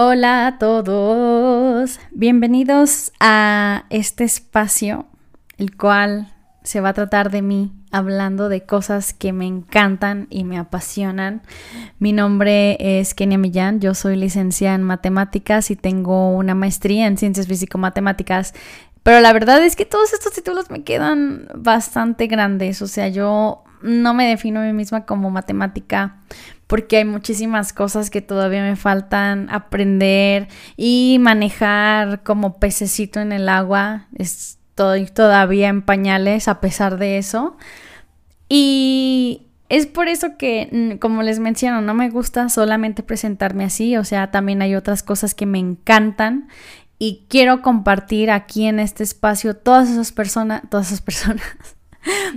Hola 0.00 0.46
a 0.46 0.58
todos, 0.58 1.98
bienvenidos 2.12 3.10
a 3.18 3.84
este 3.90 4.22
espacio, 4.22 5.06
el 5.56 5.76
cual 5.76 6.32
se 6.62 6.80
va 6.80 6.90
a 6.90 6.92
tratar 6.92 7.32
de 7.32 7.42
mí 7.42 7.72
hablando 7.90 8.48
de 8.48 8.64
cosas 8.64 9.12
que 9.12 9.32
me 9.32 9.44
encantan 9.44 10.28
y 10.30 10.44
me 10.44 10.56
apasionan. 10.56 11.42
Mi 11.98 12.12
nombre 12.12 12.76
es 12.78 13.12
Kenia 13.12 13.38
Millán, 13.38 13.80
yo 13.80 13.92
soy 13.92 14.14
licenciada 14.14 14.76
en 14.76 14.84
matemáticas 14.84 15.68
y 15.72 15.74
tengo 15.74 16.30
una 16.30 16.54
maestría 16.54 17.08
en 17.08 17.18
ciencias 17.18 17.48
físico-matemáticas. 17.48 18.54
Pero 19.02 19.18
la 19.18 19.32
verdad 19.32 19.64
es 19.64 19.74
que 19.74 19.84
todos 19.84 20.12
estos 20.12 20.32
títulos 20.32 20.70
me 20.70 20.84
quedan 20.84 21.48
bastante 21.56 22.28
grandes, 22.28 22.82
o 22.82 22.86
sea, 22.86 23.08
yo 23.08 23.64
no 23.82 24.14
me 24.14 24.28
defino 24.28 24.60
a 24.60 24.62
mí 24.62 24.72
misma 24.72 25.06
como 25.06 25.30
matemática 25.30 26.18
porque 26.68 26.98
hay 26.98 27.04
muchísimas 27.06 27.72
cosas 27.72 28.10
que 28.10 28.20
todavía 28.20 28.62
me 28.62 28.76
faltan 28.76 29.48
aprender 29.50 30.48
y 30.76 31.16
manejar 31.18 32.22
como 32.22 32.58
pececito 32.60 33.20
en 33.20 33.32
el 33.32 33.48
agua. 33.48 34.06
Estoy 34.14 35.06
todavía 35.06 35.68
en 35.68 35.80
pañales 35.82 36.46
a 36.46 36.60
pesar 36.60 36.98
de 36.98 37.16
eso. 37.16 37.56
Y 38.50 39.46
es 39.70 39.86
por 39.86 40.08
eso 40.08 40.36
que, 40.36 40.68
mm, 40.70 40.98
como 40.98 41.22
les 41.22 41.38
menciono, 41.38 41.80
no 41.80 41.94
me 41.94 42.10
gusta 42.10 42.50
solamente 42.50 43.02
presentarme 43.02 43.64
así, 43.64 43.96
o 43.96 44.04
sea, 44.04 44.30
también 44.30 44.60
hay 44.60 44.74
otras 44.74 45.02
cosas 45.02 45.34
que 45.34 45.46
me 45.46 45.58
encantan 45.58 46.48
y 46.98 47.26
quiero 47.28 47.62
compartir 47.62 48.30
aquí 48.30 48.66
en 48.66 48.78
este 48.78 49.04
espacio 49.04 49.56
todas 49.56 49.88
esas 49.90 50.12
personas, 50.12 50.62
todas 50.68 50.88
esas 50.88 51.00
personas 51.00 51.42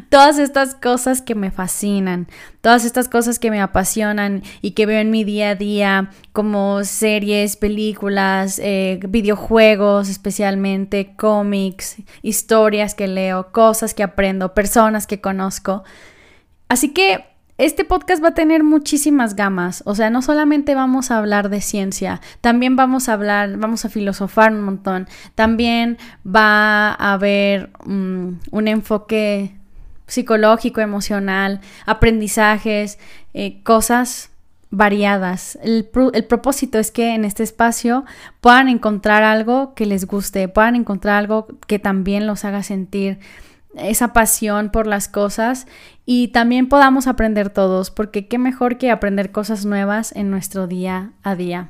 todas 0.09 0.39
estas 0.39 0.75
cosas 0.75 1.21
que 1.21 1.35
me 1.35 1.51
fascinan, 1.51 2.27
todas 2.61 2.85
estas 2.85 3.09
cosas 3.09 3.39
que 3.39 3.51
me 3.51 3.61
apasionan 3.61 4.43
y 4.61 4.71
que 4.71 4.85
veo 4.85 4.99
en 4.99 5.11
mi 5.11 5.23
día 5.23 5.49
a 5.49 5.55
día, 5.55 6.11
como 6.33 6.83
series, 6.83 7.55
películas, 7.55 8.59
eh, 8.63 8.99
videojuegos 9.07 10.09
especialmente, 10.09 11.13
cómics, 11.15 11.97
historias 12.21 12.95
que 12.95 13.07
leo, 13.07 13.51
cosas 13.51 13.93
que 13.93 14.03
aprendo, 14.03 14.53
personas 14.53 15.07
que 15.07 15.21
conozco. 15.21 15.83
Así 16.67 16.89
que 16.93 17.25
este 17.61 17.85
podcast 17.85 18.23
va 18.23 18.29
a 18.29 18.33
tener 18.33 18.63
muchísimas 18.63 19.35
gamas, 19.35 19.83
o 19.85 19.93
sea, 19.93 20.09
no 20.09 20.23
solamente 20.23 20.73
vamos 20.73 21.11
a 21.11 21.19
hablar 21.19 21.49
de 21.49 21.61
ciencia, 21.61 22.19
también 22.41 22.75
vamos 22.75 23.07
a 23.07 23.13
hablar, 23.13 23.55
vamos 23.57 23.85
a 23.85 23.89
filosofar 23.89 24.51
un 24.51 24.63
montón, 24.63 25.07
también 25.35 25.99
va 26.25 26.93
a 26.93 27.13
haber 27.13 27.69
mm, 27.85 28.29
un 28.49 28.67
enfoque 28.67 29.60
psicológico, 30.11 30.81
emocional, 30.81 31.61
aprendizajes, 31.85 32.99
eh, 33.33 33.63
cosas 33.63 34.29
variadas. 34.69 35.57
El, 35.63 35.89
el, 36.13 36.25
propósito 36.25 36.79
es 36.79 36.91
que 36.91 37.15
en 37.15 37.23
este 37.23 37.43
espacio 37.43 38.03
puedan 38.41 38.67
encontrar 38.67 39.23
algo 39.23 39.73
que 39.73 39.85
les 39.85 40.05
guste, 40.05 40.49
puedan 40.49 40.75
encontrar 40.75 41.15
algo 41.15 41.47
que 41.65 41.79
también 41.79 42.27
los 42.27 42.43
haga 42.43 42.61
sentir 42.61 43.19
esa 43.75 44.11
pasión 44.11 44.69
por 44.69 44.85
las 44.85 45.07
cosas 45.07 45.65
y 46.05 46.27
también 46.29 46.67
podamos 46.67 47.07
aprender 47.07 47.49
todos, 47.49 47.89
porque 47.89 48.27
qué 48.27 48.37
mejor 48.37 48.77
que 48.77 48.91
aprender 48.91 49.31
cosas 49.31 49.65
nuevas 49.65 50.13
en 50.13 50.29
nuestro 50.29 50.67
día 50.67 51.13
a 51.23 51.35
día. 51.35 51.69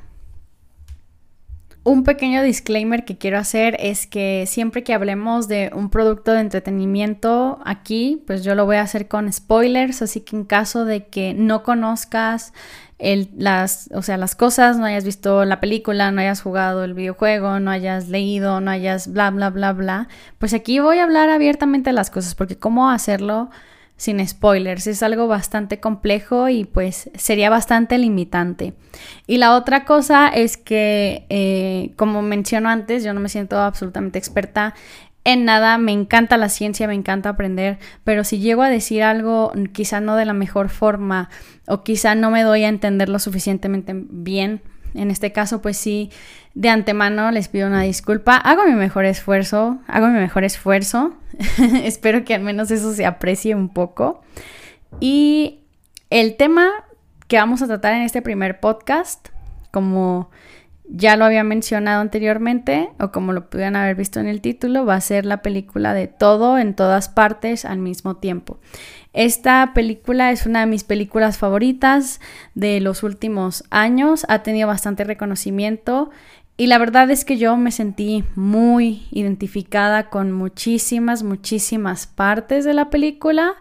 Un 1.84 2.04
pequeño 2.04 2.44
disclaimer 2.44 3.04
que 3.04 3.18
quiero 3.18 3.38
hacer 3.38 3.76
es 3.80 4.06
que 4.06 4.44
siempre 4.46 4.84
que 4.84 4.94
hablemos 4.94 5.48
de 5.48 5.72
un 5.74 5.90
producto 5.90 6.32
de 6.32 6.38
entretenimiento 6.38 7.58
aquí, 7.64 8.22
pues 8.24 8.44
yo 8.44 8.54
lo 8.54 8.66
voy 8.66 8.76
a 8.76 8.82
hacer 8.82 9.08
con 9.08 9.32
spoilers, 9.32 10.00
así 10.00 10.20
que 10.20 10.36
en 10.36 10.44
caso 10.44 10.84
de 10.84 11.08
que 11.08 11.34
no 11.34 11.64
conozcas 11.64 12.52
las, 13.00 13.90
o 13.92 14.02
sea, 14.02 14.16
las 14.16 14.36
cosas, 14.36 14.78
no 14.78 14.84
hayas 14.84 15.04
visto 15.04 15.44
la 15.44 15.58
película, 15.58 16.12
no 16.12 16.20
hayas 16.20 16.40
jugado 16.40 16.84
el 16.84 16.94
videojuego, 16.94 17.58
no 17.58 17.72
hayas 17.72 18.08
leído, 18.08 18.60
no 18.60 18.70
hayas 18.70 19.12
bla, 19.12 19.32
bla, 19.32 19.50
bla, 19.50 19.72
bla, 19.72 20.08
pues 20.38 20.54
aquí 20.54 20.78
voy 20.78 20.98
a 20.98 21.02
hablar 21.02 21.30
abiertamente 21.30 21.90
de 21.90 21.94
las 21.94 22.10
cosas, 22.10 22.36
porque 22.36 22.56
cómo 22.56 22.90
hacerlo 22.90 23.50
sin 24.02 24.26
spoilers. 24.26 24.88
Es 24.88 25.00
algo 25.04 25.28
bastante 25.28 25.78
complejo 25.78 26.48
y 26.48 26.64
pues 26.64 27.08
sería 27.14 27.50
bastante 27.50 27.98
limitante. 27.98 28.74
Y 29.28 29.38
la 29.38 29.54
otra 29.54 29.84
cosa 29.84 30.26
es 30.26 30.56
que, 30.56 31.24
eh, 31.28 31.92
como 31.94 32.20
menciono 32.20 32.68
antes, 32.68 33.04
yo 33.04 33.14
no 33.14 33.20
me 33.20 33.28
siento 33.28 33.60
absolutamente 33.60 34.18
experta 34.18 34.74
en 35.22 35.44
nada, 35.44 35.78
me 35.78 35.92
encanta 35.92 36.36
la 36.36 36.48
ciencia, 36.48 36.88
me 36.88 36.94
encanta 36.94 37.28
aprender, 37.28 37.78
pero 38.02 38.24
si 38.24 38.40
llego 38.40 38.62
a 38.62 38.70
decir 38.70 39.04
algo 39.04 39.52
quizá 39.72 40.00
no 40.00 40.16
de 40.16 40.24
la 40.24 40.32
mejor 40.32 40.68
forma 40.68 41.30
o 41.68 41.84
quizá 41.84 42.16
no 42.16 42.32
me 42.32 42.42
doy 42.42 42.64
a 42.64 42.68
entender 42.68 43.08
lo 43.08 43.20
suficientemente 43.20 43.92
bien, 43.94 44.62
en 44.94 45.12
este 45.12 45.30
caso, 45.30 45.62
pues 45.62 45.76
sí, 45.76 46.10
de 46.54 46.68
antemano 46.68 47.30
les 47.30 47.48
pido 47.48 47.66
una 47.66 47.82
disculpa. 47.82 48.36
Hago 48.36 48.64
mi 48.66 48.74
mejor 48.74 49.04
esfuerzo, 49.04 49.78
hago 49.86 50.08
mi 50.08 50.18
mejor 50.18 50.44
esfuerzo. 50.44 51.14
Espero 51.84 52.24
que 52.24 52.34
al 52.34 52.42
menos 52.42 52.70
eso 52.70 52.92
se 52.92 53.06
aprecie 53.06 53.54
un 53.54 53.68
poco. 53.68 54.22
Y 55.00 55.60
el 56.10 56.36
tema 56.36 56.70
que 57.28 57.38
vamos 57.38 57.62
a 57.62 57.66
tratar 57.66 57.94
en 57.94 58.02
este 58.02 58.20
primer 58.20 58.60
podcast, 58.60 59.28
como 59.70 60.30
ya 60.84 61.16
lo 61.16 61.24
había 61.24 61.44
mencionado 61.44 62.02
anteriormente, 62.02 62.90
o 63.00 63.10
como 63.10 63.32
lo 63.32 63.48
pudieran 63.48 63.76
haber 63.76 63.96
visto 63.96 64.20
en 64.20 64.26
el 64.26 64.42
título, 64.42 64.84
va 64.84 64.96
a 64.96 65.00
ser 65.00 65.24
la 65.24 65.40
película 65.40 65.94
de 65.94 66.06
todo 66.06 66.58
en 66.58 66.74
todas 66.74 67.08
partes 67.08 67.64
al 67.64 67.78
mismo 67.78 68.16
tiempo. 68.16 68.58
Esta 69.14 69.72
película 69.74 70.30
es 70.32 70.44
una 70.44 70.60
de 70.60 70.66
mis 70.66 70.84
películas 70.84 71.38
favoritas 71.38 72.20
de 72.54 72.80
los 72.80 73.02
últimos 73.02 73.64
años, 73.70 74.26
ha 74.28 74.42
tenido 74.42 74.68
bastante 74.68 75.04
reconocimiento 75.04 76.10
y 76.56 76.66
la 76.66 76.78
verdad 76.78 77.10
es 77.10 77.24
que 77.24 77.38
yo 77.38 77.56
me 77.56 77.72
sentí 77.72 78.24
muy 78.34 79.06
identificada 79.10 80.10
con 80.10 80.32
muchísimas, 80.32 81.22
muchísimas 81.22 82.06
partes 82.06 82.64
de 82.64 82.74
la 82.74 82.90
película. 82.90 83.54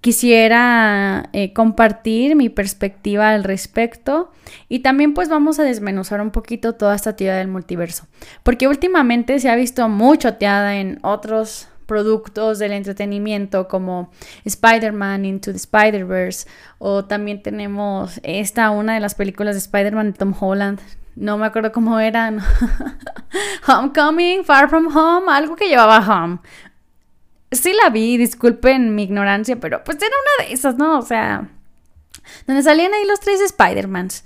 Quisiera 0.00 1.28
eh, 1.32 1.52
compartir 1.52 2.34
mi 2.34 2.48
perspectiva 2.48 3.30
al 3.30 3.44
respecto 3.44 4.32
y 4.68 4.80
también 4.80 5.14
pues 5.14 5.28
vamos 5.28 5.60
a 5.60 5.64
desmenuzar 5.64 6.20
un 6.20 6.30
poquito 6.30 6.74
toda 6.74 6.94
esta 6.94 7.14
teoría 7.14 7.36
del 7.36 7.48
multiverso, 7.48 8.06
porque 8.42 8.66
últimamente 8.66 9.38
se 9.38 9.48
ha 9.48 9.54
visto 9.54 9.88
mucho 9.88 10.34
teada 10.34 10.76
en 10.76 10.98
otros 11.02 11.68
productos 11.86 12.58
del 12.58 12.72
entretenimiento 12.72 13.68
como 13.68 14.10
Spider-Man 14.44 15.24
Into 15.24 15.50
the 15.52 15.58
Spider-Verse 15.58 16.48
o 16.78 17.04
también 17.04 17.42
tenemos 17.42 18.18
esta, 18.22 18.70
una 18.70 18.94
de 18.94 19.00
las 19.00 19.14
películas 19.14 19.54
de 19.54 19.58
Spider-Man 19.58 20.12
de 20.12 20.18
Tom 20.18 20.34
Holland, 20.38 20.80
no 21.16 21.38
me 21.38 21.46
acuerdo 21.46 21.72
cómo 21.72 22.00
eran, 22.00 22.40
Homecoming, 23.66 24.44
Far 24.44 24.68
From 24.68 24.96
Home, 24.96 25.30
algo 25.30 25.56
que 25.56 25.68
llevaba 25.68 25.98
Home. 25.98 26.38
Sí 27.50 27.72
la 27.82 27.90
vi, 27.90 28.16
disculpen 28.16 28.94
mi 28.94 29.02
ignorancia, 29.04 29.60
pero 29.60 29.84
pues 29.84 29.98
era 29.98 30.06
una 30.06 30.46
de 30.46 30.54
esas, 30.54 30.76
¿no? 30.78 30.98
O 30.98 31.02
sea, 31.02 31.48
donde 32.46 32.62
salían 32.62 32.94
ahí 32.94 33.04
los 33.06 33.20
tres 33.20 33.40
Spider-Mans. 33.40 34.24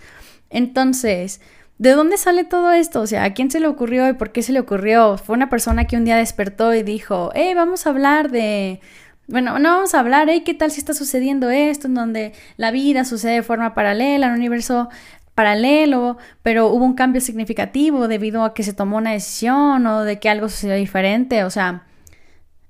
Entonces, 0.49 1.41
¿De 1.79 1.91
dónde 1.91 2.17
sale 2.17 2.45
todo 2.45 2.73
esto? 2.73 3.03
O 3.03 3.07
sea, 3.07 3.25
¿a 3.25 3.35
quién 3.35 3.51
se 3.51 3.61
le 3.61 3.67
ocurrió 3.67 4.09
y 4.09 4.15
por 4.15 4.33
qué 4.33 4.43
se 4.43 4.53
le 4.53 4.61
ocurrió? 4.61 5.19
Fue 5.19 5.35
una 5.35 5.51
persona 5.51 5.85
que 5.87 5.97
un 5.97 6.07
día 6.07 6.17
despertó 6.17 6.73
y 6.75 6.83
dijo, 6.83 7.31
hey, 7.35 7.53
vamos 7.55 7.87
a 7.87 7.91
hablar 7.91 8.31
de... 8.31 8.81
Bueno, 9.29 9.59
no 9.59 9.71
vamos 9.71 9.95
a 9.95 10.01
hablar, 10.01 10.29
hey, 10.31 10.43
¿qué 10.47 10.55
tal 10.55 10.71
si 10.71 10.79
está 10.79 10.95
sucediendo 10.95 11.51
esto 11.51 11.89
en 11.89 11.95
donde 11.95 12.33
la 12.57 12.71
vida 12.71 13.05
sucede 13.05 13.35
de 13.35 13.43
forma 13.43 13.75
paralela, 13.75 14.29
un 14.29 14.35
universo 14.35 14.89
paralelo, 15.37 16.17
pero 16.43 16.69
hubo 16.69 16.85
un 16.85 16.95
cambio 16.95 17.21
significativo 17.21 18.09
debido 18.09 18.43
a 18.43 18.55
que 18.55 18.65
se 18.65 18.73
tomó 18.73 18.97
una 18.97 19.13
decisión 19.13 19.87
o 19.87 20.03
de 20.03 20.19
que 20.19 20.31
algo 20.31 20.49
sucedió 20.49 20.75
diferente? 20.75 21.45
O 21.45 21.51
sea, 21.51 21.85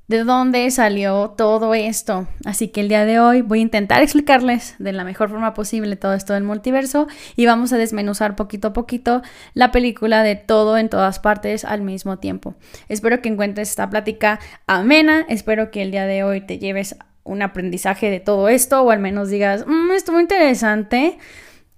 de 0.08 0.24
dónde 0.24 0.68
salió 0.70 1.34
todo 1.36 1.74
esto. 1.74 2.26
Así 2.44 2.68
que 2.68 2.80
el 2.80 2.88
día 2.88 3.04
de 3.04 3.20
hoy 3.20 3.42
voy 3.42 3.60
a 3.60 3.62
intentar 3.62 4.02
explicarles 4.02 4.74
de 4.80 4.92
la 4.92 5.04
mejor 5.04 5.30
forma 5.30 5.54
posible 5.54 5.94
todo 5.94 6.14
esto 6.14 6.32
del 6.32 6.42
multiverso 6.42 7.06
y 7.36 7.46
vamos 7.46 7.72
a 7.72 7.78
desmenuzar 7.78 8.34
poquito 8.34 8.68
a 8.68 8.72
poquito 8.72 9.22
la 9.54 9.70
película 9.70 10.24
de 10.24 10.34
todo 10.34 10.76
en 10.76 10.88
todas 10.88 11.20
partes 11.20 11.64
al 11.64 11.82
mismo 11.82 12.18
tiempo. 12.18 12.56
Espero 12.88 13.22
que 13.22 13.28
encuentres 13.28 13.70
esta 13.70 13.88
plática 13.88 14.40
amena, 14.66 15.24
espero 15.28 15.70
que 15.70 15.82
el 15.82 15.92
día 15.92 16.06
de 16.06 16.24
hoy 16.24 16.40
te 16.40 16.58
lleves 16.58 16.96
un 17.22 17.42
aprendizaje 17.42 18.10
de 18.10 18.20
todo 18.20 18.48
esto 18.48 18.82
o 18.82 18.90
al 18.90 18.98
menos 19.00 19.30
digas, 19.30 19.64
mmm, 19.66 19.92
estuvo 19.92 20.20
interesante. 20.20 21.18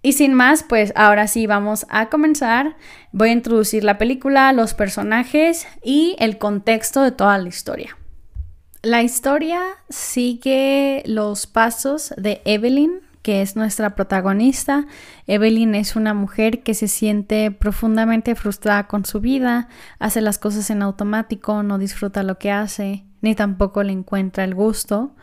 Y 0.08 0.14
sin 0.14 0.32
más, 0.32 0.62
pues 0.62 0.94
ahora 0.96 1.26
sí 1.26 1.46
vamos 1.46 1.84
a 1.90 2.08
comenzar. 2.08 2.76
Voy 3.12 3.28
a 3.28 3.32
introducir 3.32 3.84
la 3.84 3.98
película, 3.98 4.54
los 4.54 4.72
personajes 4.72 5.66
y 5.84 6.16
el 6.18 6.38
contexto 6.38 7.02
de 7.02 7.12
toda 7.12 7.36
la 7.36 7.46
historia. 7.46 7.94
La 8.80 9.02
historia 9.02 9.60
sigue 9.90 11.02
los 11.04 11.46
pasos 11.46 12.14
de 12.16 12.40
Evelyn, 12.46 13.02
que 13.20 13.42
es 13.42 13.54
nuestra 13.54 13.94
protagonista. 13.94 14.86
Evelyn 15.26 15.74
es 15.74 15.94
una 15.94 16.14
mujer 16.14 16.62
que 16.62 16.72
se 16.72 16.88
siente 16.88 17.50
profundamente 17.50 18.34
frustrada 18.34 18.86
con 18.86 19.04
su 19.04 19.20
vida, 19.20 19.68
hace 19.98 20.22
las 20.22 20.38
cosas 20.38 20.70
en 20.70 20.80
automático, 20.80 21.62
no 21.62 21.76
disfruta 21.76 22.22
lo 22.22 22.38
que 22.38 22.50
hace, 22.50 23.04
ni 23.20 23.34
tampoco 23.34 23.82
le 23.82 23.92
encuentra 23.92 24.44
el 24.44 24.54
gusto. 24.54 25.14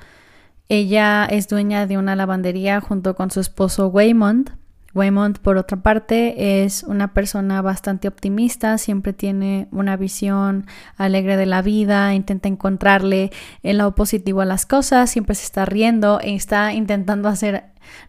Ella 0.70 1.26
es 1.26 1.48
dueña 1.48 1.88
de 1.88 1.98
una 1.98 2.16
lavandería 2.16 2.82
junto 2.82 3.16
con 3.16 3.32
su 3.32 3.40
esposo 3.40 3.88
Waymond. 3.88 4.64
Waymond, 4.96 5.40
por 5.40 5.58
otra 5.58 5.78
parte, 5.78 6.64
es 6.64 6.84
una 6.84 7.14
persona 7.14 7.62
bastante 7.62 8.08
optimista, 8.08 8.78
siempre 8.78 9.12
tiene 9.12 9.68
una 9.72 9.98
visión 9.98 10.66
alegre 10.96 11.36
de 11.36 11.46
la 11.46 11.62
vida, 11.62 12.14
intenta 12.14 12.48
encontrarle 12.48 13.30
el 13.62 13.78
lado 13.78 13.94
positivo 13.94 14.42
a 14.42 14.46
las 14.46 14.66
cosas, 14.66 15.10
siempre 15.12 15.36
se 15.36 15.44
está 15.44 15.66
riendo 15.66 16.22
e 16.22 16.34
está 16.34 16.74
intentando 16.74 17.28
hacer 17.28 17.66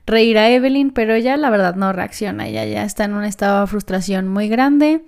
reír 0.06 0.38
a 0.38 0.48
Evelyn, 0.48 0.90
pero 0.92 1.14
ella 1.14 1.36
la 1.36 1.50
verdad 1.50 1.74
no 1.74 1.92
reacciona, 1.92 2.46
ella 2.46 2.64
ya 2.64 2.84
está 2.84 3.04
en 3.04 3.14
un 3.14 3.24
estado 3.24 3.62
de 3.62 3.66
frustración 3.66 4.28
muy 4.28 4.48
grande 4.48 5.04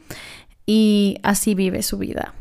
y 0.67 1.19
así 1.23 1.55
vive 1.55 1.83
su 1.83 1.97
vida. 1.97 2.35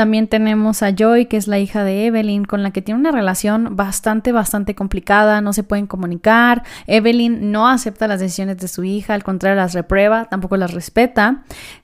También 0.00 0.28
tenemos 0.28 0.82
a 0.82 0.94
Joy, 0.94 1.26
que 1.26 1.36
es 1.36 1.46
la 1.46 1.58
hija 1.58 1.84
de 1.84 2.06
Evelyn, 2.06 2.46
con 2.46 2.62
la 2.62 2.70
que 2.70 2.80
tiene 2.80 2.98
una 2.98 3.12
relación 3.12 3.76
bastante, 3.76 4.32
bastante 4.32 4.74
complicada, 4.74 5.42
no 5.42 5.52
se 5.52 5.62
pueden 5.62 5.86
comunicar. 5.86 6.62
Evelyn 6.86 7.52
no 7.52 7.68
acepta 7.68 8.08
las 8.08 8.18
decisiones 8.18 8.56
de 8.56 8.68
su 8.68 8.82
hija, 8.82 9.12
al 9.12 9.22
contrario 9.22 9.56
las 9.56 9.74
reprueba, 9.74 10.24
tampoco 10.24 10.56
las 10.56 10.72
respeta, 10.72 11.42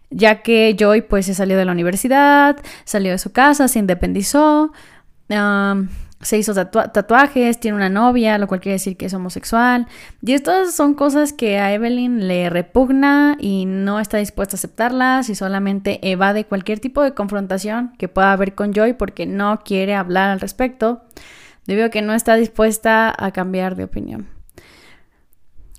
ya 0.09 0.41
que 0.41 0.75
Joy 0.79 1.03
pues 1.03 1.27
se 1.27 1.35
salió 1.35 1.59
de 1.59 1.67
la 1.67 1.73
universidad, 1.73 2.57
salió 2.87 3.11
de 3.11 3.19
su 3.19 3.33
casa, 3.33 3.69
se 3.69 3.81
independizó 3.81 4.73
se 6.27 6.39
hizo 6.39 6.55
tatuajes, 6.55 7.61
tiene 7.61 7.77
una 7.77 7.89
novia, 7.89 8.37
lo 8.37 8.49
cual 8.49 8.61
quiere 8.61 8.73
decir 8.73 8.97
que 8.97 9.07
es 9.07 9.15
homosexual. 9.15 9.87
Y 10.21 10.33
estas 10.33 10.75
son 10.75 10.95
cosas 10.95 11.33
que 11.33 11.61
a 11.61 11.73
Evelyn 11.73 12.27
le 12.27 12.51
repugna 12.51 13.37
y 13.39 13.65
no 13.65 14.01
está 14.01 14.19
dispuesta 14.19 14.57
a 14.57 14.59
aceptarlas 14.59 15.29
y 15.29 15.37
solamente 15.37 16.01
evade 16.03 16.45
cualquier 16.45 16.81
tipo 16.81 17.01
de 17.05 17.15
confrontación 17.15 17.93
que 17.97 18.09
pueda 18.09 18.33
haber 18.33 18.57
con 18.57 18.73
Joy 18.75 18.95
porque 18.95 19.25
no 19.25 19.61
quiere 19.65 19.95
hablar 19.95 20.31
al 20.31 20.41
respecto, 20.41 21.05
debido 21.65 21.87
a 21.87 21.91
que 21.91 22.03
no 22.03 22.13
está 22.13 22.35
dispuesta 22.35 23.15
a 23.17 23.31
cambiar 23.31 23.77
de 23.77 23.85
opinión. 23.85 24.27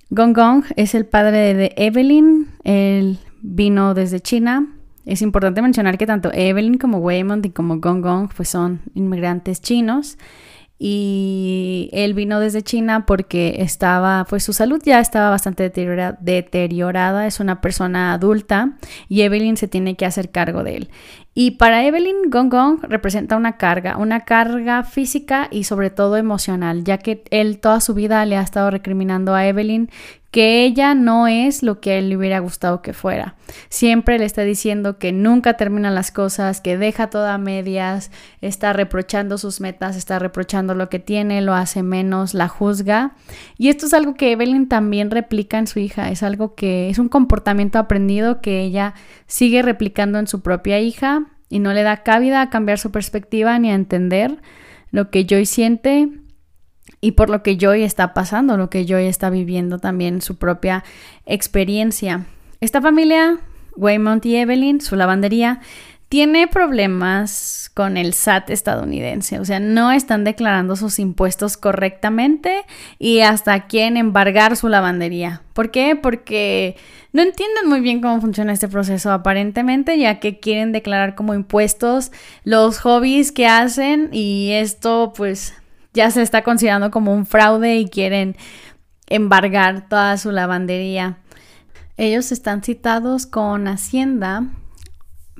Gong 0.08 0.34
Gong 0.34 0.64
es 0.76 0.94
el 0.94 1.04
padre 1.04 1.52
de 1.52 1.74
Evelyn, 1.76 2.48
él 2.64 3.18
vino 3.42 3.92
desde 3.92 4.20
China 4.20 4.77
es 5.08 5.22
importante 5.22 5.62
mencionar 5.62 5.98
que 5.98 6.06
tanto 6.06 6.30
Evelyn 6.32 6.78
como 6.78 6.98
Waymond 6.98 7.46
y 7.46 7.50
como 7.50 7.78
Gong 7.78 8.02
Gong 8.02 8.30
pues 8.36 8.48
son 8.48 8.80
inmigrantes 8.94 9.60
chinos 9.60 10.18
y 10.78 11.90
él 11.92 12.14
vino 12.14 12.38
desde 12.38 12.62
China 12.62 13.04
porque 13.04 13.56
estaba, 13.58 14.24
pues 14.28 14.44
su 14.44 14.52
salud 14.52 14.80
ya 14.84 15.00
estaba 15.00 15.30
bastante 15.30 15.64
deteriorada, 15.64 17.26
es 17.26 17.40
una 17.40 17.60
persona 17.60 18.12
adulta 18.12 18.76
y 19.08 19.22
Evelyn 19.22 19.56
se 19.56 19.66
tiene 19.66 19.96
que 19.96 20.06
hacer 20.06 20.30
cargo 20.30 20.62
de 20.62 20.76
él. 20.76 20.90
Y 21.34 21.52
para 21.52 21.84
Evelyn, 21.84 22.30
Gong 22.30 22.50
Gong 22.50 22.80
representa 22.82 23.36
una 23.36 23.56
carga, 23.56 23.96
una 23.96 24.24
carga 24.24 24.84
física 24.84 25.48
y 25.50 25.64
sobre 25.64 25.90
todo 25.90 26.16
emocional, 26.16 26.84
ya 26.84 26.98
que 26.98 27.24
él 27.30 27.58
toda 27.58 27.80
su 27.80 27.94
vida 27.94 28.24
le 28.24 28.36
ha 28.36 28.42
estado 28.42 28.70
recriminando 28.70 29.34
a 29.34 29.46
Evelyn 29.46 29.90
que 30.30 30.64
ella 30.64 30.94
no 30.94 31.26
es 31.26 31.62
lo 31.62 31.80
que 31.80 31.92
a 31.92 31.98
él 31.98 32.10
le 32.10 32.16
hubiera 32.16 32.38
gustado 32.40 32.82
que 32.82 32.92
fuera. 32.92 33.34
Siempre 33.70 34.18
le 34.18 34.26
está 34.26 34.42
diciendo 34.42 34.98
que 34.98 35.10
nunca 35.10 35.54
termina 35.54 35.90
las 35.90 36.10
cosas, 36.10 36.60
que 36.60 36.76
deja 36.76 37.08
todo 37.08 37.26
a 37.26 37.38
medias, 37.38 38.10
está 38.42 38.74
reprochando 38.74 39.38
sus 39.38 39.60
metas, 39.60 39.96
está 39.96 40.18
reprochando 40.18 40.74
lo 40.74 40.90
que 40.90 40.98
tiene, 40.98 41.40
lo 41.40 41.54
hace 41.54 41.82
menos, 41.82 42.34
la 42.34 42.48
juzga. 42.48 43.12
Y 43.56 43.68
esto 43.68 43.86
es 43.86 43.94
algo 43.94 44.14
que 44.14 44.32
Evelyn 44.32 44.68
también 44.68 45.10
replica 45.10 45.58
en 45.58 45.66
su 45.66 45.78
hija, 45.78 46.10
es 46.10 46.22
algo 46.22 46.54
que 46.54 46.90
es 46.90 46.98
un 46.98 47.08
comportamiento 47.08 47.78
aprendido 47.78 48.42
que 48.42 48.60
ella 48.60 48.94
sigue 49.26 49.62
replicando 49.62 50.18
en 50.18 50.26
su 50.26 50.42
propia 50.42 50.78
hija 50.78 51.26
y 51.48 51.58
no 51.60 51.72
le 51.72 51.82
da 51.82 52.02
cabida 52.02 52.42
a 52.42 52.50
cambiar 52.50 52.78
su 52.78 52.90
perspectiva 52.90 53.58
ni 53.58 53.70
a 53.70 53.74
entender 53.74 54.36
lo 54.90 55.10
que 55.10 55.24
Joy 55.24 55.46
siente 55.46 56.10
y 57.00 57.12
por 57.12 57.30
lo 57.30 57.42
que 57.42 57.56
Joy 57.56 57.82
está 57.82 58.14
pasando, 58.14 58.56
lo 58.56 58.70
que 58.70 58.84
Joy 58.86 59.06
está 59.06 59.30
viviendo 59.30 59.78
también 59.78 60.20
su 60.20 60.36
propia 60.36 60.84
experiencia. 61.26 62.26
Esta 62.60 62.80
familia, 62.82 63.38
Waymont 63.76 64.24
y 64.26 64.36
Evelyn, 64.36 64.80
su 64.80 64.96
lavandería, 64.96 65.60
tiene 66.08 66.48
problemas 66.48 67.70
con 67.74 67.98
el 67.98 68.14
SAT 68.14 68.50
estadounidense, 68.50 69.38
o 69.38 69.44
sea, 69.44 69.60
no 69.60 69.92
están 69.92 70.24
declarando 70.24 70.74
sus 70.74 70.98
impuestos 70.98 71.58
correctamente 71.58 72.64
y 72.98 73.20
hasta 73.20 73.66
quieren 73.66 73.98
embargar 73.98 74.56
su 74.56 74.68
lavandería. 74.68 75.42
¿Por 75.52 75.70
qué? 75.70 75.96
Porque 75.96 76.76
no 77.12 77.20
entienden 77.22 77.68
muy 77.68 77.80
bien 77.80 78.00
cómo 78.00 78.22
funciona 78.22 78.54
este 78.54 78.68
proceso 78.68 79.12
aparentemente, 79.12 79.98
ya 79.98 80.18
que 80.18 80.40
quieren 80.40 80.72
declarar 80.72 81.14
como 81.14 81.34
impuestos 81.34 82.10
los 82.42 82.78
hobbies 82.78 83.30
que 83.30 83.46
hacen 83.46 84.08
y 84.10 84.52
esto 84.52 85.12
pues 85.14 85.54
ya 85.94 86.10
se 86.10 86.22
está 86.22 86.42
considerando 86.42 86.90
como 86.90 87.14
un 87.14 87.26
fraude 87.26 87.76
y 87.76 87.88
quieren 87.88 88.36
embargar 89.08 89.88
toda 89.88 90.16
su 90.16 90.30
lavandería. 90.30 91.18
Ellos 91.96 92.30
están 92.30 92.62
citados 92.62 93.26
con 93.26 93.66
Hacienda 93.66 94.44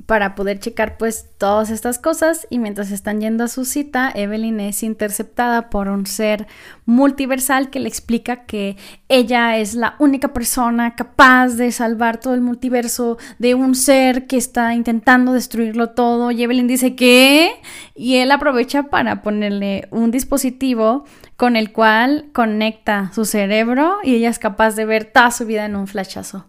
para 0.05 0.35
poder 0.35 0.59
checar 0.59 0.97
pues 0.97 1.25
todas 1.37 1.69
estas 1.69 1.99
cosas. 1.99 2.47
Y 2.49 2.59
mientras 2.59 2.91
están 2.91 3.21
yendo 3.21 3.43
a 3.43 3.47
su 3.47 3.65
cita, 3.65 4.11
Evelyn 4.13 4.59
es 4.59 4.83
interceptada 4.83 5.69
por 5.69 5.87
un 5.87 6.05
ser 6.05 6.47
multiversal 6.85 7.69
que 7.69 7.79
le 7.79 7.89
explica 7.89 8.45
que 8.45 8.77
ella 9.07 9.57
es 9.57 9.75
la 9.75 9.95
única 9.99 10.33
persona 10.33 10.95
capaz 10.95 11.49
de 11.55 11.71
salvar 11.71 12.19
todo 12.19 12.33
el 12.33 12.41
multiverso 12.41 13.17
de 13.37 13.55
un 13.55 13.75
ser 13.75 14.27
que 14.27 14.37
está 14.37 14.73
intentando 14.73 15.33
destruirlo 15.33 15.89
todo. 15.91 16.31
Y 16.31 16.43
Evelyn 16.43 16.67
dice 16.67 16.95
que 16.95 17.51
y 17.95 18.15
él 18.15 18.31
aprovecha 18.31 18.83
para 18.83 19.21
ponerle 19.21 19.87
un 19.91 20.11
dispositivo 20.11 21.05
con 21.35 21.55
el 21.55 21.71
cual 21.71 22.25
conecta 22.33 23.11
su 23.13 23.25
cerebro 23.25 23.97
y 24.03 24.15
ella 24.15 24.29
es 24.29 24.39
capaz 24.39 24.75
de 24.75 24.85
ver 24.85 25.05
toda 25.05 25.31
su 25.31 25.45
vida 25.45 25.65
en 25.65 25.75
un 25.75 25.87
flashazo. 25.87 26.45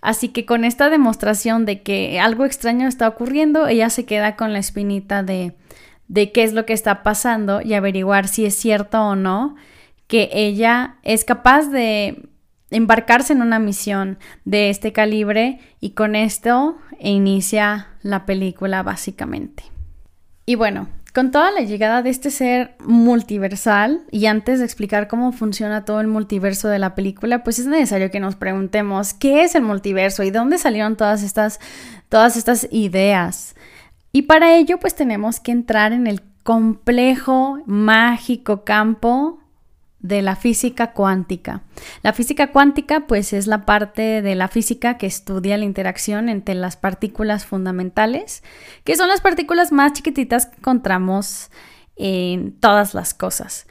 Así 0.00 0.28
que 0.28 0.46
con 0.46 0.64
esta 0.64 0.90
demostración 0.90 1.64
de 1.64 1.82
que 1.82 2.20
algo 2.20 2.44
extraño 2.44 2.86
está 2.86 3.08
ocurriendo, 3.08 3.66
ella 3.66 3.90
se 3.90 4.04
queda 4.04 4.36
con 4.36 4.52
la 4.52 4.58
espinita 4.58 5.22
de, 5.22 5.54
de 6.06 6.32
qué 6.32 6.44
es 6.44 6.52
lo 6.52 6.66
que 6.66 6.72
está 6.72 7.02
pasando 7.02 7.60
y 7.62 7.74
averiguar 7.74 8.28
si 8.28 8.46
es 8.46 8.54
cierto 8.54 9.00
o 9.02 9.16
no 9.16 9.56
que 10.06 10.30
ella 10.32 10.96
es 11.02 11.24
capaz 11.24 11.66
de 11.66 12.28
embarcarse 12.70 13.32
en 13.32 13.42
una 13.42 13.58
misión 13.58 14.18
de 14.44 14.70
este 14.70 14.92
calibre 14.92 15.60
y 15.80 15.90
con 15.90 16.16
esto 16.16 16.76
inicia 16.98 17.88
la 18.02 18.26
película 18.26 18.82
básicamente. 18.82 19.64
Y 20.46 20.54
bueno, 20.54 20.88
con 21.18 21.32
toda 21.32 21.50
la 21.50 21.62
llegada 21.62 22.00
de 22.00 22.10
este 22.10 22.30
ser 22.30 22.76
multiversal, 22.78 24.02
y 24.12 24.26
antes 24.26 24.60
de 24.60 24.64
explicar 24.64 25.08
cómo 25.08 25.32
funciona 25.32 25.84
todo 25.84 26.00
el 26.00 26.06
multiverso 26.06 26.68
de 26.68 26.78
la 26.78 26.94
película, 26.94 27.42
pues 27.42 27.58
es 27.58 27.66
necesario 27.66 28.12
que 28.12 28.20
nos 28.20 28.36
preguntemos 28.36 29.14
qué 29.14 29.42
es 29.42 29.56
el 29.56 29.62
multiverso 29.62 30.22
y 30.22 30.30
de 30.30 30.38
dónde 30.38 30.58
salieron 30.58 30.96
todas 30.96 31.24
estas, 31.24 31.58
todas 32.08 32.36
estas 32.36 32.68
ideas. 32.70 33.56
Y 34.12 34.22
para 34.22 34.54
ello, 34.54 34.78
pues 34.78 34.94
tenemos 34.94 35.40
que 35.40 35.50
entrar 35.50 35.92
en 35.92 36.06
el 36.06 36.22
complejo, 36.44 37.64
mágico 37.66 38.62
campo 38.62 39.40
de 40.00 40.22
la 40.22 40.36
física 40.36 40.92
cuántica. 40.92 41.62
La 42.02 42.12
física 42.12 42.52
cuántica 42.52 43.06
pues 43.06 43.32
es 43.32 43.46
la 43.46 43.66
parte 43.66 44.22
de 44.22 44.34
la 44.34 44.48
física 44.48 44.96
que 44.96 45.06
estudia 45.06 45.58
la 45.58 45.64
interacción 45.64 46.28
entre 46.28 46.54
las 46.54 46.76
partículas 46.76 47.46
fundamentales, 47.46 48.42
que 48.84 48.96
son 48.96 49.08
las 49.08 49.20
partículas 49.20 49.72
más 49.72 49.92
chiquititas 49.94 50.46
que 50.46 50.56
encontramos 50.58 51.50
en 51.96 52.52
todas 52.52 52.94
las 52.94 53.12
cosas. 53.12 53.66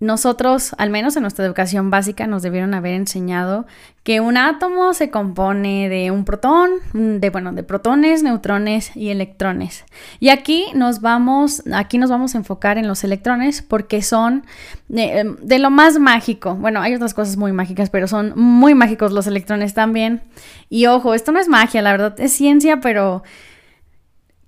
Nosotros, 0.00 0.74
al 0.78 0.88
menos 0.88 1.14
en 1.16 1.22
nuestra 1.22 1.44
educación 1.44 1.90
básica, 1.90 2.26
nos 2.26 2.42
debieron 2.42 2.72
haber 2.72 2.94
enseñado 2.94 3.66
que 4.02 4.20
un 4.20 4.38
átomo 4.38 4.94
se 4.94 5.10
compone 5.10 5.90
de 5.90 6.10
un 6.10 6.24
protón, 6.24 6.70
de 6.94 7.28
bueno, 7.28 7.52
de 7.52 7.62
protones, 7.64 8.22
neutrones 8.22 8.96
y 8.96 9.10
electrones. 9.10 9.84
Y 10.18 10.30
aquí 10.30 10.64
nos 10.74 11.02
vamos, 11.02 11.62
aquí 11.74 11.98
nos 11.98 12.08
vamos 12.08 12.34
a 12.34 12.38
enfocar 12.38 12.78
en 12.78 12.88
los 12.88 13.04
electrones 13.04 13.60
porque 13.60 14.00
son 14.00 14.46
de, 14.88 15.18
em, 15.18 15.36
de 15.36 15.58
lo 15.58 15.68
más 15.68 15.98
mágico. 15.98 16.54
Bueno, 16.54 16.80
hay 16.80 16.94
otras 16.94 17.12
cosas 17.12 17.36
muy 17.36 17.52
mágicas, 17.52 17.90
pero 17.90 18.08
son 18.08 18.32
muy 18.36 18.74
mágicos 18.74 19.12
los 19.12 19.26
electrones 19.26 19.74
también. 19.74 20.22
Y 20.70 20.86
ojo, 20.86 21.12
esto 21.12 21.30
no 21.30 21.38
es 21.38 21.48
magia, 21.48 21.82
la 21.82 21.92
verdad 21.92 22.18
es 22.18 22.32
ciencia, 22.32 22.80
pero 22.80 23.22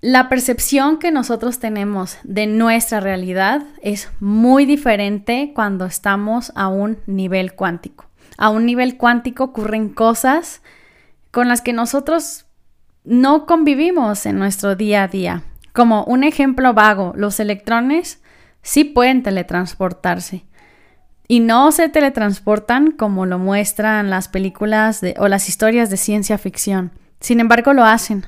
la 0.02 0.28
percepción 0.28 0.98
que 0.98 1.12
nosotros 1.12 1.60
tenemos 1.60 2.18
de 2.24 2.48
nuestra 2.48 2.98
realidad 2.98 3.62
es 3.82 4.10
muy 4.18 4.66
diferente 4.66 5.52
cuando 5.54 5.86
estamos 5.86 6.52
a 6.56 6.66
un 6.66 6.98
nivel 7.06 7.54
cuántico. 7.54 8.06
A 8.36 8.48
un 8.48 8.66
nivel 8.66 8.96
cuántico 8.96 9.44
ocurren 9.44 9.88
cosas 9.90 10.60
con 11.30 11.46
las 11.46 11.62
que 11.62 11.72
nosotros 11.72 12.46
no 13.04 13.46
convivimos 13.46 14.26
en 14.26 14.40
nuestro 14.40 14.74
día 14.74 15.04
a 15.04 15.08
día. 15.08 15.44
Como 15.72 16.02
un 16.04 16.24
ejemplo 16.24 16.74
vago, 16.74 17.12
los 17.14 17.38
electrones 17.38 18.20
sí 18.60 18.82
pueden 18.82 19.22
teletransportarse. 19.22 20.44
Y 21.28 21.38
no 21.38 21.70
se 21.70 21.88
teletransportan 21.88 22.90
como 22.90 23.24
lo 23.24 23.38
muestran 23.38 24.10
las 24.10 24.26
películas 24.26 25.00
o 25.18 25.28
las 25.28 25.48
historias 25.48 25.90
de 25.90 25.96
ciencia 25.96 26.38
ficción. 26.38 26.90
Sin 27.20 27.38
embargo, 27.38 27.72
lo 27.72 27.84
hacen. 27.84 28.26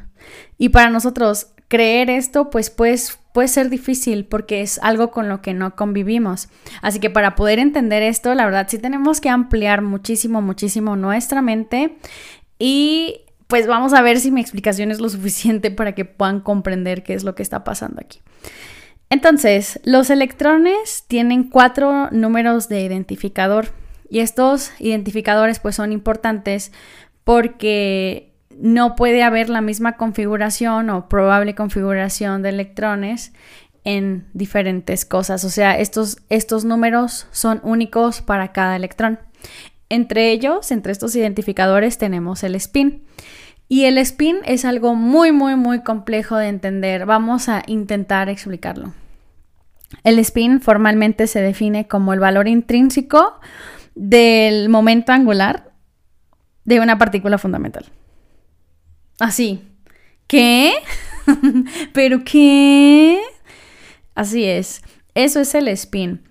Y 0.57 0.71
para 0.71 0.89
nosotros 0.89 1.49
creer 1.69 2.11
esto, 2.11 2.51
pues, 2.51 2.71
pues 2.71 3.19
puede 3.33 3.49
ser 3.49 3.69
difícil 3.69 4.27
porque 4.27 4.63
es 4.63 4.79
algo 4.83 5.11
con 5.11 5.29
lo 5.29 5.43
que 5.43 5.55
no 5.55 5.75
convivimos. 5.75 6.49
Así 6.83 7.01
que 7.01 7.11
para 7.11 7.35
poder 7.35 7.59
entender 7.59 8.03
esto, 8.03 8.35
la 8.35 8.45
verdad 8.45 8.67
sí 8.69 8.79
tenemos 8.79 9.21
que 9.21 9.29
ampliar 9.29 9.83
muchísimo, 9.83 10.41
muchísimo 10.41 10.97
nuestra 10.97 11.43
mente 11.43 11.97
y 12.59 13.23
pues 13.49 13.67
vamos 13.67 13.93
a 13.93 14.03
ver 14.03 14.21
si 14.21 14.31
mi 14.31 14.41
explicación 14.41 14.91
es 14.91 15.01
lo 15.01 15.09
suficiente 15.09 15.71
para 15.71 15.93
que 15.93 16.05
puedan 16.05 16.41
comprender 16.41 17.03
qué 17.03 17.15
es 17.15 17.25
lo 17.25 17.35
que 17.35 17.43
está 17.43 17.65
pasando 17.65 18.01
aquí. 18.01 18.21
Entonces, 19.11 19.81
los 19.85 20.11
electrones 20.11 21.05
tienen 21.07 21.45
cuatro 21.45 22.11
números 22.11 22.69
de 22.69 22.83
identificador 22.83 23.69
y 24.09 24.21
estos 24.21 24.73
identificadores 24.79 25.61
pues 25.61 25.77
son 25.77 25.93
importantes 25.93 26.73
porque 27.25 28.34
no 28.59 28.97
puede 28.97 29.23
haber 29.23 29.49
la 29.49 29.61
misma 29.61 29.97
configuración 29.97 30.91
o 30.91 31.09
probable 31.09 31.55
configuración 31.55 32.43
de 32.43 32.51
electrones 32.51 33.33
en 33.85 34.27
diferentes 34.33 35.05
cosas. 35.05 35.45
O 35.45 35.51
sea, 35.51 35.79
estos, 35.79 36.19
estos 36.31 36.65
números 36.65 37.27
son 37.31 37.61
únicos 37.63 38.23
para 38.23 38.53
cada 38.53 38.77
electrón. 38.77 39.19
Entre 39.89 40.33
ellos, 40.33 40.71
entre 40.71 40.93
estos 40.93 41.15
identificadores, 41.15 41.99
tenemos 41.99 42.43
el 42.43 42.55
spin. 42.57 43.05
Y 43.69 43.85
el 43.85 43.99
spin 43.99 44.39
es 44.45 44.65
algo 44.65 44.95
muy, 44.95 45.33
muy, 45.33 45.57
muy 45.57 45.83
complejo 45.83 46.37
de 46.37 46.49
entender. 46.49 47.07
Vamos 47.07 47.49
a 47.49 47.63
intentar 47.67 48.29
explicarlo. 48.29 48.93
El 50.03 50.19
spin 50.19 50.61
formalmente 50.61 51.27
se 51.27 51.41
define 51.41 51.87
como 51.87 52.13
el 52.13 52.21
valor 52.21 52.49
intrínseco 52.49 53.39
del 53.95 54.69
momento 54.69 55.13
angular 55.13 55.71
de 56.65 56.81
una 56.81 56.99
partícula 56.99 57.39
fundamental. 57.39 57.87
Así. 59.19 59.63
¿Qué? 60.27 60.75
¿Pero 61.93 62.25
qué? 62.25 63.21
Así 64.15 64.45
es. 64.45 64.83
Eso 65.15 65.41
es 65.41 65.55
el 65.55 65.69
spin. 65.69 66.23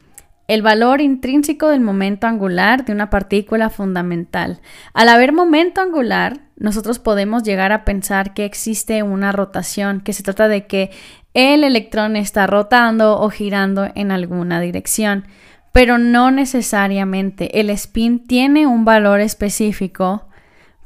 El 0.47 0.61
valor 0.61 0.99
intrínseco 0.99 1.69
del 1.69 1.79
momento 1.79 2.27
angular 2.27 2.83
de 2.85 2.91
una 2.91 3.09
partícula 3.09 3.69
fundamental. 3.69 4.59
Al 4.93 5.07
haber 5.07 5.31
momento 5.31 5.81
angular, 5.81 6.41
nosotros 6.57 6.99
podemos 6.99 7.43
llegar 7.43 7.71
a 7.71 7.85
pensar 7.85 8.33
que 8.33 8.43
existe 8.43 9.03
una 9.03 9.31
rotación, 9.31 10.01
que 10.01 10.11
se 10.11 10.23
trata 10.23 10.49
de 10.49 10.67
que 10.67 10.91
el 11.33 11.63
electrón 11.63 12.15
está 12.15 12.45
rotando 12.45 13.19
o 13.19 13.29
girando 13.29 13.89
en 13.95 14.11
alguna 14.11 14.59
dirección, 14.59 15.25
pero 15.71 15.97
no 15.97 16.29
necesariamente. 16.29 17.59
El 17.59 17.69
spin 17.69 18.27
tiene 18.27 18.67
un 18.67 18.85
valor 18.85 19.21
específico 19.21 20.27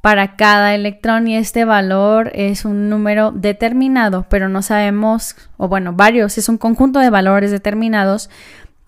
para 0.02 0.36
cada 0.36 0.76
electrón 0.76 1.28
y 1.28 1.36
este 1.36 1.66
valor 1.66 2.32
es 2.34 2.66
un 2.66 2.90
número 2.90 3.32
determinado, 3.32 4.26
pero 4.30 4.50
no 4.50 4.62
sabemos, 4.62 5.36
o 5.58 5.68
bueno, 5.68 5.94
varios, 5.94 6.38
es 6.38 6.50
un 6.50 6.58
conjunto 6.58 7.00
de 7.00 7.10
valores 7.10 7.52
determinados 7.52 8.30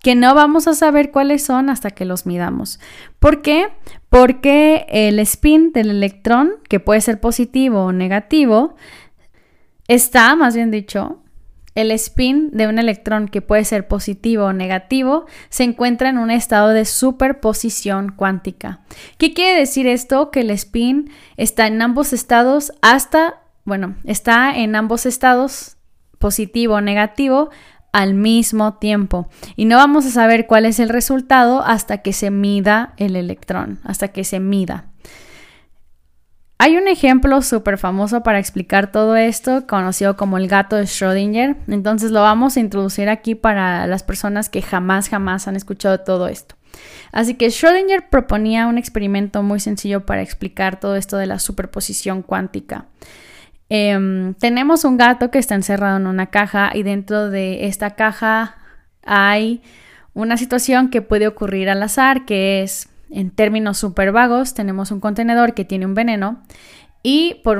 que 0.01 0.15
no 0.15 0.33
vamos 0.33 0.67
a 0.67 0.73
saber 0.73 1.11
cuáles 1.11 1.43
son 1.43 1.69
hasta 1.69 1.91
que 1.91 2.05
los 2.05 2.25
midamos. 2.25 2.79
¿Por 3.19 3.41
qué? 3.41 3.67
Porque 4.09 4.85
el 4.89 5.19
spin 5.19 5.73
del 5.73 5.89
electrón, 5.89 6.53
que 6.69 6.79
puede 6.79 7.01
ser 7.01 7.19
positivo 7.19 7.85
o 7.85 7.91
negativo, 7.91 8.75
está, 9.87 10.35
más 10.35 10.55
bien 10.55 10.71
dicho, 10.71 11.19
el 11.81 11.91
spin 11.91 12.49
de 12.51 12.67
un 12.67 12.79
electrón 12.79 13.27
que 13.27 13.41
puede 13.41 13.65
ser 13.65 13.87
positivo 13.87 14.45
o 14.45 14.53
negativo 14.53 15.25
se 15.49 15.63
encuentra 15.63 16.09
en 16.09 16.17
un 16.17 16.31
estado 16.31 16.69
de 16.69 16.85
superposición 16.85 18.11
cuántica. 18.11 18.81
¿Qué 19.17 19.33
quiere 19.33 19.59
decir 19.59 19.87
esto? 19.87 20.31
Que 20.31 20.41
el 20.41 20.51
spin 20.51 21.11
está 21.37 21.67
en 21.67 21.81
ambos 21.81 22.13
estados 22.13 22.71
hasta, 22.81 23.41
bueno, 23.65 23.95
está 24.03 24.55
en 24.55 24.75
ambos 24.75 25.05
estados 25.05 25.77
positivo 26.17 26.75
o 26.75 26.81
negativo 26.81 27.49
al 27.91 28.13
mismo 28.13 28.75
tiempo. 28.75 29.29
Y 29.55 29.65
no 29.65 29.77
vamos 29.77 30.05
a 30.05 30.11
saber 30.11 30.47
cuál 30.47 30.65
es 30.65 30.79
el 30.79 30.89
resultado 30.89 31.63
hasta 31.63 31.99
que 31.99 32.13
se 32.13 32.29
mida 32.29 32.93
el 32.97 33.15
electrón, 33.15 33.79
hasta 33.83 34.09
que 34.09 34.23
se 34.23 34.39
mida. 34.39 34.88
Hay 36.61 36.75
un 36.75 36.89
ejemplo 36.89 37.41
súper 37.41 37.77
famoso 37.77 38.21
para 38.21 38.37
explicar 38.37 38.91
todo 38.91 39.15
esto, 39.15 39.65
conocido 39.65 40.17
como 40.17 40.37
el 40.37 40.49
gato 40.49 40.75
de 40.75 40.83
Schrödinger. 40.83 41.55
Entonces 41.69 42.11
lo 42.11 42.21
vamos 42.21 42.57
a 42.57 42.59
introducir 42.59 43.07
aquí 43.07 43.33
para 43.33 43.87
las 43.87 44.03
personas 44.03 44.49
que 44.49 44.61
jamás, 44.61 45.07
jamás 45.07 45.47
han 45.47 45.55
escuchado 45.55 46.01
todo 46.01 46.27
esto. 46.27 46.55
Así 47.13 47.35
que 47.35 47.47
Schrödinger 47.47 48.09
proponía 48.09 48.67
un 48.67 48.77
experimento 48.77 49.41
muy 49.41 49.61
sencillo 49.61 50.05
para 50.05 50.21
explicar 50.21 50.81
todo 50.81 50.97
esto 50.97 51.15
de 51.15 51.27
la 51.27 51.39
superposición 51.39 52.23
cuántica. 52.23 52.87
Em, 53.69 54.33
tenemos 54.33 54.83
un 54.83 54.97
gato 54.97 55.31
que 55.31 55.39
está 55.39 55.55
encerrado 55.55 55.95
en 55.95 56.07
una 56.07 56.25
caja 56.25 56.71
y 56.73 56.83
dentro 56.83 57.29
de 57.29 57.67
esta 57.67 57.91
caja 57.91 58.57
hay 59.05 59.61
una 60.13 60.35
situación 60.35 60.89
que 60.89 61.01
puede 61.01 61.25
ocurrir 61.25 61.69
al 61.69 61.81
azar, 61.81 62.25
que 62.25 62.63
es, 62.63 62.88
en 63.11 63.31
términos 63.31 63.77
súper 63.77 64.11
vagos, 64.11 64.53
tenemos 64.53 64.91
un 64.91 64.99
contenedor 64.99 65.53
que 65.53 65.65
tiene 65.65 65.85
un 65.85 65.93
veneno 65.93 66.43
y 67.03 67.41
por 67.43 67.59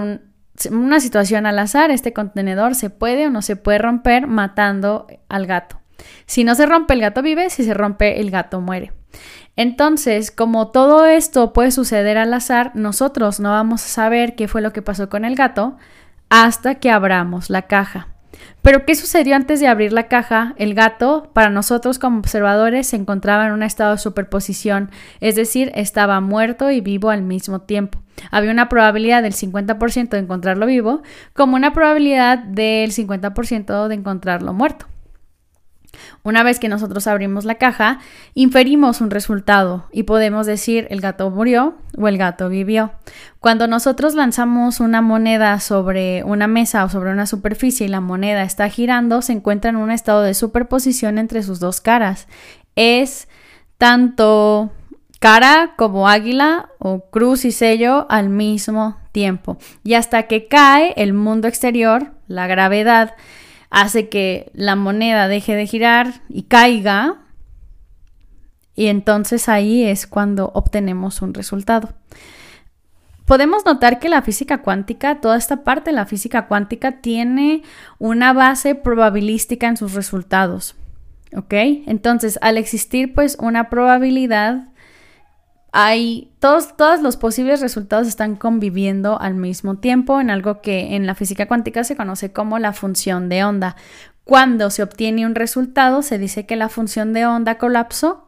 una 0.72 1.00
situación 1.00 1.46
al 1.46 1.60
azar, 1.60 1.92
este 1.92 2.14
contenedor 2.14 2.76
se 2.76 2.90
puede 2.90 3.28
o 3.28 3.30
no 3.30 3.42
se 3.42 3.56
puede 3.56 3.78
romper 3.78 4.28
matando 4.28 5.08
al 5.30 5.46
gato. 5.46 5.80
Si 6.26 6.44
no 6.44 6.56
se 6.56 6.66
rompe, 6.66 6.94
el 6.94 7.02
gato 7.02 7.22
vive, 7.22 7.50
si 7.50 7.64
se 7.64 7.74
rompe, 7.74 8.20
el 8.20 8.32
gato 8.32 8.62
muere. 8.62 8.94
Entonces, 9.56 10.32
como 10.32 10.70
todo 10.70 11.06
esto 11.06 11.52
puede 11.52 11.72
suceder 11.72 12.18
al 12.18 12.34
azar, 12.34 12.72
nosotros 12.76 13.40
no 13.40 13.50
vamos 13.50 13.84
a 13.84 13.90
saber 13.90 14.36
qué 14.36 14.48
fue 14.48 14.62
lo 14.62 14.72
que 14.72 14.82
pasó 14.82 15.10
con 15.10 15.26
el 15.26 15.36
gato 15.36 15.78
hasta 16.30 16.76
que 16.76 16.92
abramos 16.92 17.50
la 17.50 17.64
caja. 17.64 18.08
Pero 18.62 18.86
¿qué 18.86 18.96
sucedió 18.96 19.36
antes 19.36 19.60
de 19.60 19.68
abrir 19.68 19.94
la 19.94 20.08
caja? 20.08 20.54
El 20.58 20.74
gato, 20.74 21.30
para 21.34 21.50
nosotros 21.50 21.98
como 21.98 22.20
observadores, 22.20 22.88
se 22.88 22.98
encontraba 22.98 23.48
en 23.48 23.54
un 23.54 23.64
estado 23.64 23.94
de 23.94 23.98
superposición, 23.98 24.92
es 25.22 25.36
decir, 25.36 25.72
estaba 25.76 26.20
muerto 26.20 26.70
y 26.70 26.82
vivo 26.82 27.10
al 27.10 27.22
mismo 27.22 27.62
tiempo. 27.62 28.00
Había 28.32 28.52
una 28.52 28.68
probabilidad 28.68 29.24
del 29.24 29.34
50% 29.34 30.10
de 30.10 30.20
encontrarlo 30.20 30.66
vivo, 30.66 31.02
como 31.34 31.56
una 31.56 31.74
probabilidad 31.74 32.38
del 32.40 32.92
50% 32.92 33.88
de 33.88 33.96
encontrarlo 33.96 34.54
muerto. 34.54 34.88
Una 36.24 36.44
vez 36.44 36.60
que 36.60 36.70
nosotros 36.70 37.08
abrimos 37.08 37.46
la 37.46 37.56
caja, 37.56 38.00
inferimos 38.34 39.02
un 39.02 39.10
resultado 39.10 39.86
y 39.92 40.04
podemos 40.04 40.46
decir 40.46 40.88
el 40.90 41.02
gato 41.02 41.30
murió 41.30 41.76
o 41.98 42.08
el 42.08 42.18
gato 42.18 42.50
vivió. 42.50 42.92
Cuando 43.40 43.68
nosotros 43.68 44.16
lanzamos 44.16 44.80
una 44.80 45.02
moneda 45.02 45.60
sobre 45.60 46.24
una 46.24 46.48
mesa 46.48 46.84
o 46.84 46.90
sobre 46.90 47.12
una 47.12 47.26
superficie 47.26 47.88
y 47.88 47.90
la 47.90 48.02
moneda 48.02 48.44
está 48.44 48.70
girando, 48.70 49.22
se 49.22 49.34
encuentra 49.34 49.70
en 49.70 49.78
un 49.78 49.92
estado 49.92 50.22
de 50.22 50.34
superposición 50.34 51.18
entre 51.18 51.44
sus 51.44 51.60
dos 51.60 51.82
caras. 51.82 52.28
Es 52.76 53.28
tanto 53.78 54.72
cara 55.20 55.74
como 55.78 56.08
águila 56.08 56.70
o 56.80 57.10
cruz 57.10 57.46
y 57.46 57.52
sello 57.52 58.08
al 58.10 58.30
mismo 58.30 58.98
tiempo. 59.12 59.58
Y 59.84 59.94
hasta 59.94 60.24
que 60.24 60.48
cae 60.48 60.94
el 60.98 61.14
mundo 61.14 61.48
exterior, 61.48 62.12
la 62.28 62.48
gravedad, 62.48 63.16
hace 63.70 64.10
que 64.10 64.52
la 64.54 64.76
moneda 64.76 65.28
deje 65.28 65.56
de 65.56 65.68
girar 65.68 66.22
y 66.30 66.44
caiga. 66.44 67.18
Y 68.76 68.88
entonces 68.88 69.50
ahí 69.50 69.84
es 69.84 70.08
cuando 70.08 70.52
obtenemos 70.54 71.22
un 71.22 71.34
resultado. 71.34 71.94
Podemos 73.26 73.64
notar 73.64 74.00
que 74.00 74.10
la 74.10 74.24
física 74.24 74.64
cuántica, 74.64 75.22
toda 75.22 75.38
esta 75.38 75.64
parte 75.64 75.92
de 75.92 75.96
la 75.96 76.08
física 76.08 76.48
cuántica 76.48 77.02
tiene 77.02 77.62
una 78.00 78.34
base 78.34 78.74
probabilística 78.74 79.68
en 79.68 79.78
sus 79.78 79.94
resultados. 79.94 80.76
¿Ok? 81.36 81.54
Entonces, 81.54 82.40
al 82.42 82.58
existir 82.58 83.14
pues 83.14 83.38
una 83.40 83.70
probabilidad, 83.70 84.70
hay 85.72 86.32
todos, 86.40 86.76
todos 86.76 87.02
los 87.02 87.18
posibles 87.18 87.62
resultados 87.62 88.08
están 88.08 88.36
conviviendo 88.36 89.20
al 89.20 89.36
mismo 89.36 89.78
tiempo 89.78 90.20
en 90.20 90.30
algo 90.30 90.62
que 90.62 90.96
en 90.96 91.06
la 91.06 91.16
física 91.16 91.48
cuántica 91.48 91.84
se 91.84 91.96
conoce 91.96 92.32
como 92.32 92.58
la 92.60 92.74
función 92.74 93.30
de 93.30 93.44
onda. 93.44 93.76
Cuando 94.24 94.70
se 94.70 94.84
obtiene 94.84 95.26
un 95.26 95.36
resultado, 95.36 96.02
se 96.02 96.18
dice 96.18 96.46
que 96.46 96.56
la 96.56 96.70
función 96.70 97.14
de 97.14 97.26
onda 97.26 97.58
colapsó 97.58 98.28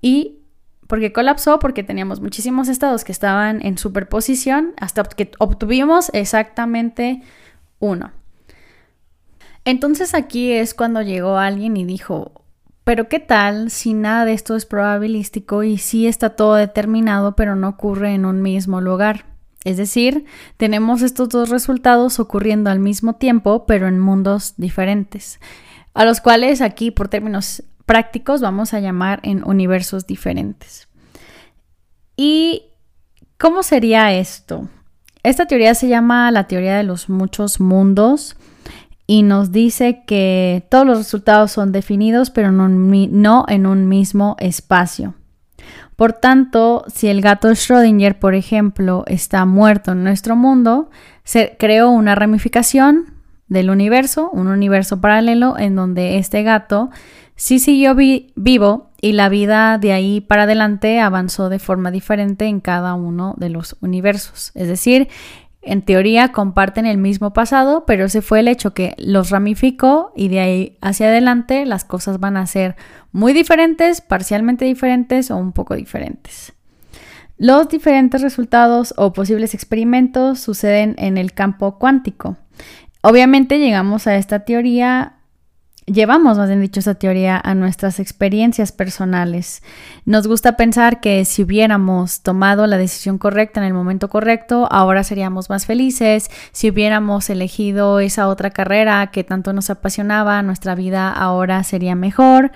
y 0.00 0.38
¿por 0.86 1.00
qué 1.00 1.12
colapsó? 1.12 1.58
Porque 1.58 1.82
teníamos 1.82 2.20
muchísimos 2.20 2.68
estados 2.68 3.04
que 3.04 3.12
estaban 3.12 3.64
en 3.64 3.78
superposición 3.78 4.74
hasta 4.76 5.04
que 5.04 5.30
obtuvimos 5.38 6.10
exactamente 6.12 7.22
uno. 7.78 8.12
Entonces 9.64 10.14
aquí 10.14 10.52
es 10.52 10.74
cuando 10.74 11.02
llegó 11.02 11.38
alguien 11.38 11.76
y 11.76 11.84
dijo, 11.84 12.41
pero 12.84 13.08
¿qué 13.08 13.20
tal 13.20 13.70
si 13.70 13.94
nada 13.94 14.24
de 14.24 14.32
esto 14.32 14.56
es 14.56 14.66
probabilístico 14.66 15.62
y 15.62 15.78
sí 15.78 16.06
está 16.06 16.30
todo 16.30 16.54
determinado, 16.54 17.36
pero 17.36 17.54
no 17.54 17.68
ocurre 17.68 18.14
en 18.14 18.24
un 18.24 18.42
mismo 18.42 18.80
lugar? 18.80 19.24
Es 19.64 19.76
decir, 19.76 20.24
tenemos 20.56 21.02
estos 21.02 21.28
dos 21.28 21.48
resultados 21.48 22.18
ocurriendo 22.18 22.70
al 22.70 22.80
mismo 22.80 23.14
tiempo, 23.14 23.64
pero 23.66 23.86
en 23.86 24.00
mundos 24.00 24.54
diferentes, 24.56 25.38
a 25.94 26.04
los 26.04 26.20
cuales 26.20 26.60
aquí 26.60 26.90
por 26.90 27.08
términos 27.08 27.62
prácticos 27.86 28.40
vamos 28.40 28.74
a 28.74 28.80
llamar 28.80 29.20
en 29.22 29.44
universos 29.44 30.06
diferentes. 30.06 30.88
¿Y 32.16 32.64
cómo 33.38 33.62
sería 33.62 34.12
esto? 34.12 34.68
Esta 35.22 35.46
teoría 35.46 35.74
se 35.74 35.88
llama 35.88 36.32
la 36.32 36.48
teoría 36.48 36.76
de 36.76 36.82
los 36.82 37.08
muchos 37.08 37.60
mundos 37.60 38.36
y 39.06 39.22
nos 39.22 39.52
dice 39.52 40.04
que 40.06 40.66
todos 40.70 40.86
los 40.86 40.98
resultados 40.98 41.52
son 41.52 41.72
definidos, 41.72 42.30
pero 42.30 42.52
no, 42.52 43.44
en 43.48 43.66
un 43.66 43.88
mismo 43.88 44.36
espacio. 44.38 45.14
Por 45.96 46.14
tanto, 46.14 46.84
si 46.88 47.08
el 47.08 47.20
gato 47.20 47.48
Schrödinger, 47.48 48.18
por 48.18 48.34
ejemplo, 48.34 49.04
está 49.06 49.44
muerto 49.44 49.92
en 49.92 50.04
nuestro 50.04 50.36
mundo, 50.36 50.90
se 51.24 51.56
creó 51.58 51.90
una 51.90 52.14
ramificación 52.14 53.14
del 53.48 53.70
universo, 53.70 54.30
un 54.32 54.48
universo 54.48 55.00
paralelo 55.00 55.58
en 55.58 55.76
donde 55.76 56.18
este 56.18 56.42
gato 56.42 56.90
sí 57.36 57.58
siguió 57.58 57.94
vivo 57.94 58.90
y 59.00 59.12
la 59.12 59.28
vida 59.28 59.78
de 59.78 59.92
ahí 59.92 60.20
para 60.20 60.44
adelante 60.44 61.00
avanzó 61.00 61.48
de 61.48 61.58
forma 61.58 61.90
diferente 61.90 62.46
en 62.46 62.60
cada 62.60 62.94
uno 62.94 63.34
de 63.36 63.50
los 63.50 63.76
universos. 63.80 64.52
Es 64.54 64.68
decir, 64.68 65.08
en 65.62 65.82
teoría 65.82 66.32
comparten 66.32 66.86
el 66.86 66.98
mismo 66.98 67.32
pasado, 67.32 67.84
pero 67.86 68.06
ese 68.06 68.20
fue 68.20 68.40
el 68.40 68.48
hecho 68.48 68.74
que 68.74 68.94
los 68.98 69.30
ramificó 69.30 70.12
y 70.16 70.28
de 70.28 70.40
ahí 70.40 70.78
hacia 70.80 71.06
adelante 71.06 71.64
las 71.66 71.84
cosas 71.84 72.18
van 72.18 72.36
a 72.36 72.46
ser 72.46 72.76
muy 73.12 73.32
diferentes, 73.32 74.00
parcialmente 74.00 74.64
diferentes 74.64 75.30
o 75.30 75.36
un 75.36 75.52
poco 75.52 75.76
diferentes. 75.76 76.52
Los 77.38 77.68
diferentes 77.68 78.22
resultados 78.22 78.92
o 78.96 79.12
posibles 79.12 79.54
experimentos 79.54 80.40
suceden 80.40 80.94
en 80.98 81.16
el 81.16 81.32
campo 81.32 81.78
cuántico. 81.78 82.36
Obviamente 83.00 83.58
llegamos 83.58 84.06
a 84.06 84.16
esta 84.16 84.44
teoría 84.44 85.14
llevamos, 85.92 86.38
más 86.38 86.48
bien 86.48 86.60
dicho, 86.60 86.80
esta 86.80 86.94
teoría 86.94 87.40
a 87.42 87.54
nuestras 87.54 88.00
experiencias 88.00 88.72
personales. 88.72 89.62
Nos 90.04 90.26
gusta 90.26 90.56
pensar 90.56 91.00
que 91.00 91.24
si 91.24 91.42
hubiéramos 91.42 92.22
tomado 92.22 92.66
la 92.66 92.78
decisión 92.78 93.18
correcta 93.18 93.60
en 93.60 93.66
el 93.66 93.74
momento 93.74 94.08
correcto, 94.08 94.66
ahora 94.70 95.04
seríamos 95.04 95.50
más 95.50 95.66
felices. 95.66 96.30
Si 96.52 96.70
hubiéramos 96.70 97.30
elegido 97.30 98.00
esa 98.00 98.28
otra 98.28 98.50
carrera 98.50 99.08
que 99.08 99.24
tanto 99.24 99.52
nos 99.52 99.70
apasionaba, 99.70 100.42
nuestra 100.42 100.74
vida 100.74 101.10
ahora 101.12 101.62
sería 101.64 101.94
mejor. 101.94 102.52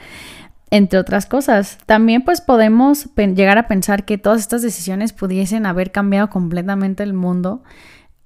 Entre 0.70 0.98
otras 0.98 1.26
cosas, 1.26 1.78
también 1.86 2.22
pues 2.22 2.40
podemos 2.40 3.08
llegar 3.14 3.56
a 3.56 3.68
pensar 3.68 4.04
que 4.04 4.18
todas 4.18 4.40
estas 4.40 4.62
decisiones 4.62 5.12
pudiesen 5.12 5.64
haber 5.64 5.92
cambiado 5.92 6.28
completamente 6.28 7.04
el 7.04 7.12
mundo. 7.12 7.62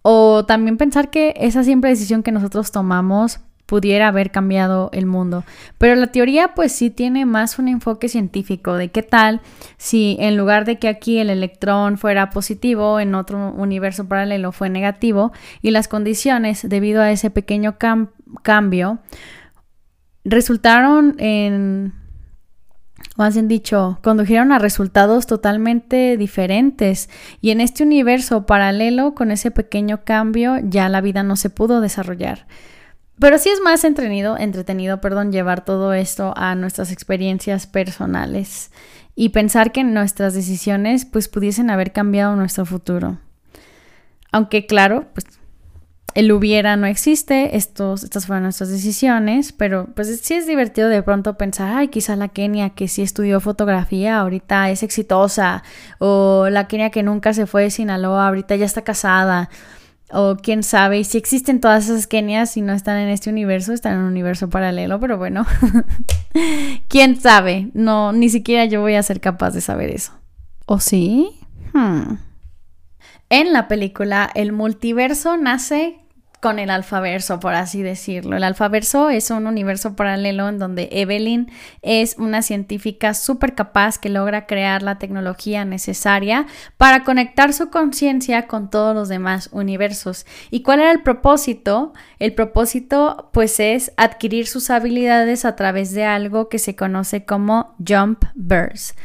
O 0.02 0.46
también 0.46 0.78
pensar 0.78 1.10
que 1.10 1.34
esa 1.36 1.62
siempre 1.62 1.90
decisión 1.90 2.22
que 2.22 2.32
nosotros 2.32 2.72
tomamos 2.72 3.40
pudiera 3.70 4.08
haber 4.08 4.32
cambiado 4.32 4.90
el 4.92 5.06
mundo. 5.06 5.44
Pero 5.78 5.94
la 5.94 6.08
teoría 6.08 6.56
pues 6.56 6.72
sí 6.72 6.90
tiene 6.90 7.24
más 7.24 7.60
un 7.60 7.68
enfoque 7.68 8.08
científico 8.08 8.74
de 8.74 8.90
qué 8.90 9.04
tal 9.04 9.42
si 9.76 10.16
en 10.18 10.36
lugar 10.36 10.64
de 10.64 10.80
que 10.80 10.88
aquí 10.88 11.18
el 11.18 11.30
electrón 11.30 11.96
fuera 11.96 12.30
positivo, 12.30 12.98
en 12.98 13.14
otro 13.14 13.52
universo 13.52 14.08
paralelo 14.08 14.50
fue 14.50 14.70
negativo 14.70 15.30
y 15.62 15.70
las 15.70 15.86
condiciones 15.86 16.68
debido 16.68 17.00
a 17.00 17.12
ese 17.12 17.30
pequeño 17.30 17.76
cambio 18.42 18.98
resultaron 20.24 21.14
en 21.18 21.92
más 23.16 23.34
bien 23.34 23.46
dicho, 23.46 24.00
condujeron 24.02 24.50
a 24.50 24.58
resultados 24.58 25.28
totalmente 25.28 26.16
diferentes 26.16 27.08
y 27.40 27.50
en 27.50 27.60
este 27.60 27.84
universo 27.84 28.46
paralelo 28.46 29.14
con 29.14 29.30
ese 29.30 29.52
pequeño 29.52 30.04
cambio 30.04 30.56
ya 30.60 30.88
la 30.88 31.00
vida 31.00 31.22
no 31.22 31.36
se 31.36 31.50
pudo 31.50 31.80
desarrollar. 31.80 32.46
Pero 33.20 33.38
sí 33.38 33.50
es 33.50 33.60
más 33.60 33.84
entretenido, 33.84 34.38
entretenido, 34.38 35.00
perdón, 35.00 35.30
llevar 35.30 35.64
todo 35.64 35.92
esto 35.92 36.32
a 36.36 36.54
nuestras 36.54 36.90
experiencias 36.90 37.66
personales 37.66 38.70
y 39.14 39.28
pensar 39.28 39.72
que 39.72 39.84
nuestras 39.84 40.32
decisiones 40.32 41.04
pues 41.04 41.28
pudiesen 41.28 41.68
haber 41.68 41.92
cambiado 41.92 42.34
nuestro 42.34 42.64
futuro. 42.64 43.18
Aunque 44.32 44.66
claro, 44.66 45.06
pues 45.12 45.26
el 46.14 46.32
hubiera 46.32 46.76
no 46.76 46.86
existe, 46.86 47.56
estos, 47.56 48.04
estas 48.04 48.26
fueron 48.26 48.44
nuestras 48.44 48.70
decisiones, 48.70 49.52
pero 49.52 49.88
pues 49.94 50.20
sí 50.22 50.34
es 50.34 50.46
divertido 50.46 50.88
de 50.88 51.02
pronto 51.02 51.36
pensar, 51.36 51.76
ay, 51.76 51.88
quizá 51.88 52.16
la 52.16 52.28
Kenia 52.28 52.70
que 52.70 52.88
sí 52.88 53.02
estudió 53.02 53.38
fotografía 53.40 54.18
ahorita 54.18 54.70
es 54.70 54.82
exitosa, 54.82 55.62
o 55.98 56.48
la 56.50 56.68
Kenia 56.68 56.90
que 56.90 57.02
nunca 57.02 57.34
se 57.34 57.46
fue 57.46 57.64
de 57.64 57.70
Sinaloa 57.70 58.28
ahorita 58.28 58.56
ya 58.56 58.64
está 58.64 58.82
casada, 58.82 59.50
o 60.12 60.36
quién 60.36 60.62
sabe, 60.62 61.04
si 61.04 61.18
existen 61.18 61.60
todas 61.60 61.84
esas 61.84 62.06
Kenias 62.06 62.56
y 62.56 62.62
no 62.62 62.72
están 62.72 62.98
en 62.98 63.08
este 63.08 63.30
universo, 63.30 63.72
están 63.72 63.94
en 63.94 63.98
un 64.00 64.06
universo 64.06 64.50
paralelo, 64.50 64.98
pero 64.98 65.18
bueno, 65.18 65.46
quién 66.88 67.20
sabe, 67.20 67.70
no, 67.74 68.12
ni 68.12 68.28
siquiera 68.28 68.64
yo 68.64 68.80
voy 68.80 68.94
a 68.94 69.02
ser 69.02 69.20
capaz 69.20 69.52
de 69.52 69.60
saber 69.60 69.90
eso. 69.90 70.12
¿O 70.66 70.80
sí? 70.80 71.30
Hmm. 71.72 72.16
En 73.28 73.52
la 73.52 73.68
película, 73.68 74.30
el 74.34 74.52
multiverso 74.52 75.36
nace 75.36 75.99
con 76.40 76.58
el 76.58 76.70
alfaverso, 76.70 77.38
por 77.38 77.54
así 77.54 77.82
decirlo. 77.82 78.36
El 78.36 78.44
alfaverso 78.44 79.10
es 79.10 79.30
un 79.30 79.46
universo 79.46 79.94
paralelo 79.94 80.48
en 80.48 80.58
donde 80.58 80.88
Evelyn 80.92 81.50
es 81.82 82.16
una 82.18 82.42
científica 82.42 83.14
súper 83.14 83.54
capaz 83.54 83.98
que 83.98 84.08
logra 84.08 84.46
crear 84.46 84.82
la 84.82 84.98
tecnología 84.98 85.64
necesaria 85.64 86.46
para 86.76 87.04
conectar 87.04 87.52
su 87.52 87.70
conciencia 87.70 88.46
con 88.46 88.70
todos 88.70 88.94
los 88.94 89.08
demás 89.08 89.50
universos. 89.52 90.26
¿Y 90.50 90.62
cuál 90.62 90.80
era 90.80 90.92
el 90.92 91.02
propósito? 91.02 91.92
El 92.18 92.34
propósito 92.34 93.30
pues 93.32 93.60
es 93.60 93.92
adquirir 93.96 94.46
sus 94.46 94.70
habilidades 94.70 95.44
a 95.44 95.56
través 95.56 95.92
de 95.92 96.04
algo 96.04 96.48
que 96.48 96.58
se 96.58 96.74
conoce 96.74 97.24
como 97.24 97.74
jump 97.86 98.24
burst 98.34 98.96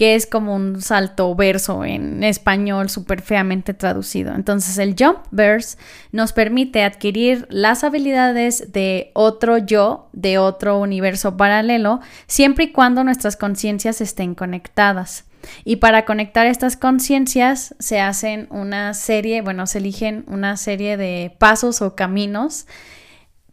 que 0.00 0.14
es 0.14 0.24
como 0.24 0.54
un 0.54 0.80
salto 0.80 1.34
verso 1.34 1.84
en 1.84 2.24
español 2.24 2.88
súper 2.88 3.20
feamente 3.20 3.74
traducido. 3.74 4.34
Entonces 4.34 4.78
el 4.78 4.96
jump 4.98 5.18
verse 5.30 5.76
nos 6.10 6.32
permite 6.32 6.84
adquirir 6.84 7.46
las 7.50 7.84
habilidades 7.84 8.72
de 8.72 9.10
otro 9.12 9.58
yo, 9.58 10.08
de 10.14 10.38
otro 10.38 10.78
universo 10.78 11.36
paralelo, 11.36 12.00
siempre 12.26 12.64
y 12.64 12.72
cuando 12.72 13.04
nuestras 13.04 13.36
conciencias 13.36 14.00
estén 14.00 14.34
conectadas. 14.34 15.26
Y 15.66 15.76
para 15.76 16.06
conectar 16.06 16.46
estas 16.46 16.78
conciencias 16.78 17.74
se 17.78 18.00
hacen 18.00 18.46
una 18.48 18.94
serie, 18.94 19.42
bueno, 19.42 19.66
se 19.66 19.80
eligen 19.80 20.24
una 20.28 20.56
serie 20.56 20.96
de 20.96 21.36
pasos 21.36 21.82
o 21.82 21.94
caminos 21.94 22.66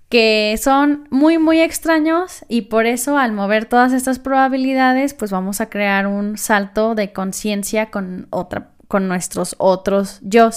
que 0.10 0.58
son 0.62 1.08
muy 1.10 1.38
muy 1.38 1.60
extraños 1.60 2.46
y 2.48 2.64
por 2.64 2.86
eso 2.86 3.18
al 3.18 3.34
mover 3.34 3.66
todas 3.66 3.92
estas 3.92 4.20
probabilidades 4.20 5.14
pues 5.14 5.32
vamos 5.32 5.60
a 5.60 5.70
crear 5.70 6.08
un 6.08 6.38
salto 6.38 6.96
de 6.96 7.12
conciencia 7.12 7.92
con 7.92 8.28
otra 8.30 8.70
con 8.88 9.08
nuestros 9.08 9.56
otros 9.58 10.20
yo. 10.22 10.50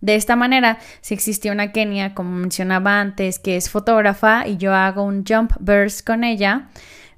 De 0.00 0.16
esta 0.16 0.34
manera, 0.34 0.78
si 1.00 1.14
existe 1.14 1.52
una 1.52 1.70
Kenia, 1.70 2.12
como 2.12 2.30
mencionaba 2.30 3.00
antes, 3.00 3.38
que 3.38 3.56
es 3.56 3.70
fotógrafa 3.70 4.48
y 4.48 4.56
yo 4.56 4.74
hago 4.74 5.04
un 5.04 5.24
jump 5.24 5.52
burst 5.60 6.04
con 6.04 6.24
ella, 6.24 6.68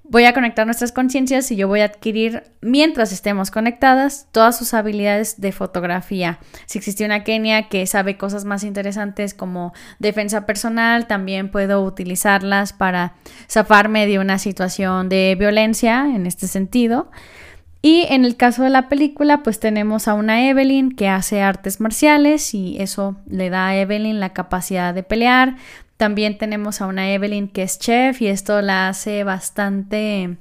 Voy 0.07 0.27
a 0.27 0.35
conectar 0.35 0.67
nuestras 0.67 0.93
conciencias 0.93 1.51
y 1.51 1.57
yo 1.57 1.67
voy 1.67 1.81
a 1.81 1.87
adquirir, 1.87 2.43
mientras 2.61 3.11
estemos 3.11 3.51
conectadas, 3.51 4.29
todas 4.33 4.57
sus 4.57 4.75
habilidades 4.75 5.41
de 5.41 5.51
fotografía. 5.51 6.39
Si 6.67 6.77
existe 6.77 7.07
una 7.07 7.25
Kenia 7.25 7.71
que 7.71 7.87
sabe 7.87 8.19
cosas 8.19 8.45
más 8.45 8.65
interesantes 8.65 9.33
como 9.33 9.73
defensa 9.99 10.45
personal, 10.45 11.07
también 11.07 11.51
puedo 11.51 11.83
utilizarlas 11.83 12.75
para 12.75 13.15
zafarme 13.51 14.07
de 14.07 14.19
una 14.19 14.39
situación 14.39 15.09
de 15.09 15.37
violencia 15.39 16.05
en 16.15 16.27
este 16.27 16.49
sentido. 16.49 17.11
Y 17.81 18.07
en 18.09 18.25
el 18.25 18.37
caso 18.37 18.63
de 18.63 18.71
la 18.71 18.89
película, 18.89 19.43
pues 19.43 19.61
tenemos 19.61 20.09
a 20.09 20.15
una 20.15 20.49
Evelyn 20.49 20.97
que 20.97 21.09
hace 21.09 21.43
artes 21.43 21.81
marciales 21.81 22.55
y 22.55 22.81
eso 22.81 23.17
le 23.27 23.51
da 23.51 23.69
a 23.69 23.77
Evelyn 23.77 24.21
la 24.21 24.33
capacidad 24.33 24.95
de 24.95 25.03
pelear, 25.03 25.57
también 25.97 26.39
tenemos 26.39 26.81
a 26.81 26.87
una 26.87 27.13
Evelyn 27.13 27.49
que 27.49 27.63
es 27.63 27.79
chef 27.79 28.21
y 28.21 28.27
esto 28.27 28.61
la 28.63 28.89
hace 28.89 29.25
bastante, 29.25 30.37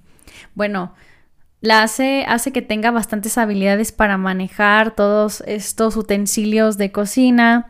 bueno, 0.56 0.94
la 1.62 1.84
hace, 1.84 2.26
hace 2.28 2.52
que 2.52 2.62
tenga 2.62 2.92
bastantes 2.92 3.38
habilidades 3.38 3.92
para 3.92 4.18
manejar 4.18 4.96
todos 4.96 5.42
estos 5.48 5.96
utensilios 5.96 6.78
de 6.78 6.92
cocina. 6.92 7.70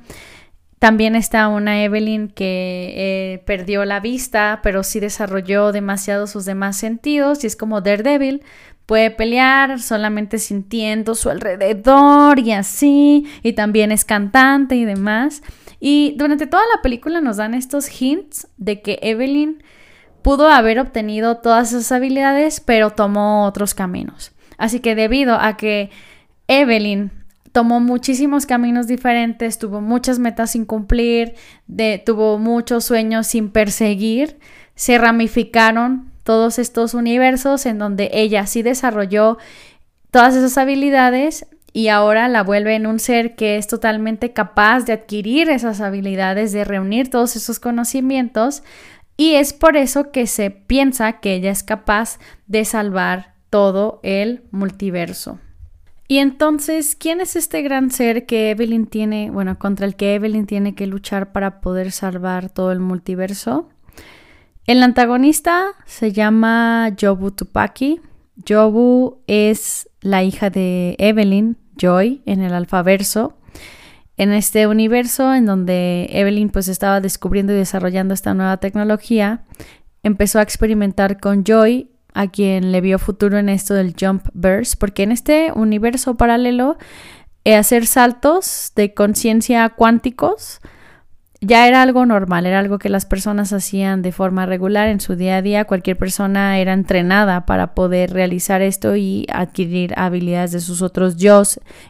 También 0.79 1.15
está 1.15 1.47
una 1.47 1.83
Evelyn 1.83 2.27
que 2.27 2.93
eh, 2.97 3.43
perdió 3.45 3.85
la 3.85 3.99
vista, 3.99 4.61
pero 4.63 4.83
sí 4.83 4.99
desarrolló 4.99 5.71
demasiado 5.71 6.27
sus 6.27 6.43
demás 6.43 6.75
sentidos 6.75 7.43
y 7.43 7.47
es 7.47 7.55
como 7.55 7.81
Daredevil. 7.81 8.43
Puede 8.85 9.11
pelear 9.11 9.79
solamente 9.79 10.39
sintiendo 10.39 11.15
su 11.15 11.29
alrededor 11.29 12.39
y 12.39 12.51
así, 12.51 13.25
y 13.41 13.53
también 13.53 13.91
es 13.91 14.05
cantante 14.05 14.75
y 14.75 14.85
demás. 14.85 15.41
Y 15.79 16.15
durante 16.17 16.47
toda 16.47 16.63
la 16.75 16.81
película 16.81 17.21
nos 17.21 17.37
dan 17.37 17.53
estos 17.53 17.89
hints 18.01 18.47
de 18.57 18.81
que 18.81 18.99
Evelyn 19.01 19.63
pudo 20.21 20.49
haber 20.49 20.79
obtenido 20.79 21.37
todas 21.37 21.73
esas 21.73 21.91
habilidades, 21.91 22.61
pero 22.61 22.91
tomó 22.91 23.45
otros 23.45 23.73
caminos. 23.73 24.31
Así 24.57 24.79
que 24.79 24.95
debido 24.95 25.35
a 25.35 25.57
que 25.57 25.89
Evelyn 26.47 27.11
tomó 27.51 27.79
muchísimos 27.79 28.45
caminos 28.45 28.87
diferentes, 28.87 29.59
tuvo 29.59 29.81
muchas 29.81 30.19
metas 30.19 30.51
sin 30.51 30.65
cumplir, 30.65 31.35
tuvo 32.05 32.39
muchos 32.39 32.85
sueños 32.85 33.27
sin 33.27 33.49
perseguir, 33.49 34.39
se 34.75 34.97
ramificaron 34.97 36.12
todos 36.23 36.59
estos 36.59 36.93
universos 36.93 37.65
en 37.65 37.79
donde 37.79 38.09
ella 38.13 38.45
sí 38.47 38.61
desarrolló 38.61 39.37
todas 40.11 40.35
esas 40.35 40.57
habilidades 40.57 41.45
y 41.73 41.87
ahora 41.87 42.27
la 42.29 42.43
vuelve 42.43 42.75
en 42.75 42.85
un 42.85 42.99
ser 42.99 43.35
que 43.35 43.57
es 43.57 43.67
totalmente 43.67 44.31
capaz 44.31 44.81
de 44.81 44.93
adquirir 44.93 45.49
esas 45.49 45.81
habilidades, 45.81 46.51
de 46.51 46.63
reunir 46.63 47.09
todos 47.09 47.35
esos 47.35 47.59
conocimientos 47.59 48.63
y 49.17 49.35
es 49.35 49.53
por 49.53 49.77
eso 49.77 50.11
que 50.11 50.27
se 50.27 50.49
piensa 50.51 51.13
que 51.13 51.35
ella 51.35 51.51
es 51.51 51.63
capaz 51.63 52.19
de 52.47 52.65
salvar 52.65 53.33
todo 53.49 53.99
el 54.03 54.43
multiverso. 54.51 55.39
Y 56.07 56.17
entonces, 56.17 56.95
¿quién 56.95 57.21
es 57.21 57.35
este 57.35 57.61
gran 57.61 57.89
ser 57.89 58.25
que 58.25 58.51
Evelyn 58.51 58.87
tiene, 58.87 59.31
bueno, 59.31 59.57
contra 59.57 59.85
el 59.85 59.95
que 59.95 60.15
Evelyn 60.15 60.45
tiene 60.45 60.75
que 60.75 60.85
luchar 60.85 61.31
para 61.31 61.61
poder 61.61 61.91
salvar 61.91 62.49
todo 62.49 62.71
el 62.71 62.79
multiverso? 62.79 63.69
El 64.65 64.81
antagonista 64.81 65.73
se 65.85 66.13
llama 66.13 66.95
Jobu 66.99 67.31
Tupaki. 67.31 67.99
Jobu 68.47 69.17
es 69.27 69.89
la 69.99 70.23
hija 70.23 70.49
de 70.49 70.95
Evelyn, 70.99 71.57
Joy, 71.75 72.21
en 72.25 72.41
el 72.41 72.53
alfaverso. 72.53 73.37
En 74.15 74.31
este 74.31 74.67
universo 74.67 75.33
en 75.33 75.45
donde 75.45 76.07
Evelyn 76.11 76.49
pues 76.49 76.69
estaba 76.69 77.01
descubriendo 77.01 77.51
y 77.51 77.57
desarrollando 77.57 78.13
esta 78.13 78.33
nueva 78.33 78.57
tecnología, 78.57 79.43
empezó 80.01 80.39
a 80.39 80.43
experimentar 80.43 81.19
con 81.19 81.43
Joy, 81.43 81.89
a 82.13 82.27
quien 82.27 82.71
le 82.71 82.79
vio 82.79 82.99
futuro 82.99 83.39
en 83.39 83.49
esto 83.49 83.73
del 83.73 83.95
jump 83.99 84.27
burst, 84.33 84.75
porque 84.79 85.03
en 85.03 85.11
este 85.11 85.51
universo 85.53 86.15
paralelo 86.15 86.77
eh, 87.43 87.55
hacer 87.55 87.85
saltos 87.85 88.71
de 88.75 88.93
conciencia 88.93 89.67
cuánticos 89.69 90.61
ya 91.45 91.67
era 91.67 91.81
algo 91.81 92.05
normal, 92.05 92.45
era 92.45 92.59
algo 92.59 92.79
que 92.79 92.87
las 92.87 93.05
personas 93.05 93.51
hacían 93.51 94.01
de 94.01 94.13
forma 94.13 94.45
regular 94.45 94.87
en 94.87 95.01
su 95.01 95.17
día 95.17 95.37
a 95.37 95.41
día. 95.41 95.65
Cualquier 95.65 95.97
persona 95.97 96.57
era 96.59 96.71
entrenada 96.71 97.45
para 97.45 97.75
poder 97.75 98.13
realizar 98.13 98.61
esto 98.61 98.95
y 98.95 99.25
adquirir 99.29 99.93
habilidades 99.97 100.53
de 100.53 100.61
sus 100.61 100.81
otros 100.81 101.17
yo 101.17 101.43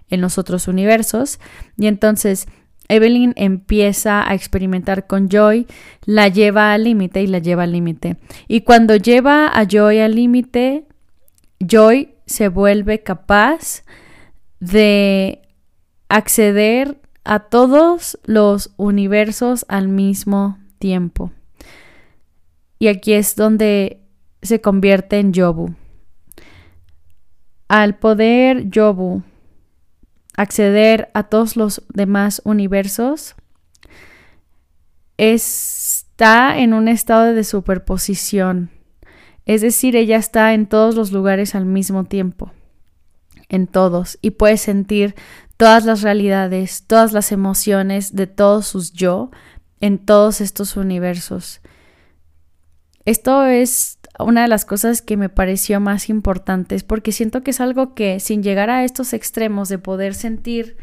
en 0.09 0.21
los 0.21 0.39
otros 0.39 0.67
universos. 0.67 1.39
Y 1.77 1.85
entonces 1.85 2.47
Evelyn 2.87 3.33
empieza 3.35 4.27
a 4.27 4.33
experimentar 4.33 5.05
con 5.05 5.29
Joy, 5.29 5.67
la 6.05 6.29
lleva 6.29 6.73
al 6.73 6.85
límite 6.85 7.21
y 7.21 7.27
la 7.27 7.37
lleva 7.37 7.63
al 7.63 7.73
límite. 7.73 8.17
Y 8.47 8.61
cuando 8.61 8.95
lleva 8.95 9.47
a 9.47 9.67
Joy 9.67 9.99
al 9.99 10.15
límite, 10.15 10.87
Joy 11.59 12.15
se 12.25 12.47
vuelve 12.47 13.03
capaz 13.03 13.83
de 14.59 15.43
acceder 16.09 17.02
a 17.23 17.39
todos 17.39 18.19
los 18.25 18.73
universos 18.77 19.65
al 19.69 19.87
mismo 19.87 20.57
tiempo. 20.79 21.31
Y 22.79 22.87
aquí 22.87 23.13
es 23.13 23.35
donde 23.35 24.01
se 24.41 24.61
convierte 24.61 25.19
en 25.19 25.31
Yobu. 25.33 25.73
Al 27.69 27.97
poder 27.97 28.69
Yobu 28.69 29.23
acceder 30.35 31.09
a 31.13 31.23
todos 31.23 31.55
los 31.55 31.83
demás 31.93 32.41
universos, 32.43 33.35
está 35.17 36.57
en 36.57 36.73
un 36.73 36.87
estado 36.87 37.33
de 37.33 37.43
superposición. 37.43 38.69
Es 39.45 39.61
decir, 39.61 39.95
ella 39.95 40.17
está 40.17 40.53
en 40.53 40.67
todos 40.67 40.95
los 40.95 41.11
lugares 41.11 41.55
al 41.55 41.65
mismo 41.65 42.05
tiempo, 42.05 42.51
en 43.49 43.67
todos, 43.67 44.17
y 44.21 44.31
puede 44.31 44.57
sentir 44.57 45.15
todas 45.63 45.85
las 45.85 46.01
realidades, 46.01 46.83
todas 46.87 47.13
las 47.13 47.31
emociones 47.31 48.13
de 48.13 48.27
todos 48.27 48.67
sus 48.67 48.91
yo 48.91 49.31
en 49.79 49.97
todos 49.97 50.41
estos 50.41 50.75
universos. 50.75 51.61
Esto 53.05 53.45
es 53.45 53.97
una 54.19 54.41
de 54.41 54.49
las 54.49 54.65
cosas 54.65 55.01
que 55.01 55.15
me 55.15 55.29
pareció 55.29 55.79
más 55.79 56.09
importantes 56.09 56.83
porque 56.83 57.13
siento 57.13 57.43
que 57.43 57.51
es 57.51 57.61
algo 57.61 57.95
que 57.95 58.19
sin 58.19 58.43
llegar 58.43 58.69
a 58.69 58.83
estos 58.83 59.13
extremos 59.13 59.69
de 59.69 59.77
poder 59.77 60.15
sentir 60.15 60.75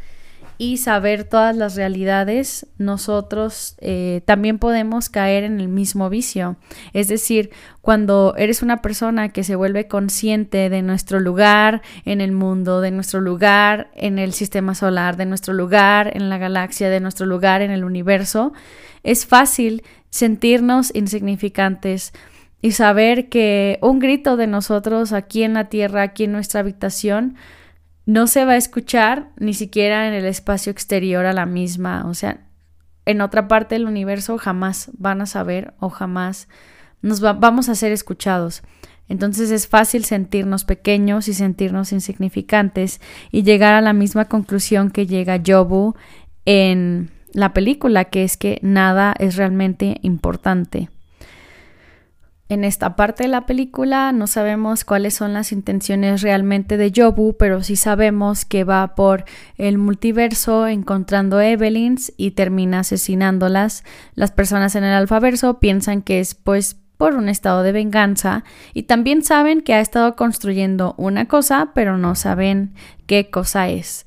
y 0.60 0.76
saber 0.76 1.24
todas 1.24 1.56
las 1.56 1.74
realidades, 1.74 2.66
nosotros 2.76 3.76
eh, 3.80 4.20
también 4.26 4.58
podemos 4.58 5.08
caer 5.08 5.42
en 5.42 5.58
el 5.58 5.68
mismo 5.68 6.10
vicio. 6.10 6.56
Es 6.92 7.08
decir, 7.08 7.48
cuando 7.80 8.34
eres 8.36 8.60
una 8.60 8.82
persona 8.82 9.30
que 9.30 9.42
se 9.42 9.56
vuelve 9.56 9.88
consciente 9.88 10.68
de 10.68 10.82
nuestro 10.82 11.18
lugar 11.18 11.80
en 12.04 12.20
el 12.20 12.32
mundo, 12.32 12.82
de 12.82 12.90
nuestro 12.90 13.22
lugar 13.22 13.90
en 13.94 14.18
el 14.18 14.34
sistema 14.34 14.74
solar, 14.74 15.16
de 15.16 15.24
nuestro 15.24 15.54
lugar 15.54 16.14
en 16.14 16.28
la 16.28 16.36
galaxia, 16.36 16.90
de 16.90 17.00
nuestro 17.00 17.24
lugar 17.24 17.62
en 17.62 17.70
el 17.70 17.82
universo, 17.82 18.52
es 19.02 19.24
fácil 19.24 19.82
sentirnos 20.10 20.94
insignificantes 20.94 22.12
y 22.60 22.72
saber 22.72 23.30
que 23.30 23.78
un 23.80 23.98
grito 23.98 24.36
de 24.36 24.46
nosotros 24.46 25.14
aquí 25.14 25.42
en 25.42 25.54
la 25.54 25.70
tierra, 25.70 26.02
aquí 26.02 26.24
en 26.24 26.32
nuestra 26.32 26.60
habitación, 26.60 27.38
no 28.10 28.26
se 28.26 28.44
va 28.44 28.52
a 28.52 28.56
escuchar 28.56 29.30
ni 29.36 29.54
siquiera 29.54 30.08
en 30.08 30.14
el 30.14 30.24
espacio 30.24 30.72
exterior 30.72 31.26
a 31.26 31.32
la 31.32 31.46
misma, 31.46 32.06
o 32.08 32.14
sea, 32.14 32.40
en 33.06 33.20
otra 33.20 33.46
parte 33.46 33.76
del 33.76 33.86
universo 33.86 34.36
jamás 34.36 34.90
van 34.98 35.20
a 35.20 35.26
saber 35.26 35.74
o 35.78 35.90
jamás 35.90 36.48
nos 37.02 37.20
vamos 37.20 37.68
a 37.68 37.76
ser 37.76 37.92
escuchados. 37.92 38.62
Entonces 39.08 39.52
es 39.52 39.68
fácil 39.68 40.04
sentirnos 40.04 40.64
pequeños 40.64 41.28
y 41.28 41.34
sentirnos 41.34 41.92
insignificantes 41.92 43.00
y 43.30 43.44
llegar 43.44 43.74
a 43.74 43.80
la 43.80 43.92
misma 43.92 44.24
conclusión 44.24 44.90
que 44.90 45.06
llega 45.06 45.40
Jobu 45.46 45.94
en 46.46 47.10
la 47.32 47.52
película, 47.52 48.06
que 48.06 48.24
es 48.24 48.36
que 48.36 48.58
nada 48.62 49.14
es 49.20 49.36
realmente 49.36 49.98
importante. 50.02 50.90
En 52.50 52.64
esta 52.64 52.96
parte 52.96 53.22
de 53.22 53.28
la 53.28 53.46
película 53.46 54.10
no 54.10 54.26
sabemos 54.26 54.84
cuáles 54.84 55.14
son 55.14 55.32
las 55.32 55.52
intenciones 55.52 56.20
realmente 56.20 56.76
de 56.76 56.92
Jobu, 56.92 57.36
pero 57.36 57.62
sí 57.62 57.76
sabemos 57.76 58.44
que 58.44 58.64
va 58.64 58.96
por 58.96 59.24
el 59.56 59.78
multiverso 59.78 60.66
encontrando 60.66 61.40
Evelyns 61.40 62.12
y 62.16 62.32
termina 62.32 62.80
asesinándolas. 62.80 63.84
Las 64.16 64.32
personas 64.32 64.74
en 64.74 64.82
el 64.82 64.92
alfaverso 64.92 65.60
piensan 65.60 66.02
que 66.02 66.18
es 66.18 66.34
pues 66.34 66.76
por 66.96 67.14
un 67.14 67.28
estado 67.28 67.62
de 67.62 67.70
venganza 67.70 68.42
y 68.74 68.82
también 68.82 69.22
saben 69.22 69.60
que 69.60 69.74
ha 69.74 69.80
estado 69.80 70.16
construyendo 70.16 70.96
una 70.98 71.28
cosa, 71.28 71.70
pero 71.72 71.98
no 71.98 72.16
saben 72.16 72.74
qué 73.06 73.30
cosa 73.30 73.68
es. 73.68 74.04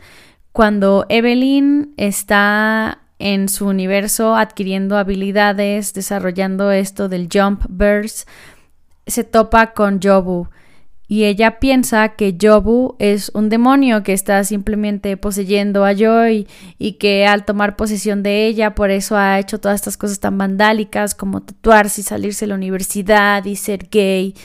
Cuando 0.51 1.05
Evelyn 1.07 1.93
está 1.95 3.02
en 3.23 3.47
su 3.47 3.67
universo 3.67 4.35
adquiriendo 4.35 4.97
habilidades, 4.97 5.93
desarrollando 5.93 6.71
esto 6.71 7.07
del 7.07 7.29
jump 7.31 7.63
burst, 7.69 8.27
se 9.07 9.23
topa 9.23 9.73
con 9.73 10.01
Jobu. 10.01 10.49
Y 11.07 11.23
ella 11.23 11.59
piensa 11.59 12.09
que 12.15 12.35
Jobu 12.39 12.97
es 12.99 13.31
un 13.33 13.47
demonio 13.47 14.03
que 14.03 14.11
está 14.11 14.43
simplemente 14.43 15.15
poseyendo 15.15 15.85
a 15.85 15.93
Joy 15.93 16.47
y 16.77 16.93
que 16.93 17.25
al 17.25 17.45
tomar 17.45 17.77
posesión 17.77 18.23
de 18.23 18.45
ella 18.45 18.75
por 18.75 18.91
eso 18.91 19.15
ha 19.15 19.39
hecho 19.39 19.57
todas 19.57 19.75
estas 19.75 19.95
cosas 19.95 20.19
tan 20.19 20.37
vandálicas 20.37 21.15
como 21.15 21.43
tatuarse 21.43 22.01
y 22.01 22.03
salirse 22.03 22.43
de 22.43 22.49
la 22.49 22.55
universidad 22.55 23.45
y 23.45 23.55
ser 23.55 23.87
gay 23.89 24.35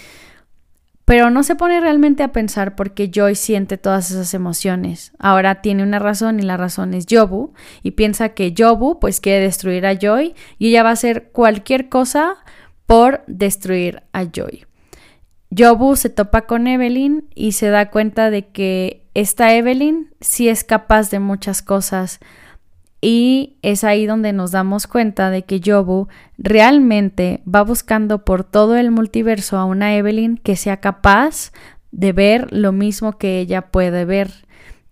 pero 1.09 1.31
no 1.31 1.42
se 1.42 1.57
pone 1.57 1.81
realmente 1.81 2.23
a 2.23 2.33
pensar 2.33 2.77
por 2.77 2.92
qué 2.92 3.11
Joy 3.11 3.35
siente 3.35 3.79
todas 3.79 4.11
esas 4.11 4.35
emociones. 4.35 5.12
Ahora 5.18 5.62
tiene 5.62 5.83
una 5.83 5.99
razón 5.99 6.38
y 6.38 6.42
la 6.42 6.59
razón 6.59 6.92
es 6.92 7.07
Jobu 7.09 7.55
y 7.83 7.92
piensa 7.92 8.35
que 8.35 8.53
Jobu 8.55 9.01
pues 9.01 9.18
quiere 9.18 9.44
destruir 9.44 9.87
a 9.87 9.94
Joy 9.99 10.35
y 10.59 10.68
ella 10.68 10.83
va 10.83 10.90
a 10.90 10.92
hacer 10.92 11.31
cualquier 11.33 11.88
cosa 11.88 12.37
por 12.85 13.25
destruir 13.27 14.03
a 14.12 14.25
Joy. 14.25 14.66
Jobu 15.51 15.97
se 15.97 16.11
topa 16.11 16.42
con 16.42 16.66
Evelyn 16.66 17.25
y 17.35 17.53
se 17.53 17.71
da 17.71 17.88
cuenta 17.88 18.29
de 18.29 18.49
que 18.49 19.07
esta 19.14 19.55
Evelyn 19.55 20.11
sí 20.21 20.51
es 20.51 20.62
capaz 20.62 21.11
de 21.11 21.21
muchas 21.21 21.62
cosas 21.62 22.21
y 23.01 23.57
es 23.63 23.85
ahí 23.85 24.07
donde 24.07 24.33
nos 24.33 24.51
damos 24.51 24.87
cuenta 24.87 25.31
de 25.31 25.43
que 25.43 25.61
Jobu 25.65 26.09
realmente 26.37 27.43
va 27.47 27.63
buscando 27.63 28.25
por 28.25 28.45
todo 28.45 28.77
el 28.77 28.91
multiverso 28.91 29.57
a 29.57 29.65
una 29.65 29.95
Evelyn 29.97 30.37
que 30.37 30.57
sea 30.57 30.79
capaz 30.79 31.53
de 31.93 32.13
ver 32.13 32.53
lo 32.53 32.73
mismo 32.73 33.19
que 33.19 33.39
ella 33.39 33.63
puede 33.63 34.05
ver 34.05 34.31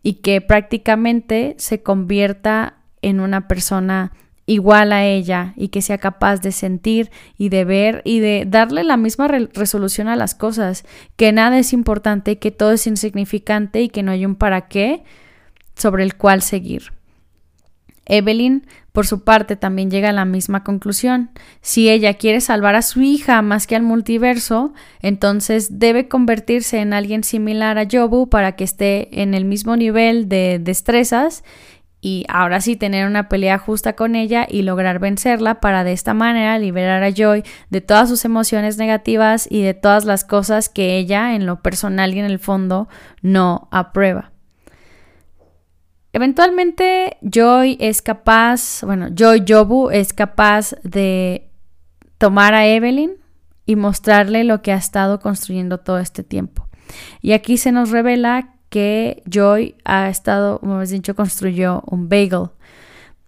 y 0.03 0.15
que 0.15 0.41
prácticamente 0.41 1.57
se 1.59 1.83
convierta 1.83 2.75
en 3.03 3.19
una 3.21 3.49
persona 3.49 4.13
igual 4.47 4.93
a 4.93 5.05
ella 5.05 5.53
y 5.57 5.69
que 5.69 5.83
sea 5.83 5.99
capaz 5.99 6.41
de 6.41 6.53
sentir 6.53 7.11
y 7.37 7.49
de 7.49 7.65
ver 7.65 8.03
y 8.05 8.21
de 8.21 8.45
darle 8.47 8.85
la 8.85 8.97
misma 8.97 9.27
resolución 9.27 10.07
a 10.07 10.15
las 10.15 10.37
cosas, 10.37 10.85
que 11.17 11.33
nada 11.33 11.59
es 11.59 11.73
importante, 11.73 12.39
que 12.39 12.53
todo 12.53 12.71
es 12.71 12.87
insignificante 12.87 13.83
y 13.83 13.89
que 13.89 14.05
no 14.05 14.13
hay 14.13 14.25
un 14.25 14.37
para 14.37 14.69
qué 14.69 15.03
sobre 15.75 16.05
el 16.05 16.15
cual 16.15 16.43
seguir. 16.43 16.96
Evelyn, 18.07 18.67
por 18.93 19.07
su 19.07 19.25
parte, 19.25 19.57
también 19.57 19.91
llega 19.91 20.09
a 20.09 20.13
la 20.13 20.25
misma 20.25 20.65
conclusión. 20.65 21.31
Si 21.61 21.91
ella 21.91 22.15
quiere 22.15 22.41
salvar 22.41 22.75
a 22.75 22.83
su 22.83 23.03
hija 23.03 23.43
más 23.43 23.67
que 23.67 23.77
al 23.77 23.83
multiverso, 23.83 24.73
entonces 25.03 25.79
debe 25.79 26.09
convertirse 26.09 26.79
en 26.79 26.95
alguien 26.95 27.25
similar 27.25 27.79
a 27.79 27.87
Jobu 27.91 28.29
para 28.29 28.53
que 28.53 28.65
esté 28.65 29.23
en 29.23 29.35
el 29.35 29.45
mismo 29.45 29.77
nivel 29.77 30.29
de 30.29 30.59
destrezas 30.63 31.45
y 32.01 32.25
ahora 32.29 32.61
sí 32.61 32.77
tener 32.77 33.07
una 33.07 33.29
pelea 33.29 33.59
justa 33.59 33.95
con 33.95 34.15
ella 34.15 34.47
y 34.49 34.63
lograr 34.63 35.01
vencerla 35.01 35.61
para 35.61 35.83
de 35.83 35.93
esta 35.93 36.15
manera 36.15 36.57
liberar 36.59 37.03
a 37.03 37.11
Joy 37.11 37.43
de 37.71 37.81
todas 37.81 38.09
sus 38.09 38.25
emociones 38.25 38.77
negativas 38.77 39.49
y 39.51 39.63
de 39.63 39.75
todas 39.75 40.05
las 40.05 40.25
cosas 40.25 40.69
que 40.69 40.99
ella 40.99 41.35
en 41.35 41.47
lo 41.47 41.63
personal 41.63 42.15
y 42.15 42.21
en 42.21 42.27
el 42.27 42.39
fondo 42.39 42.89
no 43.23 43.69
aprueba. 43.73 44.36
Eventualmente 46.17 47.19
Joy 47.21 47.77
es 47.79 48.01
capaz, 48.01 48.81
bueno, 48.85 49.09
Joy 49.15 49.45
Jobu 49.47 49.91
es 49.91 50.15
capaz 50.15 50.75
de 50.83 51.51
tomar 52.17 52.55
a 52.55 52.67
Evelyn 52.67 53.11
y 53.67 53.77
mostrarle 53.77 54.43
lo 54.43 54.63
que 54.63 54.73
ha 54.73 54.77
estado 54.77 55.21
construyendo 55.21 55.77
todo 55.77 55.99
este 55.99 56.23
tiempo. 56.23 56.69
Y 57.21 57.33
aquí 57.33 57.59
se 57.59 57.71
nos 57.71 57.91
revela 57.91 58.55
que 58.71 59.23
Joy 59.31 59.75
ha 59.85 60.09
estado, 60.09 60.59
como 60.61 60.77
hemos 60.77 60.89
dicho, 60.89 61.15
construyó 61.15 61.83
un 61.87 62.09
bagel. 62.09 62.49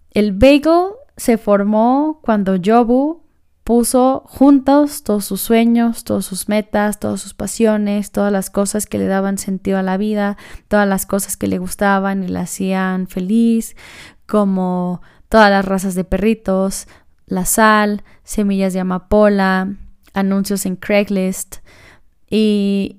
El 0.09 0.31
bagel 0.31 0.93
se 1.15 1.37
formó 1.37 2.19
cuando 2.23 2.57
Jobu 2.59 3.21
puso 3.69 4.23
juntos 4.25 5.03
todos 5.03 5.25
sus 5.25 5.41
sueños, 5.41 6.03
todas 6.03 6.25
sus 6.25 6.49
metas, 6.49 6.99
todas 6.99 7.21
sus 7.21 7.35
pasiones, 7.35 8.11
todas 8.11 8.31
las 8.31 8.49
cosas 8.49 8.87
que 8.87 8.97
le 8.97 9.05
daban 9.05 9.37
sentido 9.37 9.77
a 9.77 9.83
la 9.83 9.95
vida, 9.95 10.37
todas 10.67 10.87
las 10.87 11.05
cosas 11.05 11.37
que 11.37 11.45
le 11.45 11.59
gustaban 11.59 12.23
y 12.23 12.29
le 12.29 12.39
hacían 12.39 13.05
feliz, 13.05 13.75
como 14.25 15.03
todas 15.27 15.51
las 15.51 15.65
razas 15.65 15.93
de 15.93 16.03
perritos, 16.03 16.87
la 17.27 17.45
sal, 17.45 18.03
semillas 18.23 18.73
de 18.73 18.79
amapola, 18.79 19.75
anuncios 20.15 20.65
en 20.65 20.75
Craigslist 20.75 21.57
y 22.27 22.97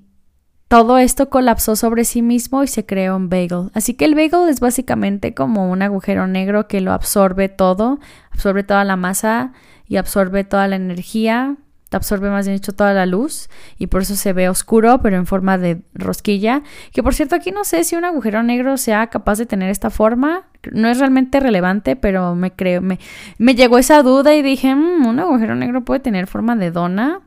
todo 0.68 0.98
esto 0.98 1.30
colapsó 1.30 1.74
sobre 1.74 2.04
sí 2.04 2.22
mismo 2.22 2.62
y 2.62 2.68
se 2.68 2.86
creó 2.86 3.16
un 3.16 3.28
bagel. 3.28 3.72
Así 3.74 3.94
que 3.94 4.04
el 4.04 4.14
bagel 4.14 4.48
es 4.48 4.60
básicamente 4.60 5.34
como 5.34 5.68
un 5.68 5.82
agujero 5.82 6.28
negro 6.28 6.68
que 6.68 6.80
lo 6.80 6.92
absorbe 6.92 7.48
todo, 7.48 7.98
absorbe 8.30 8.62
toda 8.62 8.84
la 8.84 8.94
masa 8.94 9.52
y 9.90 9.96
absorbe 9.96 10.44
toda 10.44 10.68
la 10.68 10.76
energía, 10.76 11.56
absorbe 11.90 12.30
más 12.30 12.46
bien 12.46 12.56
dicho 12.56 12.72
toda 12.72 12.94
la 12.94 13.06
luz 13.06 13.50
y 13.76 13.88
por 13.88 14.02
eso 14.02 14.14
se 14.14 14.32
ve 14.32 14.48
oscuro 14.48 15.00
pero 15.02 15.16
en 15.16 15.26
forma 15.26 15.58
de 15.58 15.82
rosquilla. 15.94 16.62
Que 16.92 17.02
por 17.02 17.12
cierto 17.12 17.34
aquí 17.34 17.50
no 17.50 17.64
sé 17.64 17.82
si 17.82 17.96
un 17.96 18.04
agujero 18.04 18.44
negro 18.44 18.76
sea 18.76 19.08
capaz 19.08 19.38
de 19.38 19.46
tener 19.46 19.68
esta 19.68 19.90
forma. 19.90 20.44
No 20.70 20.88
es 20.88 21.00
realmente 21.00 21.40
relevante 21.40 21.96
pero 21.96 22.36
me 22.36 22.52
creo 22.52 22.80
me, 22.80 23.00
me 23.38 23.56
llegó 23.56 23.78
esa 23.78 24.00
duda 24.04 24.32
y 24.32 24.42
dije 24.42 24.76
mm, 24.76 25.06
un 25.06 25.18
agujero 25.18 25.56
negro 25.56 25.84
puede 25.84 25.98
tener 25.98 26.28
forma 26.28 26.54
de 26.54 26.70
dona 26.70 27.22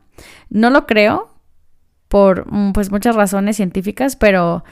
no 0.48 0.70
lo 0.70 0.86
creo 0.86 1.28
por 2.08 2.50
mm, 2.50 2.72
pues 2.72 2.90
muchas 2.90 3.14
razones 3.14 3.56
científicas 3.56 4.16
pero 4.16 4.64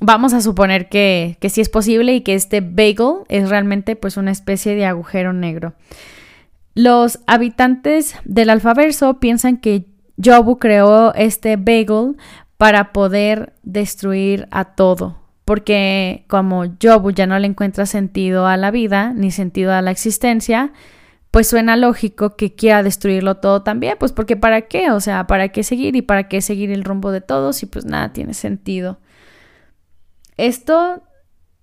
vamos 0.00 0.34
a 0.34 0.40
suponer 0.40 0.88
que, 0.88 1.36
que 1.40 1.50
sí 1.50 1.60
es 1.60 1.68
posible 1.68 2.14
y 2.14 2.20
que 2.20 2.34
este 2.34 2.60
bagel 2.60 3.24
es 3.28 3.48
realmente 3.48 3.96
pues 3.96 4.16
una 4.16 4.30
especie 4.30 4.76
de 4.76 4.86
agujero 4.86 5.32
negro 5.32 5.74
los 6.76 7.20
habitantes 7.26 8.16
del 8.26 8.50
alfaverso 8.50 9.18
piensan 9.18 9.56
que 9.56 9.86
Jobu 10.22 10.58
creó 10.58 11.14
este 11.14 11.56
bagel 11.56 12.16
para 12.58 12.92
poder 12.92 13.54
destruir 13.62 14.46
a 14.50 14.76
todo, 14.76 15.16
porque 15.46 16.26
como 16.28 16.64
Jobu 16.80 17.12
ya 17.12 17.26
no 17.26 17.38
le 17.38 17.46
encuentra 17.46 17.86
sentido 17.86 18.46
a 18.46 18.58
la 18.58 18.70
vida 18.70 19.14
ni 19.14 19.30
sentido 19.30 19.72
a 19.72 19.80
la 19.80 19.90
existencia, 19.90 20.74
pues 21.30 21.48
suena 21.48 21.76
lógico 21.76 22.36
que 22.36 22.54
quiera 22.54 22.82
destruirlo 22.82 23.38
todo 23.38 23.62
también, 23.62 23.96
pues 23.98 24.12
porque 24.12 24.36
para 24.36 24.62
qué, 24.62 24.90
o 24.90 25.00
sea, 25.00 25.26
para 25.26 25.48
qué 25.48 25.62
seguir 25.62 25.96
y 25.96 26.02
para 26.02 26.28
qué 26.28 26.42
seguir 26.42 26.70
el 26.70 26.84
rumbo 26.84 27.10
de 27.10 27.22
todos 27.22 27.62
y 27.62 27.66
pues 27.66 27.86
nada 27.86 28.12
tiene 28.12 28.34
sentido. 28.34 28.98
Esto 30.36 31.02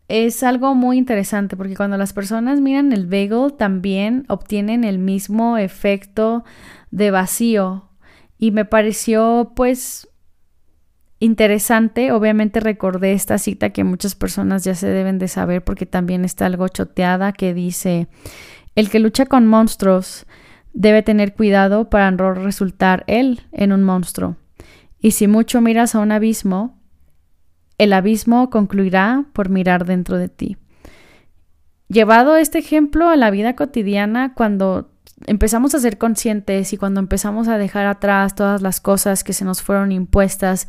es 0.07 0.43
algo 0.43 0.75
muy 0.75 0.97
interesante 0.97 1.55
porque 1.55 1.75
cuando 1.75 1.97
las 1.97 2.13
personas 2.13 2.59
miran 2.59 2.91
el 2.93 3.07
bagel 3.07 3.53
también 3.57 4.25
obtienen 4.27 4.83
el 4.83 4.99
mismo 4.99 5.57
efecto 5.57 6.43
de 6.91 7.11
vacío 7.11 7.89
y 8.37 8.51
me 8.51 8.65
pareció 8.65 9.53
pues 9.55 10.09
interesante. 11.19 12.11
Obviamente 12.11 12.59
recordé 12.59 13.13
esta 13.13 13.37
cita 13.37 13.69
que 13.69 13.83
muchas 13.85 14.15
personas 14.15 14.65
ya 14.65 14.75
se 14.75 14.87
deben 14.87 15.19
de 15.19 15.29
saber 15.29 15.63
porque 15.63 15.85
también 15.85 16.25
está 16.25 16.45
algo 16.47 16.67
choteada 16.67 17.31
que 17.31 17.53
dice, 17.53 18.07
el 18.75 18.89
que 18.89 18.99
lucha 18.99 19.25
con 19.25 19.47
monstruos 19.47 20.25
debe 20.73 21.03
tener 21.03 21.33
cuidado 21.33 21.89
para 21.89 22.11
no 22.11 22.33
resultar 22.33 23.05
él 23.07 23.41
en 23.51 23.71
un 23.71 23.83
monstruo. 23.83 24.35
Y 24.99 25.11
si 25.11 25.27
mucho 25.27 25.61
miras 25.61 25.95
a 25.95 25.99
un 25.99 26.11
abismo, 26.11 26.82
el 27.77 27.93
abismo 27.93 28.49
concluirá 28.49 29.25
por 29.33 29.49
mirar 29.49 29.85
dentro 29.85 30.17
de 30.17 30.29
ti. 30.29 30.57
Llevado 31.89 32.37
este 32.37 32.59
ejemplo 32.59 33.09
a 33.09 33.15
la 33.15 33.29
vida 33.29 33.55
cotidiana, 33.55 34.33
cuando 34.33 34.91
empezamos 35.27 35.75
a 35.75 35.79
ser 35.79 35.97
conscientes 35.97 36.73
y 36.73 36.77
cuando 36.77 36.99
empezamos 36.99 37.47
a 37.47 37.57
dejar 37.57 37.85
atrás 37.85 38.35
todas 38.35 38.61
las 38.61 38.79
cosas 38.79 39.23
que 39.23 39.33
se 39.33 39.45
nos 39.45 39.61
fueron 39.61 39.91
impuestas 39.91 40.67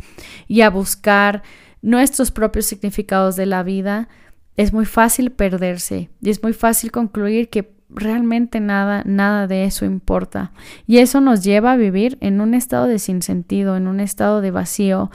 y 0.49 0.61
a 0.61 0.71
buscar 0.71 1.43
nuestros 1.83 2.31
propios 2.31 2.67
significados 2.67 3.37
de 3.37 3.47
la 3.47 3.63
vida, 3.63 4.09
es 4.57 4.73
muy 4.73 4.85
fácil 4.85 5.33
perderse 5.33 6.11
y 6.21 6.31
es 6.31 6.43
muy 6.43 6.53
fácil 6.53 6.93
concluir 6.93 7.49
que 7.49 7.75
realmente 7.89 8.61
nada, 8.61 9.03
nada 9.05 9.47
de 9.47 9.65
eso 9.65 9.85
importa. 9.85 10.53
Y 10.87 10.99
eso 10.99 11.21
nos 11.21 11.45
lleva 11.45 11.73
a 11.73 11.77
vivir 11.77 12.19
en 12.21 12.41
un 12.41 12.55
estado 12.55 12.87
de 12.87 12.99
sinsentido, 12.99 13.77
en 13.77 13.87
un 13.87 14.01
estado 14.01 14.41
de 14.41 14.51
vacío, 14.51 15.11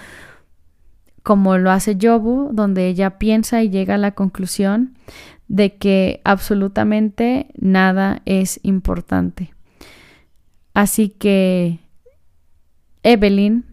como 1.29 1.59
lo 1.59 1.69
hace 1.69 1.95
Jobu, 2.01 2.49
donde 2.53 2.87
ella 2.87 3.19
piensa 3.19 3.61
y 3.61 3.69
llega 3.69 3.93
a 3.93 3.99
la 3.99 4.13
conclusión 4.13 4.95
de 5.47 5.75
que 5.75 6.21
absolutamente 6.23 7.49
nada 7.55 8.23
es 8.25 8.59
importante. 8.63 9.53
Así 10.73 11.09
que 11.09 11.81
Evelyn 13.03 13.63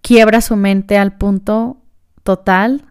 quiebra 0.00 0.40
su 0.40 0.56
mente 0.56 0.98
al 0.98 1.16
punto 1.16 1.76
total 2.24 2.84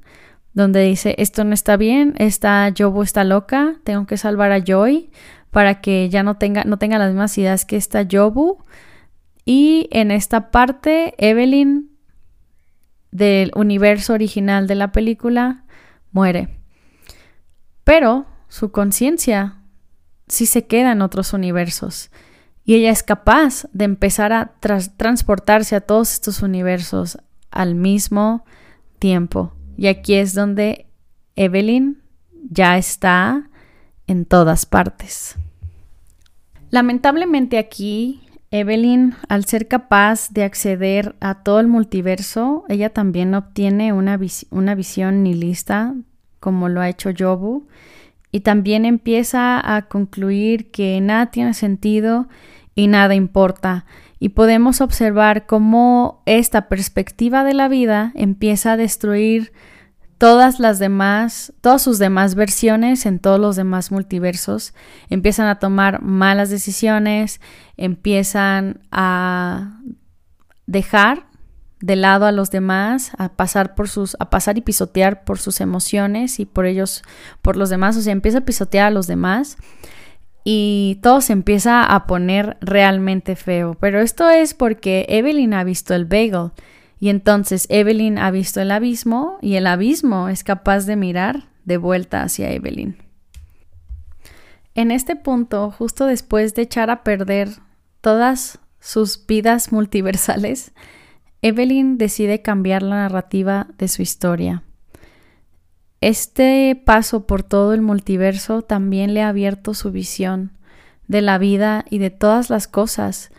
donde 0.53 0.81
dice 0.81 1.15
esto 1.17 1.43
no 1.43 1.53
está 1.53 1.75
bien, 1.75 2.13
esta 2.17 2.71
Jobu 2.77 3.03
está 3.03 3.25
loca, 3.25 3.75
tengo 3.83 4.05
que 4.05 4.15
salvar 4.15 4.53
a 4.53 4.63
Joy 4.63 5.09
para 5.49 5.81
que 5.81 6.07
ya 6.07 6.23
no 6.23 6.37
tenga, 6.37 6.63
no 6.63 6.77
tenga 6.77 6.97
las 6.97 7.09
mismas 7.09 7.37
ideas 7.37 7.65
que 7.65 7.75
esta 7.75 8.07
Jobu. 8.09 8.63
Y 9.43 9.89
en 9.91 10.11
esta 10.11 10.49
parte, 10.49 11.13
Evelyn 11.17 11.90
del 13.11 13.51
universo 13.55 14.13
original 14.13 14.67
de 14.67 14.75
la 14.75 14.91
película 14.91 15.63
muere. 16.11 16.57
Pero 17.83 18.25
su 18.47 18.71
conciencia 18.71 19.57
sí 20.27 20.45
se 20.45 20.65
queda 20.65 20.91
en 20.91 21.01
otros 21.01 21.33
universos 21.33 22.09
y 22.63 22.75
ella 22.75 22.91
es 22.91 23.03
capaz 23.03 23.65
de 23.73 23.85
empezar 23.85 24.33
a 24.33 24.53
transportarse 24.97 25.75
a 25.75 25.81
todos 25.81 26.13
estos 26.13 26.41
universos 26.41 27.17
al 27.49 27.75
mismo 27.75 28.45
tiempo. 28.99 29.53
Y 29.77 29.87
aquí 29.87 30.15
es 30.15 30.33
donde 30.33 30.87
Evelyn 31.35 32.01
ya 32.49 32.77
está 32.77 33.49
en 34.07 34.25
todas 34.25 34.65
partes. 34.65 35.35
Lamentablemente 36.69 37.57
aquí 37.57 38.21
Evelyn, 38.51 39.15
al 39.29 39.45
ser 39.45 39.69
capaz 39.69 40.29
de 40.31 40.43
acceder 40.43 41.15
a 41.21 41.35
todo 41.35 41.61
el 41.61 41.67
multiverso, 41.67 42.65
ella 42.67 42.89
también 42.89 43.33
obtiene 43.33 43.93
una, 43.93 44.19
una 44.49 44.75
visión 44.75 45.23
nihilista, 45.23 45.95
como 46.41 46.67
lo 46.67 46.81
ha 46.81 46.89
hecho 46.89 47.11
Jobu, 47.17 47.65
y 48.29 48.41
también 48.41 48.83
empieza 48.83 49.75
a 49.75 49.83
concluir 49.83 50.69
que 50.69 50.99
nada 50.99 51.31
tiene 51.31 51.53
sentido 51.53 52.27
y 52.75 52.87
nada 52.87 53.15
importa. 53.15 53.85
Y 54.19 54.29
podemos 54.29 54.81
observar 54.81 55.45
cómo 55.45 56.21
esta 56.25 56.67
perspectiva 56.67 57.45
de 57.45 57.53
la 57.53 57.69
vida 57.69 58.11
empieza 58.15 58.73
a 58.73 58.77
destruir 58.77 59.53
todas 60.21 60.59
las 60.59 60.77
demás, 60.77 61.51
todas 61.61 61.81
sus 61.81 61.97
demás 61.97 62.35
versiones 62.35 63.07
en 63.07 63.17
todos 63.17 63.39
los 63.39 63.55
demás 63.55 63.91
multiversos 63.91 64.75
empiezan 65.09 65.47
a 65.47 65.57
tomar 65.57 66.03
malas 66.03 66.51
decisiones, 66.51 67.41
empiezan 67.75 68.81
a 68.91 69.81
dejar 70.67 71.25
de 71.79 71.95
lado 71.95 72.27
a 72.27 72.31
los 72.31 72.51
demás, 72.51 73.13
a 73.17 73.29
pasar 73.29 73.73
por 73.73 73.89
sus, 73.89 74.15
a 74.19 74.29
pasar 74.29 74.59
y 74.59 74.61
pisotear 74.61 75.23
por 75.23 75.39
sus 75.39 75.59
emociones 75.59 76.39
y 76.39 76.45
por 76.45 76.67
ellos, 76.67 77.01
por 77.41 77.57
los 77.57 77.71
demás, 77.71 77.97
o 77.97 78.01
sea, 78.01 78.13
empieza 78.13 78.37
a 78.37 78.45
pisotear 78.45 78.85
a 78.85 78.91
los 78.91 79.07
demás 79.07 79.57
y 80.43 80.99
todo 81.01 81.21
se 81.21 81.33
empieza 81.33 81.83
a 81.83 82.05
poner 82.05 82.57
realmente 82.61 83.35
feo. 83.35 83.75
Pero 83.79 83.99
esto 83.99 84.29
es 84.29 84.53
porque 84.53 85.07
Evelyn 85.09 85.55
ha 85.55 85.63
visto 85.63 85.95
el 85.95 86.05
bagel 86.05 86.51
y 87.01 87.09
entonces 87.09 87.65
Evelyn 87.69 88.19
ha 88.19 88.29
visto 88.29 88.61
el 88.61 88.69
abismo 88.69 89.39
y 89.41 89.55
el 89.55 89.65
abismo 89.65 90.29
es 90.29 90.43
capaz 90.43 90.85
de 90.85 90.95
mirar 90.95 91.49
de 91.65 91.77
vuelta 91.77 92.21
hacia 92.21 92.51
Evelyn. 92.51 92.95
En 94.75 94.91
este 94.91 95.15
punto, 95.15 95.71
justo 95.71 96.05
después 96.05 96.53
de 96.53 96.61
echar 96.61 96.91
a 96.91 97.03
perder 97.03 97.49
todas 98.01 98.59
sus 98.79 99.25
vidas 99.25 99.71
multiversales, 99.71 100.73
Evelyn 101.41 101.97
decide 101.97 102.43
cambiar 102.43 102.83
la 102.83 102.97
narrativa 102.97 103.65
de 103.79 103.87
su 103.87 104.03
historia. 104.03 104.61
Este 106.01 106.79
paso 106.85 107.25
por 107.25 107.41
todo 107.41 107.73
el 107.73 107.81
multiverso 107.81 108.61
también 108.61 109.15
le 109.15 109.23
ha 109.23 109.29
abierto 109.29 109.73
su 109.73 109.91
visión 109.91 110.51
de 111.07 111.23
la 111.23 111.39
vida 111.39 111.83
y 111.89 111.97
de 111.97 112.11
todas 112.11 112.51
las 112.51 112.67
cosas. 112.67 113.31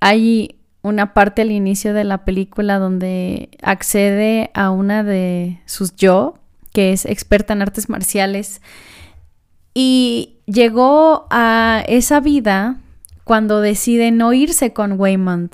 Hay 0.00 0.59
una 0.82 1.12
parte 1.14 1.42
al 1.42 1.50
inicio 1.50 1.92
de 1.94 2.04
la 2.04 2.24
película 2.24 2.78
donde 2.78 3.50
accede 3.62 4.50
a 4.54 4.70
una 4.70 5.02
de 5.02 5.60
sus 5.66 5.94
yo, 5.96 6.38
que 6.72 6.92
es 6.92 7.04
experta 7.04 7.52
en 7.52 7.62
artes 7.62 7.88
marciales. 7.88 8.62
Y 9.74 10.38
llegó 10.46 11.26
a 11.30 11.84
esa 11.86 12.20
vida 12.20 12.78
cuando 13.24 13.60
decide 13.60 14.10
no 14.10 14.32
irse 14.32 14.72
con 14.72 14.98
Waymond 14.98 15.52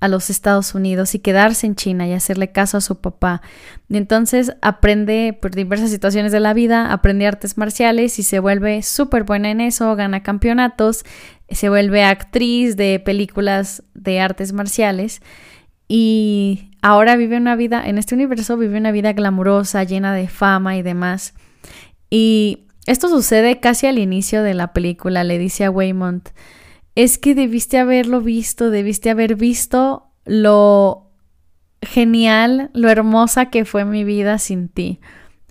a 0.00 0.08
los 0.08 0.30
Estados 0.30 0.74
Unidos 0.74 1.14
y 1.14 1.20
quedarse 1.20 1.66
en 1.66 1.74
China 1.74 2.06
y 2.06 2.12
hacerle 2.12 2.52
caso 2.52 2.76
a 2.76 2.80
su 2.80 3.00
papá. 3.00 3.40
Y 3.88 3.96
entonces 3.96 4.52
aprende 4.60 5.36
por 5.40 5.54
diversas 5.54 5.90
situaciones 5.90 6.32
de 6.32 6.40
la 6.40 6.54
vida, 6.54 6.92
aprende 6.92 7.26
artes 7.26 7.56
marciales 7.56 8.18
y 8.18 8.22
se 8.22 8.38
vuelve 8.38 8.82
súper 8.82 9.24
buena 9.24 9.50
en 9.50 9.60
eso, 9.60 9.96
gana 9.96 10.22
campeonatos, 10.22 11.04
se 11.48 11.68
vuelve 11.68 12.04
actriz 12.04 12.76
de 12.76 13.00
películas 13.00 13.82
de 14.10 14.20
artes 14.20 14.52
marciales 14.52 15.20
y 15.88 16.70
ahora 16.82 17.16
vive 17.16 17.36
una 17.36 17.56
vida, 17.56 17.86
en 17.86 17.98
este 17.98 18.14
universo 18.14 18.56
vive 18.56 18.78
una 18.78 18.92
vida 18.92 19.12
glamurosa, 19.12 19.84
llena 19.84 20.14
de 20.14 20.28
fama 20.28 20.76
y 20.76 20.82
demás. 20.82 21.34
Y 22.10 22.66
esto 22.86 23.08
sucede 23.08 23.60
casi 23.60 23.86
al 23.86 23.98
inicio 23.98 24.42
de 24.42 24.54
la 24.54 24.72
película, 24.72 25.24
le 25.24 25.38
dice 25.38 25.64
a 25.64 25.70
Waymond, 25.70 26.30
es 26.94 27.18
que 27.18 27.34
debiste 27.34 27.78
haberlo 27.78 28.20
visto, 28.20 28.70
debiste 28.70 29.10
haber 29.10 29.36
visto 29.36 30.06
lo 30.24 31.10
genial, 31.82 32.70
lo 32.74 32.88
hermosa 32.88 33.50
que 33.50 33.64
fue 33.64 33.84
mi 33.84 34.02
vida 34.02 34.38
sin 34.38 34.68
ti. 34.68 35.00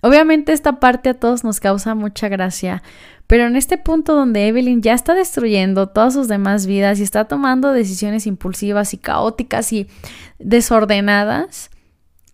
Obviamente 0.02 0.52
esta 0.52 0.80
parte 0.80 1.08
a 1.08 1.14
todos 1.14 1.44
nos 1.44 1.60
causa 1.60 1.94
mucha 1.94 2.28
gracia, 2.28 2.82
pero 3.26 3.46
en 3.46 3.56
este 3.56 3.76
punto 3.76 4.14
donde 4.14 4.46
Evelyn 4.46 4.82
ya 4.82 4.94
está 4.94 5.14
destruyendo 5.14 5.88
todas 5.88 6.14
sus 6.14 6.28
demás 6.28 6.66
vidas 6.66 7.00
y 7.00 7.02
está 7.02 7.24
tomando 7.26 7.72
decisiones 7.72 8.26
impulsivas 8.26 8.94
y 8.94 8.98
caóticas 8.98 9.72
y 9.72 9.88
desordenadas, 10.38 11.70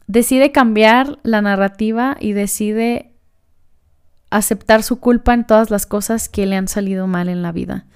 decide 0.07 0.53
cambiar 0.53 1.19
la 1.23 1.41
narrativa 1.41 2.17
y 2.21 2.33
decide 2.33 3.13
aceptar 4.31 4.83
su 4.83 4.99
culpa 4.99 5.35
en 5.35 5.47
todas 5.47 5.71
las 5.71 5.87
cosas 5.87 6.29
que 6.29 6.47
le 6.47 6.57
han 6.57 6.69
salido 6.69 7.07
mal 7.07 7.29
en 7.29 7.43
la 7.43 7.53
vida. 7.53 7.87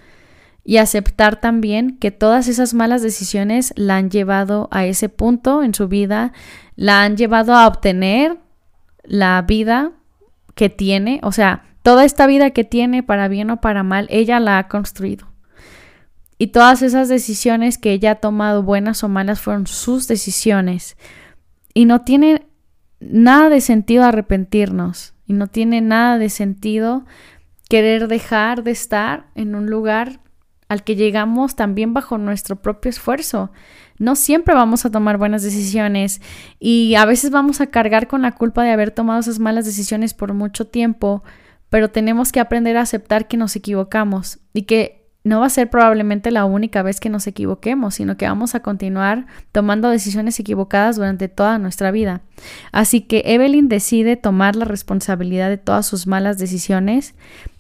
Y 0.64 0.78
aceptar 0.78 1.40
también 1.40 1.96
que 1.98 2.10
todas 2.10 2.48
esas 2.48 2.74
malas 2.74 3.02
decisiones 3.02 3.72
la 3.76 3.96
han 3.96 4.10
llevado 4.10 4.68
a 4.72 4.84
ese 4.84 5.08
punto 5.08 5.62
en 5.62 5.74
su 5.74 5.86
vida, 5.88 6.32
la 6.74 7.02
han 7.02 7.16
llevado 7.16 7.54
a 7.54 7.66
obtener 7.66 8.38
la 9.04 9.40
vida 9.42 9.92
que 10.54 10.68
tiene, 10.68 11.20
o 11.22 11.30
sea, 11.30 11.75
Toda 11.86 12.04
esta 12.04 12.26
vida 12.26 12.50
que 12.50 12.64
tiene, 12.64 13.04
para 13.04 13.28
bien 13.28 13.48
o 13.48 13.60
para 13.60 13.84
mal, 13.84 14.08
ella 14.10 14.40
la 14.40 14.58
ha 14.58 14.66
construido. 14.66 15.28
Y 16.36 16.48
todas 16.48 16.82
esas 16.82 17.08
decisiones 17.08 17.78
que 17.78 17.92
ella 17.92 18.10
ha 18.10 18.14
tomado, 18.16 18.64
buenas 18.64 19.04
o 19.04 19.08
malas, 19.08 19.40
fueron 19.40 19.68
sus 19.68 20.08
decisiones. 20.08 20.96
Y 21.74 21.84
no 21.84 22.00
tiene 22.00 22.48
nada 22.98 23.50
de 23.50 23.60
sentido 23.60 24.02
arrepentirnos. 24.02 25.14
Y 25.26 25.34
no 25.34 25.46
tiene 25.46 25.80
nada 25.80 26.18
de 26.18 26.28
sentido 26.28 27.04
querer 27.68 28.08
dejar 28.08 28.64
de 28.64 28.72
estar 28.72 29.28
en 29.36 29.54
un 29.54 29.70
lugar 29.70 30.18
al 30.68 30.82
que 30.82 30.96
llegamos 30.96 31.54
también 31.54 31.94
bajo 31.94 32.18
nuestro 32.18 32.56
propio 32.56 32.88
esfuerzo. 32.88 33.52
No 33.96 34.16
siempre 34.16 34.56
vamos 34.56 34.84
a 34.84 34.90
tomar 34.90 35.18
buenas 35.18 35.44
decisiones 35.44 36.20
y 36.58 36.96
a 36.96 37.04
veces 37.04 37.30
vamos 37.30 37.60
a 37.60 37.68
cargar 37.68 38.08
con 38.08 38.22
la 38.22 38.32
culpa 38.32 38.64
de 38.64 38.72
haber 38.72 38.90
tomado 38.90 39.20
esas 39.20 39.38
malas 39.38 39.66
decisiones 39.66 40.14
por 40.14 40.34
mucho 40.34 40.66
tiempo 40.66 41.22
pero 41.70 41.90
tenemos 41.90 42.32
que 42.32 42.40
aprender 42.40 42.76
a 42.76 42.82
aceptar 42.82 43.28
que 43.28 43.36
nos 43.36 43.56
equivocamos 43.56 44.38
y 44.52 44.62
que 44.62 45.06
no 45.26 45.40
va 45.40 45.46
a 45.46 45.50
ser 45.50 45.68
probablemente 45.70 46.30
la 46.30 46.44
única 46.44 46.82
vez 46.82 47.00
que 47.00 47.10
nos 47.10 47.26
equivoquemos, 47.26 47.96
sino 47.96 48.16
que 48.16 48.28
vamos 48.28 48.54
a 48.54 48.60
continuar 48.60 49.26
tomando 49.50 49.90
decisiones 49.90 50.38
equivocadas 50.38 50.94
durante 50.94 51.28
toda 51.28 51.58
nuestra 51.58 51.90
vida. 51.90 52.20
Así 52.70 53.00
que 53.00 53.24
Evelyn 53.26 53.68
decide 53.68 54.14
tomar 54.14 54.54
la 54.54 54.66
responsabilidad 54.66 55.48
de 55.48 55.58
todas 55.58 55.84
sus 55.84 56.06
malas 56.06 56.38
decisiones 56.38 57.16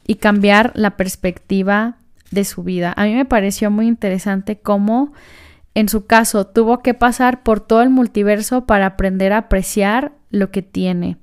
y 0.06 0.14
cambiar 0.14 0.70
la 0.76 0.96
perspectiva 0.96 1.96
de 2.30 2.44
su 2.44 2.62
vida. 2.62 2.94
A 2.96 3.06
mí 3.06 3.14
me 3.14 3.24
pareció 3.24 3.68
muy 3.72 3.88
interesante 3.88 4.58
cómo 4.58 5.12
en 5.74 5.88
su 5.88 6.06
caso 6.06 6.46
tuvo 6.46 6.84
que 6.84 6.94
pasar 6.94 7.42
por 7.42 7.58
todo 7.58 7.82
el 7.82 7.90
multiverso 7.90 8.64
para 8.64 8.86
aprender 8.86 9.32
a 9.32 9.38
apreciar 9.38 10.12
lo 10.30 10.52
que 10.52 10.62
tiene 10.62 11.16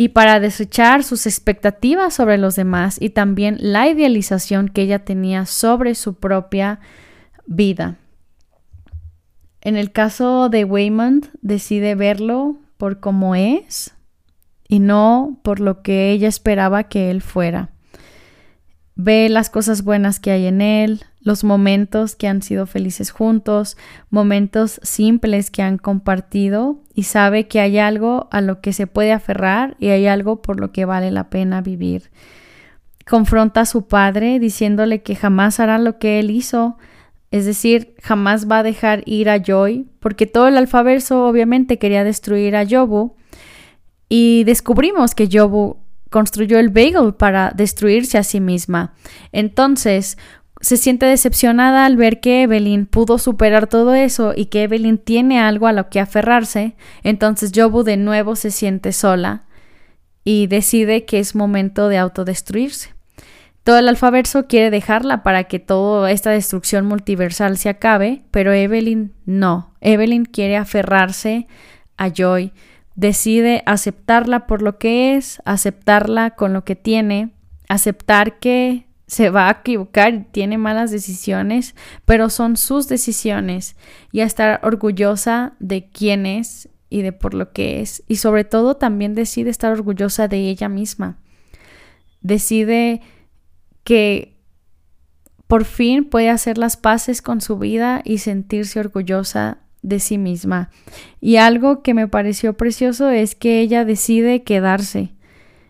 y 0.00 0.08
para 0.08 0.40
desechar 0.40 1.04
sus 1.04 1.26
expectativas 1.26 2.14
sobre 2.14 2.38
los 2.38 2.56
demás 2.56 2.96
y 2.98 3.10
también 3.10 3.58
la 3.60 3.86
idealización 3.86 4.68
que 4.68 4.80
ella 4.80 5.00
tenía 5.00 5.44
sobre 5.44 5.94
su 5.94 6.14
propia 6.14 6.80
vida. 7.44 7.98
En 9.60 9.76
el 9.76 9.92
caso 9.92 10.48
de 10.48 10.64
Waymond, 10.64 11.28
decide 11.42 11.96
verlo 11.96 12.56
por 12.78 12.98
cómo 12.98 13.34
es 13.34 13.94
y 14.66 14.78
no 14.78 15.38
por 15.42 15.60
lo 15.60 15.82
que 15.82 16.12
ella 16.12 16.28
esperaba 16.28 16.84
que 16.84 17.10
él 17.10 17.20
fuera. 17.20 17.68
Ve 19.02 19.30
las 19.30 19.48
cosas 19.48 19.82
buenas 19.82 20.20
que 20.20 20.30
hay 20.30 20.44
en 20.44 20.60
él, 20.60 21.00
los 21.22 21.42
momentos 21.42 22.16
que 22.16 22.28
han 22.28 22.42
sido 22.42 22.66
felices 22.66 23.10
juntos, 23.10 23.78
momentos 24.10 24.78
simples 24.82 25.50
que 25.50 25.62
han 25.62 25.78
compartido 25.78 26.82
y 26.94 27.04
sabe 27.04 27.48
que 27.48 27.60
hay 27.60 27.78
algo 27.78 28.28
a 28.30 28.42
lo 28.42 28.60
que 28.60 28.74
se 28.74 28.86
puede 28.86 29.12
aferrar 29.12 29.74
y 29.80 29.88
hay 29.88 30.06
algo 30.06 30.42
por 30.42 30.60
lo 30.60 30.70
que 30.70 30.84
vale 30.84 31.10
la 31.12 31.30
pena 31.30 31.62
vivir. 31.62 32.10
Confronta 33.08 33.62
a 33.62 33.64
su 33.64 33.88
padre 33.88 34.38
diciéndole 34.38 35.00
que 35.00 35.16
jamás 35.16 35.60
hará 35.60 35.78
lo 35.78 35.98
que 35.98 36.20
él 36.20 36.30
hizo, 36.30 36.76
es 37.30 37.46
decir, 37.46 37.94
jamás 38.02 38.50
va 38.50 38.58
a 38.58 38.62
dejar 38.62 39.02
ir 39.06 39.30
a 39.30 39.42
Joy, 39.42 39.86
porque 40.00 40.26
todo 40.26 40.46
el 40.46 40.58
alfaverso 40.58 41.26
obviamente 41.26 41.78
quería 41.78 42.04
destruir 42.04 42.54
a 42.54 42.64
Yobu 42.64 43.14
y 44.10 44.44
descubrimos 44.44 45.14
que 45.14 45.28
Yobu 45.28 45.78
construyó 46.10 46.58
el 46.58 46.68
bagel 46.68 47.14
para 47.14 47.52
destruirse 47.54 48.18
a 48.18 48.22
sí 48.22 48.40
misma. 48.40 48.94
Entonces, 49.32 50.18
se 50.60 50.76
siente 50.76 51.06
decepcionada 51.06 51.86
al 51.86 51.96
ver 51.96 52.20
que 52.20 52.42
Evelyn 52.42 52.84
pudo 52.86 53.18
superar 53.18 53.66
todo 53.66 53.94
eso 53.94 54.34
y 54.36 54.46
que 54.46 54.64
Evelyn 54.64 54.98
tiene 54.98 55.40
algo 55.40 55.66
a 55.66 55.72
lo 55.72 55.88
que 55.88 56.00
aferrarse, 56.00 56.76
entonces 57.02 57.52
Jobu 57.54 57.82
de 57.82 57.96
nuevo 57.96 58.36
se 58.36 58.50
siente 58.50 58.92
sola 58.92 59.44
y 60.22 60.48
decide 60.48 61.06
que 61.06 61.18
es 61.18 61.34
momento 61.34 61.88
de 61.88 61.96
autodestruirse. 61.96 62.94
Todo 63.62 63.78
el 63.78 63.88
alfaverso 63.88 64.46
quiere 64.46 64.70
dejarla 64.70 65.22
para 65.22 65.44
que 65.44 65.58
toda 65.58 66.10
esta 66.10 66.30
destrucción 66.30 66.86
multiversal 66.86 67.56
se 67.56 67.68
acabe, 67.68 68.22
pero 68.30 68.52
Evelyn 68.52 69.12
no. 69.24 69.74
Evelyn 69.80 70.24
quiere 70.24 70.56
aferrarse 70.56 71.46
a 71.96 72.08
Joy, 72.08 72.52
decide 73.00 73.62
aceptarla 73.64 74.46
por 74.46 74.60
lo 74.60 74.76
que 74.76 75.16
es, 75.16 75.40
aceptarla 75.46 76.32
con 76.32 76.52
lo 76.52 76.64
que 76.64 76.76
tiene, 76.76 77.32
aceptar 77.66 78.38
que 78.38 78.88
se 79.06 79.30
va 79.30 79.48
a 79.48 79.60
equivocar 79.62 80.12
y 80.12 80.24
tiene 80.24 80.58
malas 80.58 80.90
decisiones, 80.90 81.74
pero 82.04 82.28
son 82.28 82.58
sus 82.58 82.88
decisiones 82.88 83.74
y 84.12 84.20
a 84.20 84.26
estar 84.26 84.60
orgullosa 84.62 85.54
de 85.60 85.88
quién 85.88 86.26
es 86.26 86.68
y 86.90 87.00
de 87.00 87.12
por 87.12 87.32
lo 87.32 87.52
que 87.52 87.80
es. 87.80 88.02
Y 88.06 88.16
sobre 88.16 88.44
todo 88.44 88.76
también 88.76 89.14
decide 89.14 89.48
estar 89.48 89.72
orgullosa 89.72 90.28
de 90.28 90.50
ella 90.50 90.68
misma. 90.68 91.18
Decide 92.20 93.00
que 93.82 94.36
por 95.46 95.64
fin 95.64 96.04
puede 96.04 96.28
hacer 96.28 96.58
las 96.58 96.76
paces 96.76 97.22
con 97.22 97.40
su 97.40 97.58
vida 97.58 98.02
y 98.04 98.18
sentirse 98.18 98.78
orgullosa 98.78 99.62
de 99.82 100.00
sí 100.00 100.18
misma. 100.18 100.70
Y 101.20 101.36
algo 101.36 101.82
que 101.82 101.94
me 101.94 102.08
pareció 102.08 102.54
precioso 102.54 103.10
es 103.10 103.34
que 103.34 103.60
ella 103.60 103.84
decide 103.84 104.42
quedarse 104.42 105.12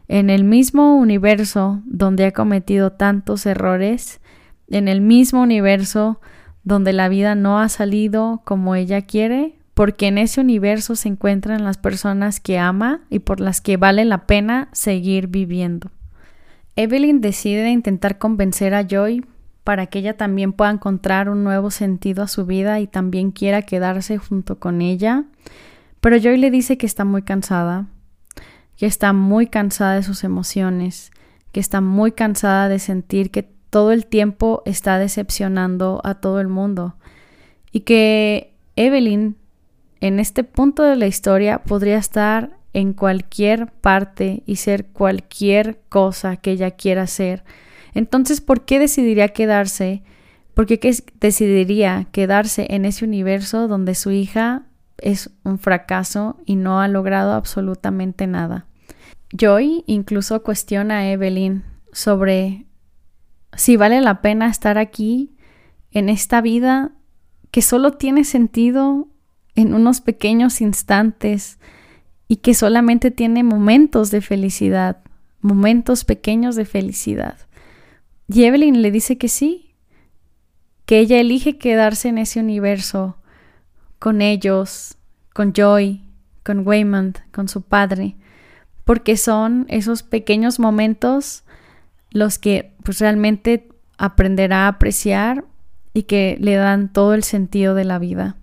en 0.09 0.29
el 0.29 0.43
mismo 0.43 0.97
universo 0.97 1.83
donde 1.85 2.25
ha 2.25 2.33
cometido 2.33 2.91
tantos 2.91 3.47
errores, 3.47 4.21
en 4.69 4.89
el 4.89 5.01
mismo 5.01 5.43
universo 5.43 6.21
donde 6.65 6.93
la 6.93 7.09
vida 7.09 7.37
no 7.37 7.61
ha 7.61 7.69
salido 7.69 8.43
como 8.45 8.75
ella 8.75 9.03
quiere, 9.03 9.55
porque 9.73 10.09
en 10.09 10.19
ese 10.19 10.41
universo 10.41 10.97
se 10.97 11.09
encuentran 11.09 11.65
las 11.65 11.79
personas 11.79 12.41
que 12.41 12.59
ama 12.59 13.03
y 13.09 13.21
por 13.21 13.41
las 13.41 13.61
que 13.61 13.77
vale 13.77 14.05
la 14.05 14.27
pena 14.27 14.69
seguir 14.73 15.29
viviendo. 15.29 15.91
Evelyn 16.77 17.21
decide 17.21 17.71
intentar 17.71 18.19
convencer 18.19 18.75
a 18.75 18.87
Joy 18.87 19.25
para 19.65 19.87
que 19.87 20.01
ella 20.01 20.17
también 20.17 20.53
pueda 20.53 20.71
encontrar 20.71 21.29
un 21.29 21.45
nuevo 21.45 21.71
sentido 21.71 22.23
a 22.23 22.29
su 22.29 22.47
vida 22.47 22.81
y 22.81 22.87
también 22.87 23.31
quiera 23.31 23.63
quedarse 23.63 24.19
junto 24.19 24.59
con 24.59 24.81
ella, 24.81 25.25
pero 26.01 26.17
Joy 26.17 26.39
le 26.39 26.51
dice 26.51 26.79
que 26.79 26.87
está 26.87 27.05
muy 27.05 27.23
cansada, 27.23 27.87
que 28.77 28.87
está 28.87 29.13
muy 29.13 29.47
cansada 29.47 29.95
de 29.95 30.03
sus 30.03 30.25
emociones, 30.25 31.13
que 31.53 31.61
está 31.61 31.81
muy 31.81 32.13
cansada 32.13 32.69
de 32.69 32.79
sentir 32.79 33.31
que 33.31 33.43
todo 33.71 33.93
el 33.93 34.07
tiempo 34.07 34.63
está 34.65 34.99
decepcionando 34.99 36.01
a 36.05 36.15
todo 36.15 36.41
el 36.41 36.49
mundo 36.49 36.97
y 37.73 37.81
que 37.81 38.55
Evelyn 38.77 39.37
en 40.01 40.19
este 40.19 40.45
punto 40.45 40.83
de 40.83 40.97
la 40.97 41.07
historia 41.07 41.63
podría 41.63 41.99
estar 41.99 42.57
en 42.73 42.93
cualquier 42.93 43.67
parte 43.67 44.43
y 44.47 44.57
ser 44.57 44.87
cualquier 44.87 45.81
cosa 45.89 46.37
que 46.37 46.53
ella 46.53 46.71
quiera 46.71 47.07
ser. 47.07 47.45
Entonces, 47.95 48.41
¿por 48.41 48.65
qué 48.65 48.79
decidiría 48.79 49.29
quedarse? 49.29 50.03
¿Por 50.55 50.67
qué 50.67 50.79
decidiría 51.21 52.07
quedarse 52.13 52.67
en 52.71 52.85
ese 52.85 53.05
universo 53.05 53.69
donde 53.69 53.95
su 53.95 54.11
hija 54.11 54.67
es 54.99 55.31
un 55.45 55.59
fracaso 55.59 56.39
y 56.45 56.57
no 56.57 56.81
ha 56.81 56.89
logrado 56.89 57.33
absolutamente 57.33 58.27
nada? 58.27 58.67
Joy 59.33 59.85
incluso 59.87 60.43
cuestiona 60.43 60.99
a 60.99 61.11
Evelyn 61.11 61.65
sobre 61.93 62.67
si 63.57 63.77
vale 63.77 64.01
la 64.01 64.21
pena 64.23 64.49
estar 64.49 64.79
aquí 64.79 65.35
en 65.91 66.09
esta 66.09 66.41
vida 66.41 66.93
que 67.51 67.63
solo 67.63 67.93
tiene 67.93 68.25
sentido 68.25 69.09
en 69.55 69.75
unos 69.75 70.01
pequeños 70.01 70.61
instantes 70.61 71.59
y 72.29 72.37
que 72.37 72.55
solamente 72.55 73.11
tiene 73.11 73.43
momentos 73.43 74.11
de 74.11 74.21
felicidad, 74.21 74.99
momentos 75.41 76.05
pequeños 76.05 76.55
de 76.55 76.65
felicidad. 76.65 77.39
Y 78.33 78.45
Evelyn 78.45 78.81
le 78.81 78.93
dice 78.93 79.19
que 79.19 79.29
sí, 79.29 79.75
que 80.87 81.01
ella 81.01 81.19
elige 81.19 81.59
quedarse 81.59 82.09
en 82.09 82.19
ese 82.19 82.39
universo 82.39 83.17
con 83.99 84.23
ellos, 84.23 84.97
con 85.35 85.53
Joy, 85.53 86.05
con 86.45 86.65
Waymond, 86.65 87.19
con 87.33 87.49
su 87.49 87.63
padre, 87.63 88.15
porque 88.85 89.17
son 89.17 89.67
esos 89.69 90.05
pequeños 90.05 90.61
momentos 90.61 91.43
los 92.13 92.39
que 92.39 92.73
pues 92.85 93.01
realmente 93.01 93.69
aprenderá 93.99 94.67
a 94.67 94.69
apreciar 94.69 95.45
y 95.93 96.05
que 96.05 96.37
le 96.41 96.55
dan 96.55 96.93
todo 96.93 97.15
el 97.15 97.25
sentido 97.25 97.75
de 97.75 97.85
la 97.85 97.99
vida. 97.99 98.37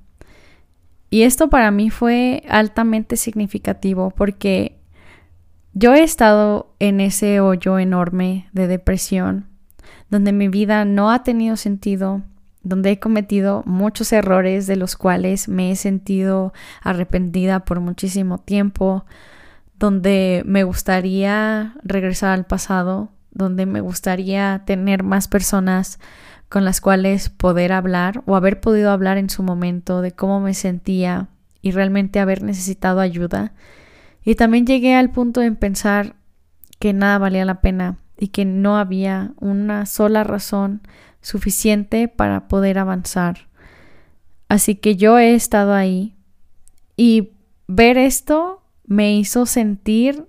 Y 1.09 1.21
esto 1.21 1.49
para 1.49 1.71
mí 1.71 1.91
fue 1.91 2.43
altamente 2.49 3.15
significativo 3.15 4.11
porque 4.11 4.77
yo 5.73 5.93
he 5.93 6.03
estado 6.03 6.75
en 6.79 6.99
ese 6.99 7.39
hoyo 7.39 7.79
enorme 7.79 8.49
de 8.51 8.67
depresión, 8.67 9.47
donde 10.10 10.32
mi 10.32 10.47
vida 10.47 10.86
no 10.86 11.12
ha 11.12 11.24
tenido 11.24 11.58
sentido, 11.58 12.22
donde 12.64 12.91
he 12.91 12.99
cometido 12.99 13.64
muchos 13.66 14.12
errores 14.14 14.68
de 14.68 14.76
los 14.76 14.95
cuales 14.95 15.47
me 15.47 15.72
he 15.72 15.76
sentido 15.76 16.53
arrepentida 16.82 17.62
por 17.62 17.80
muchísimo 17.80 18.39
tiempo, 18.39 19.05
donde 19.80 20.43
me 20.45 20.64
gustaría 20.64 21.76
regresar 21.84 22.32
al 22.32 22.45
pasado, 22.45 23.10
donde 23.32 23.66
me 23.66 23.82
gustaría 23.82 24.64
tener 24.66 25.03
más 25.03 25.28
personas 25.28 25.99
con 26.49 26.66
las 26.66 26.82
cuales 26.82 27.30
poder 27.30 27.74
hablar 27.74 28.24
o 28.26 28.36
haber 28.36 28.60
podido 28.60 28.91
hablar 28.91 29.18
en 29.18 29.30
su 29.30 29.43
momento 29.43 30.01
de 30.01 30.14
cómo 30.14 30.39
me 30.39 30.53
sentía 30.53 31.28
y 31.62 31.72
realmente 31.72 32.20
haber 32.20 32.41
necesitado 32.43 32.99
ayuda. 33.01 33.53
Y 34.24 34.36
también 34.36 34.66
llegué 34.66 34.95
al 34.95 35.12
punto 35.12 35.41
de 35.41 35.51
pensar 35.51 36.16
que 36.80 36.93
nada 36.93 37.18
valía 37.18 37.45
la 37.45 37.62
pena 37.62 37.97
y 38.18 38.30
que 38.30 38.45
no 38.45 38.78
había 38.78 39.34
una 39.39 39.86
sola 39.86 40.24
razón 40.24 40.82
suficiente 41.22 42.07
para 42.07 42.47
poder 42.47 42.80
avanzar. 42.80 43.47
Así 44.49 44.76
que 44.76 44.95
yo 44.95 45.18
he 45.18 45.34
estado 45.34 45.74
ahí 45.74 46.15
y 46.95 47.32
ver 47.68 47.97
esto 47.97 48.63
me 48.86 49.15
hizo 49.18 49.45
sentir 49.45 50.26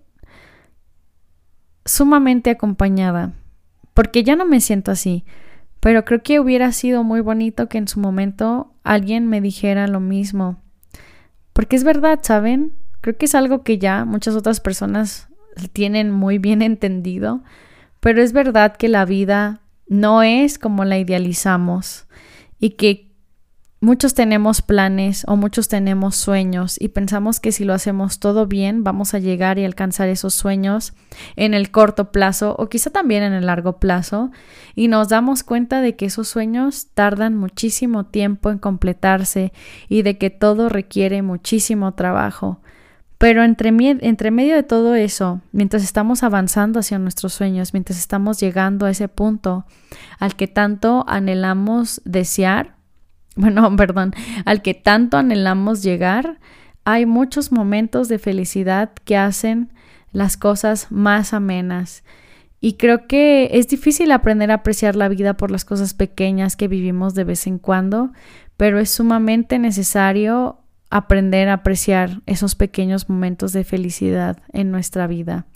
sumamente 1.84 2.50
acompañada, 2.50 3.32
porque 3.94 4.22
ya 4.22 4.36
no 4.36 4.44
me 4.44 4.60
siento 4.60 4.90
así, 4.90 5.24
pero 5.80 6.04
creo 6.04 6.22
que 6.22 6.40
hubiera 6.40 6.72
sido 6.72 7.04
muy 7.04 7.20
bonito 7.20 7.68
que 7.68 7.78
en 7.78 7.88
su 7.88 8.00
momento 8.00 8.74
alguien 8.82 9.26
me 9.26 9.40
dijera 9.40 9.86
lo 9.86 10.00
mismo, 10.00 10.60
porque 11.52 11.76
es 11.76 11.84
verdad, 11.84 12.18
¿saben? 12.22 12.74
Creo 13.00 13.16
que 13.16 13.26
es 13.26 13.34
algo 13.34 13.62
que 13.62 13.78
ya 13.78 14.04
muchas 14.04 14.34
otras 14.34 14.60
personas 14.60 15.28
tienen 15.72 16.10
muy 16.10 16.38
bien 16.38 16.62
entendido, 16.62 17.42
pero 18.08 18.22
es 18.22 18.32
verdad 18.32 18.74
que 18.74 18.88
la 18.88 19.04
vida 19.04 19.60
no 19.86 20.22
es 20.22 20.58
como 20.58 20.86
la 20.86 20.96
idealizamos 20.96 22.06
y 22.58 22.70
que 22.70 23.04
Muchos 23.80 24.14
tenemos 24.14 24.60
planes 24.60 25.24
o 25.28 25.36
muchos 25.36 25.68
tenemos 25.68 26.16
sueños 26.16 26.80
y 26.80 26.88
pensamos 26.88 27.38
que 27.38 27.52
si 27.52 27.62
lo 27.62 27.74
hacemos 27.74 28.18
todo 28.18 28.48
bien 28.48 28.82
vamos 28.82 29.14
a 29.14 29.20
llegar 29.20 29.56
y 29.60 29.64
alcanzar 29.64 30.08
esos 30.08 30.34
sueños 30.34 30.94
en 31.36 31.54
el 31.54 31.70
corto 31.70 32.10
plazo 32.10 32.56
o 32.58 32.68
quizá 32.68 32.90
también 32.90 33.22
en 33.22 33.34
el 33.34 33.46
largo 33.46 33.78
plazo 33.78 34.32
y 34.74 34.88
nos 34.88 35.10
damos 35.10 35.44
cuenta 35.44 35.80
de 35.80 35.94
que 35.94 36.06
esos 36.06 36.26
sueños 36.26 36.88
tardan 36.94 37.36
muchísimo 37.36 38.06
tiempo 38.06 38.50
en 38.50 38.58
completarse 38.58 39.52
y 39.88 40.02
de 40.02 40.18
que 40.18 40.30
todo 40.30 40.68
requiere 40.68 41.22
muchísimo 41.22 41.94
trabajo. 41.94 42.60
Pero 43.18 43.42
entre, 43.42 43.72
medio 43.72 44.54
de 44.54 44.62
todo 44.62 44.94
eso, 44.94 45.40
mientras 45.50 45.82
estamos 45.82 46.22
avanzando 46.22 46.78
hacia 46.78 47.00
nuestros 47.00 47.34
sueños, 47.34 47.72
mientras 47.72 47.98
estamos 47.98 48.38
llegando 48.38 48.86
a 48.86 48.90
ese 48.90 49.08
punto 49.08 49.66
al 50.20 50.36
que 50.36 50.46
tanto 50.46 51.04
anhelamos 51.08 52.00
desear, 52.04 52.76
bueno, 53.36 53.74
perdón, 53.76 54.14
al 54.44 54.62
que 54.62 54.74
tanto 54.74 55.16
anhelamos 55.16 55.82
llegar, 55.82 56.38
hay 56.84 57.06
muchos 57.06 57.50
momentos 57.50 58.08
de 58.08 58.20
felicidad 58.20 58.92
que 59.04 59.16
hacen 59.16 59.72
las 60.12 60.36
cosas 60.36 60.86
más 60.90 61.34
amenas. 61.34 62.04
Y 62.60 62.74
creo 62.74 63.06
que 63.06 63.50
es 63.52 63.68
difícil 63.68 64.10
aprender 64.12 64.50
a 64.50 64.54
apreciar 64.54 64.96
la 64.96 65.08
vida 65.08 65.36
por 65.36 65.50
las 65.50 65.64
cosas 65.64 65.92
pequeñas 65.92 66.56
que 66.56 66.68
vivimos 66.68 67.14
de 67.14 67.24
vez 67.24 67.46
en 67.46 67.58
cuando, 67.58 68.12
pero 68.56 68.78
es 68.78 68.90
sumamente 68.90 69.58
necesario 69.58 70.60
aprender 70.90 71.48
a 71.48 71.54
apreciar 71.54 72.22
esos 72.26 72.54
pequeños 72.54 73.08
momentos 73.08 73.52
de 73.52 73.64
felicidad 73.64 74.38
en 74.52 74.70
nuestra 74.70 75.06
vida. 75.06 75.46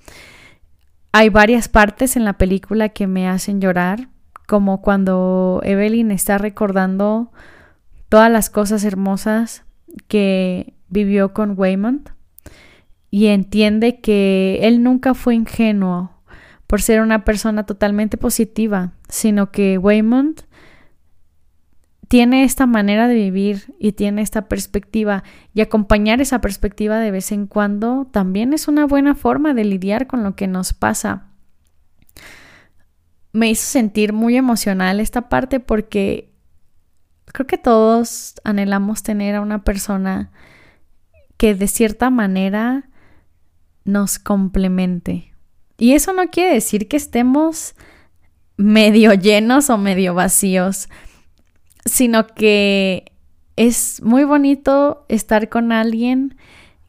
Hay 1.12 1.28
varias 1.28 1.68
partes 1.68 2.16
en 2.16 2.24
la 2.24 2.34
película 2.34 2.90
que 2.90 3.06
me 3.06 3.28
hacen 3.28 3.60
llorar, 3.60 4.08
como 4.46 4.82
cuando 4.82 5.60
Evelyn 5.64 6.10
está 6.10 6.38
recordando 6.38 7.32
todas 8.08 8.30
las 8.30 8.50
cosas 8.50 8.84
hermosas 8.84 9.64
que 10.08 10.74
vivió 10.88 11.32
con 11.32 11.54
Waymond 11.56 12.10
y 13.10 13.26
entiende 13.26 14.00
que 14.00 14.60
él 14.62 14.82
nunca 14.82 15.14
fue 15.14 15.34
ingenuo 15.34 16.12
por 16.66 16.80
ser 16.80 17.02
una 17.02 17.24
persona 17.24 17.64
totalmente 17.66 18.16
positiva, 18.16 18.92
sino 19.08 19.50
que 19.50 19.76
Waymond 19.76 20.42
tiene 22.12 22.44
esta 22.44 22.66
manera 22.66 23.08
de 23.08 23.14
vivir 23.14 23.74
y 23.78 23.92
tiene 23.92 24.20
esta 24.20 24.46
perspectiva 24.46 25.24
y 25.54 25.62
acompañar 25.62 26.20
esa 26.20 26.42
perspectiva 26.42 26.98
de 26.98 27.10
vez 27.10 27.32
en 27.32 27.46
cuando 27.46 28.06
también 28.10 28.52
es 28.52 28.68
una 28.68 28.84
buena 28.84 29.14
forma 29.14 29.54
de 29.54 29.64
lidiar 29.64 30.08
con 30.08 30.22
lo 30.22 30.36
que 30.36 30.46
nos 30.46 30.74
pasa. 30.74 31.30
Me 33.32 33.48
hizo 33.48 33.64
sentir 33.64 34.12
muy 34.12 34.36
emocional 34.36 35.00
esta 35.00 35.30
parte 35.30 35.58
porque 35.58 36.34
creo 37.24 37.46
que 37.46 37.56
todos 37.56 38.34
anhelamos 38.44 39.02
tener 39.02 39.34
a 39.34 39.40
una 39.40 39.64
persona 39.64 40.32
que 41.38 41.54
de 41.54 41.66
cierta 41.66 42.10
manera 42.10 42.90
nos 43.84 44.18
complemente. 44.18 45.32
Y 45.78 45.94
eso 45.94 46.12
no 46.12 46.28
quiere 46.28 46.52
decir 46.52 46.88
que 46.88 46.98
estemos 46.98 47.74
medio 48.58 49.14
llenos 49.14 49.70
o 49.70 49.78
medio 49.78 50.12
vacíos, 50.12 50.90
sino 51.84 52.26
que 52.26 53.12
es 53.56 54.02
muy 54.02 54.24
bonito 54.24 55.04
estar 55.08 55.48
con 55.48 55.72
alguien 55.72 56.36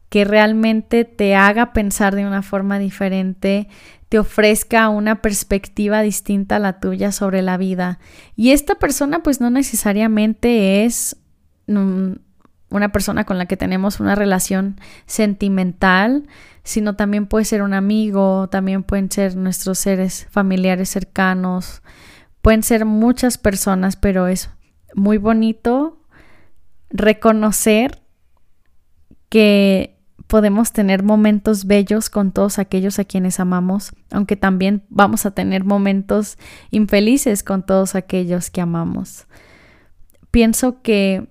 que 0.10 0.26
realmente 0.26 1.06
te 1.06 1.36
haga 1.36 1.74
pensar 1.74 2.16
de 2.16 2.26
una 2.26 2.44
forma 2.44 2.78
diferente, 2.78 3.68
te 4.10 4.20
ofrezca 4.20 4.90
una 4.90 5.24
perspectiva 5.24 6.04
distinta 6.04 6.58
a 6.58 6.60
la 6.60 6.80
tuya 6.80 7.12
sobre 7.12 7.42
la 7.42 7.58
vida. 7.58 7.98
Y 8.36 8.52
esta 8.52 8.76
persona 8.76 9.24
pues 9.24 9.42
no 9.42 9.50
necesariamente 9.50 10.86
es 10.86 11.18
una 11.66 12.92
persona 12.92 13.24
con 13.24 13.40
la 13.40 13.48
que 13.48 13.58
tenemos 13.58 14.00
una 14.00 14.14
relación 14.14 14.80
sentimental, 15.08 16.28
sino 16.64 16.96
también 16.96 17.26
puede 17.26 17.46
ser 17.46 17.64
un 17.64 17.74
amigo, 17.74 18.50
también 18.50 18.84
pueden 18.84 19.10
ser 19.10 19.36
nuestros 19.36 19.80
seres 19.80 20.28
familiares 20.30 20.90
cercanos, 20.90 21.82
pueden 22.44 22.62
ser 22.62 22.86
muchas 22.86 23.40
personas, 23.40 23.96
pero 23.96 24.28
es 24.28 24.52
muy 24.96 25.18
bonito 25.18 25.98
reconocer 26.90 28.02
que 29.30 29.98
podemos 30.28 30.72
tener 30.72 31.04
momentos 31.04 31.66
bellos 31.66 32.10
con 32.10 32.32
todos 32.32 32.60
aquellos 32.60 33.00
a 33.00 33.06
quienes 33.06 33.40
amamos, 33.40 33.94
aunque 34.12 34.36
también 34.36 34.84
vamos 34.90 35.26
a 35.26 35.32
tener 35.32 35.64
momentos 35.64 36.38
infelices 36.72 37.44
con 37.44 37.66
todos 37.66 37.96
aquellos 37.96 38.50
que 38.50 38.62
amamos. 38.62 39.26
Pienso 40.32 40.82
que 40.82 41.28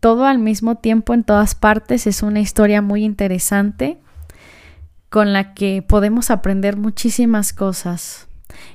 todo 0.00 0.26
al 0.26 0.38
mismo 0.38 0.76
tiempo 0.76 1.14
en 1.14 1.24
todas 1.24 1.54
partes 1.54 2.06
es 2.06 2.22
una 2.22 2.40
historia 2.40 2.82
muy 2.82 3.04
interesante 3.04 3.98
con 5.08 5.32
la 5.32 5.54
que 5.54 5.82
podemos 5.82 6.30
aprender 6.30 6.76
muchísimas 6.76 7.52
cosas. 7.52 8.28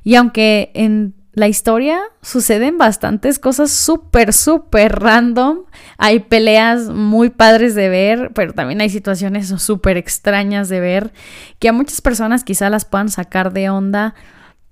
Y 0.04 0.16
aunque 0.16 0.72
en 0.74 1.14
la 1.34 1.48
historia 1.48 2.02
suceden 2.22 2.78
bastantes 2.78 3.40
cosas 3.40 3.72
súper, 3.72 4.34
súper 4.34 5.00
random. 5.00 5.60
Hay 5.98 6.20
peleas 6.22 6.90
muy 6.90 7.30
padres 7.30 7.74
de 7.74 7.88
ver, 7.88 8.32
pero 8.34 8.54
también 8.54 8.82
hay 8.82 8.90
situaciones 8.90 9.48
súper 9.48 9.96
extrañas 9.96 10.68
de 10.68 10.82
ver 10.82 11.14
que 11.60 11.70
a 11.70 11.74
muchas 11.74 12.02
personas 12.02 12.44
quizá 12.44 12.70
las 12.70 12.84
puedan 12.84 13.10
sacar 13.10 13.54
de 13.54 13.70
onda, 13.70 14.14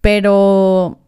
pero 0.02 1.00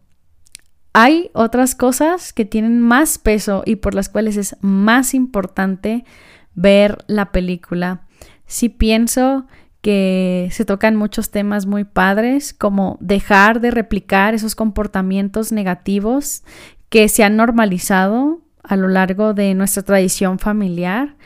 hay 0.94 1.30
otras 1.34 1.74
cosas 1.74 2.32
que 2.32 2.46
tienen 2.46 2.80
más 2.80 3.18
peso 3.18 3.62
y 3.66 3.76
por 3.76 3.94
las 3.94 4.08
cuales 4.08 4.38
es 4.38 4.56
más 4.62 5.12
importante 5.12 6.06
ver 6.54 7.04
la 7.08 7.30
película. 7.30 8.02
Sí 8.46 8.70
pienso 8.70 9.46
que 9.82 10.48
se 10.52 10.64
tocan 10.64 10.96
muchos 10.96 11.30
temas 11.30 11.66
muy 11.66 11.84
padres, 11.84 12.54
como 12.54 12.96
dejar 13.00 13.60
de 13.60 13.72
replicar 13.72 14.32
esos 14.32 14.54
comportamientos 14.54 15.50
negativos 15.50 16.44
que 16.88 17.08
se 17.08 17.24
han 17.24 17.36
normalizado 17.36 18.40
a 18.62 18.76
lo 18.76 18.86
largo 18.86 19.34
de 19.34 19.54
nuestra 19.54 19.82
tradición 19.82 20.38
familiar, 20.38 21.16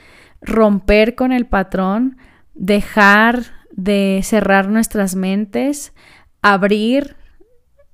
romper 0.41 1.15
con 1.15 1.33
el 1.33 1.47
patrón, 1.47 2.17
dejar 2.55 3.43
de 3.73 4.21
cerrar 4.25 4.71
nuestras 4.71 5.17
mentes, 5.17 5.93
abrir 6.41 7.17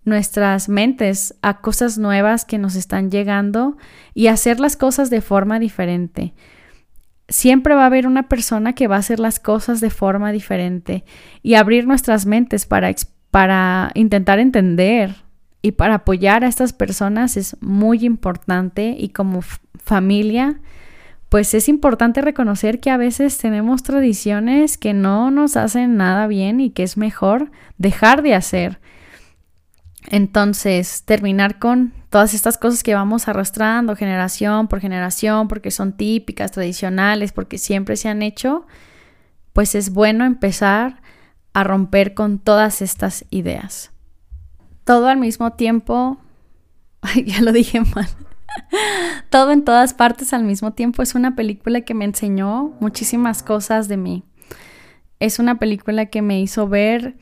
nuestras 0.05 0.69
mentes 0.69 1.35
a 1.43 1.61
cosas 1.61 1.99
nuevas 1.99 2.45
que 2.45 2.59
nos 2.59 2.77
están 2.77 3.11
llegando 3.11 3.77
y 4.15 4.29
hacer 4.29 4.61
las 4.61 4.77
cosas 4.77 5.11
de 5.11 5.21
forma 5.21 5.59
diferente 5.59 6.35
siempre 7.33 7.75
va 7.75 7.83
a 7.83 7.87
haber 7.87 8.07
una 8.07 8.29
persona 8.29 8.75
que 8.75 8.87
va 8.87 8.97
a 8.97 9.01
hacer 9.01 9.19
las 9.19 9.41
cosas 9.41 9.81
de 9.81 9.91
forma 9.91 10.33
diferente 10.33 11.05
y 11.43 11.55
abrir 11.55 11.87
nuestras 11.87 12.27
mentes 12.27 12.67
para, 12.67 12.95
para 13.31 13.91
intentar 13.95 14.39
entender 14.39 15.17
y 15.63 15.73
para 15.73 15.95
apoyar 15.95 16.45
a 16.45 16.49
estas 16.49 16.73
personas 16.73 17.37
es 17.37 17.57
muy 17.61 18.05
importante 18.05 18.95
y 18.99 19.09
como 19.09 19.41
familia 19.83 20.61
pues 21.33 21.55
es 21.55 21.71
importante 21.71 22.21
reconocer 22.21 22.79
que 22.79 22.91
a 22.91 22.99
veces 22.99 23.39
tenemos 23.39 23.83
tradiciones 23.83 24.77
que 24.77 24.93
no 24.93 25.31
nos 25.31 25.57
hacen 25.57 25.97
nada 25.97 26.27
bien 26.27 26.61
y 26.61 26.69
que 26.69 26.83
es 26.83 26.99
mejor 26.99 27.51
dejar 27.79 28.21
de 28.21 28.35
hacer. 28.35 28.81
Entonces, 30.09 31.05
terminar 31.05 31.59
con 31.59 31.93
todas 32.11 32.35
estas 32.35 32.59
cosas 32.59 32.83
que 32.83 32.95
vamos 32.95 33.29
arrastrando 33.29 33.97
generación 33.97 34.69
por 34.69 34.81
generación, 34.81 35.49
porque 35.49 35.71
son 35.71 35.93
típicas, 35.93 36.53
tradicionales, 36.53 37.33
porque 37.33 37.59
siempre 37.59 37.97
se 37.97 38.09
han 38.09 38.23
hecho, 38.23 38.67
pues 39.53 39.75
es 39.75 39.93
bueno 39.93 40.25
empezar 40.25 41.03
a 41.55 41.65
romper 41.65 42.15
con 42.15 42.39
todas 42.39 42.83
estas 42.83 43.25
ideas. 43.31 43.93
Todo 44.85 45.09
al 45.09 45.19
mismo 45.19 45.53
tiempo, 45.53 46.19
ya 47.25 47.41
lo 47.41 47.53
dije 47.53 47.81
mal, 47.81 48.09
todo 49.31 49.53
en 49.53 49.65
todas 49.65 49.95
partes 49.95 50.33
al 50.33 50.45
mismo 50.45 50.73
tiempo 50.73 51.03
es 51.03 51.15
una 51.15 51.37
película 51.37 51.83
que 51.83 51.95
me 51.95 52.05
enseñó 52.05 52.75
muchísimas 52.81 53.43
cosas 53.43 53.89
de 53.89 53.97
mí. 53.97 54.25
Es 55.21 55.39
una 55.39 55.59
película 55.59 56.07
que 56.07 56.21
me 56.21 56.41
hizo 56.41 56.69
ver 56.69 57.17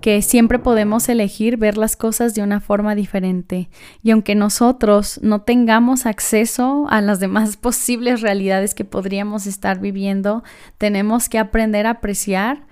que 0.00 0.22
siempre 0.22 0.58
podemos 0.58 1.08
elegir 1.08 1.56
ver 1.56 1.76
las 1.76 1.96
cosas 1.96 2.34
de 2.34 2.42
una 2.42 2.60
forma 2.60 2.94
diferente. 2.94 3.68
Y 4.02 4.10
aunque 4.10 4.34
nosotros 4.34 5.18
no 5.22 5.42
tengamos 5.42 6.06
acceso 6.06 6.86
a 6.88 7.00
las 7.00 7.20
demás 7.20 7.56
posibles 7.58 8.20
realidades 8.20 8.74
que 8.74 8.84
podríamos 8.84 9.46
estar 9.46 9.80
viviendo, 9.80 10.44
tenemos 10.78 11.28
que 11.28 11.38
aprender 11.38 11.86
a 11.86 11.90
apreciar 11.90 12.66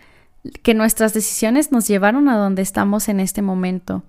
que 0.63 0.75
nuestras 0.75 1.15
decisiones 1.15 1.73
nos 1.73 1.89
llevaron 1.89 2.29
a 2.29 2.37
donde 2.37 2.61
estamos 2.61 3.09
en 3.09 3.19
este 3.19 3.41
momento 3.41 4.05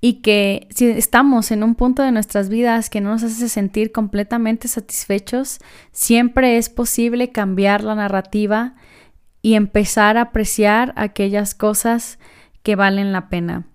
y 0.00 0.22
que 0.22 0.68
si 0.70 0.86
estamos 0.86 1.50
en 1.50 1.64
un 1.64 1.74
punto 1.74 2.02
de 2.02 2.12
nuestras 2.12 2.48
vidas 2.48 2.88
que 2.88 3.00
no 3.00 3.10
nos 3.10 3.24
hace 3.24 3.48
sentir 3.48 3.90
completamente 3.90 4.68
satisfechos, 4.68 5.58
siempre 5.90 6.56
es 6.56 6.68
posible 6.68 7.32
cambiar 7.32 7.82
la 7.82 7.96
narrativa 7.96 8.74
y 9.42 9.54
empezar 9.54 10.16
a 10.16 10.22
apreciar 10.22 10.92
aquellas 10.96 11.54
cosas 11.56 12.20
que 12.62 12.76
valen 12.76 13.12
la 13.12 13.28
pena. 13.28 13.66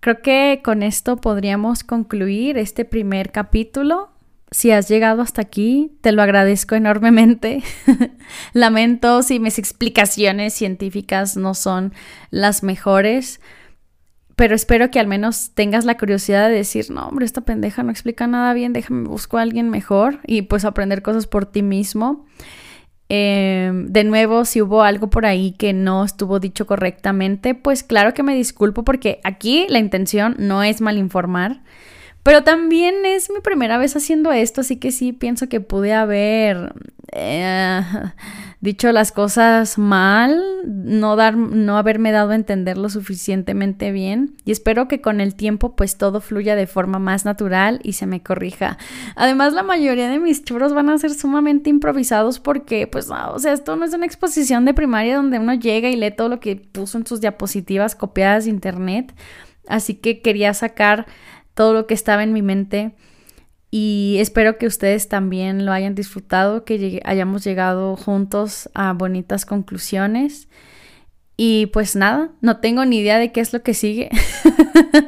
Creo 0.00 0.22
que 0.22 0.60
con 0.62 0.82
esto 0.82 1.16
podríamos 1.16 1.82
concluir 1.82 2.58
este 2.58 2.84
primer 2.84 3.32
capítulo. 3.32 4.10
Si 4.52 4.70
has 4.70 4.88
llegado 4.88 5.20
hasta 5.20 5.42
aquí, 5.42 5.98
te 6.00 6.12
lo 6.12 6.22
agradezco 6.22 6.76
enormemente. 6.76 7.64
Lamento 8.52 9.22
si 9.22 9.40
mis 9.40 9.58
explicaciones 9.58 10.54
científicas 10.54 11.36
no 11.36 11.54
son 11.54 11.92
las 12.30 12.62
mejores, 12.62 13.40
pero 14.36 14.54
espero 14.54 14.90
que 14.90 15.00
al 15.00 15.08
menos 15.08 15.50
tengas 15.54 15.84
la 15.84 15.96
curiosidad 15.96 16.48
de 16.48 16.56
decir, 16.56 16.90
no, 16.90 17.08
hombre, 17.08 17.24
esta 17.24 17.40
pendeja 17.40 17.82
no 17.82 17.90
explica 17.90 18.26
nada 18.26 18.52
bien, 18.52 18.72
déjame 18.72 19.08
busco 19.08 19.38
a 19.38 19.42
alguien 19.42 19.70
mejor 19.70 20.20
y 20.26 20.42
pues 20.42 20.64
aprender 20.64 21.02
cosas 21.02 21.26
por 21.26 21.46
ti 21.46 21.62
mismo. 21.62 22.26
Em, 23.08 23.86
de 23.86 24.02
nuevo, 24.02 24.44
si 24.44 24.60
hubo 24.60 24.82
algo 24.82 25.08
por 25.10 25.26
ahí 25.26 25.52
que 25.52 25.72
no 25.72 26.04
estuvo 26.04 26.40
dicho 26.40 26.66
correctamente, 26.66 27.54
pues 27.54 27.84
claro 27.84 28.14
que 28.14 28.24
me 28.24 28.34
disculpo 28.34 28.84
porque 28.84 29.20
aquí 29.22 29.66
la 29.68 29.78
intención 29.78 30.34
no 30.38 30.62
es 30.64 30.80
mal 30.80 30.98
informar, 30.98 31.60
pero 32.26 32.42
también 32.42 33.06
es 33.06 33.30
mi 33.30 33.38
primera 33.38 33.78
vez 33.78 33.94
haciendo 33.94 34.32
esto, 34.32 34.62
así 34.62 34.78
que 34.78 34.90
sí 34.90 35.12
pienso 35.12 35.48
que 35.48 35.60
pude 35.60 35.94
haber 35.94 36.74
eh, 37.12 37.80
dicho 38.60 38.90
las 38.90 39.12
cosas 39.12 39.78
mal, 39.78 40.42
no, 40.66 41.14
dar, 41.14 41.36
no 41.36 41.78
haberme 41.78 42.10
dado 42.10 42.32
a 42.32 42.34
entender 42.34 42.78
lo 42.78 42.88
suficientemente 42.88 43.92
bien 43.92 44.34
y 44.44 44.50
espero 44.50 44.88
que 44.88 45.00
con 45.00 45.20
el 45.20 45.36
tiempo 45.36 45.76
pues 45.76 45.98
todo 45.98 46.20
fluya 46.20 46.56
de 46.56 46.66
forma 46.66 46.98
más 46.98 47.24
natural 47.24 47.78
y 47.84 47.92
se 47.92 48.06
me 48.06 48.20
corrija. 48.24 48.76
Además 49.14 49.52
la 49.52 49.62
mayoría 49.62 50.08
de 50.08 50.18
mis 50.18 50.42
churros 50.42 50.74
van 50.74 50.90
a 50.90 50.98
ser 50.98 51.14
sumamente 51.14 51.70
improvisados 51.70 52.40
porque 52.40 52.88
pues 52.88 53.08
o 53.08 53.38
sea, 53.38 53.52
esto 53.52 53.76
no 53.76 53.84
es 53.84 53.94
una 53.94 54.04
exposición 54.04 54.64
de 54.64 54.74
primaria 54.74 55.14
donde 55.14 55.38
uno 55.38 55.54
llega 55.54 55.90
y 55.90 55.94
lee 55.94 56.10
todo 56.10 56.28
lo 56.28 56.40
que 56.40 56.56
puso 56.56 56.98
en 56.98 57.06
sus 57.06 57.20
diapositivas 57.20 57.94
copiadas 57.94 58.46
de 58.46 58.50
internet, 58.50 59.14
así 59.68 59.94
que 59.94 60.22
quería 60.22 60.52
sacar 60.54 61.06
todo 61.56 61.72
lo 61.74 61.88
que 61.88 61.94
estaba 61.94 62.22
en 62.22 62.32
mi 62.32 62.42
mente 62.42 62.92
y 63.70 64.16
espero 64.20 64.58
que 64.58 64.66
ustedes 64.66 65.08
también 65.08 65.66
lo 65.66 65.72
hayan 65.72 65.94
disfrutado, 65.94 66.64
que 66.64 67.02
hayamos 67.04 67.44
llegado 67.44 67.96
juntos 67.96 68.70
a 68.74 68.92
bonitas 68.92 69.44
conclusiones. 69.44 70.48
Y 71.36 71.66
pues 71.66 71.96
nada, 71.96 72.30
no 72.40 72.58
tengo 72.58 72.84
ni 72.84 72.98
idea 72.98 73.18
de 73.18 73.32
qué 73.32 73.40
es 73.40 73.52
lo 73.52 73.62
que 73.62 73.74
sigue. 73.74 74.08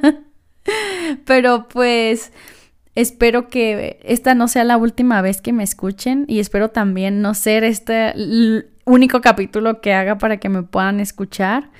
Pero 1.24 1.68
pues 1.68 2.32
espero 2.94 3.48
que 3.48 4.00
esta 4.02 4.34
no 4.34 4.48
sea 4.48 4.64
la 4.64 4.76
última 4.76 5.22
vez 5.22 5.40
que 5.40 5.52
me 5.52 5.62
escuchen 5.62 6.24
y 6.28 6.40
espero 6.40 6.68
también 6.70 7.22
no 7.22 7.32
ser 7.34 7.64
este 7.64 8.12
único 8.84 9.20
capítulo 9.20 9.80
que 9.80 9.94
haga 9.94 10.18
para 10.18 10.38
que 10.38 10.48
me 10.48 10.62
puedan 10.62 11.00
escuchar. 11.00 11.70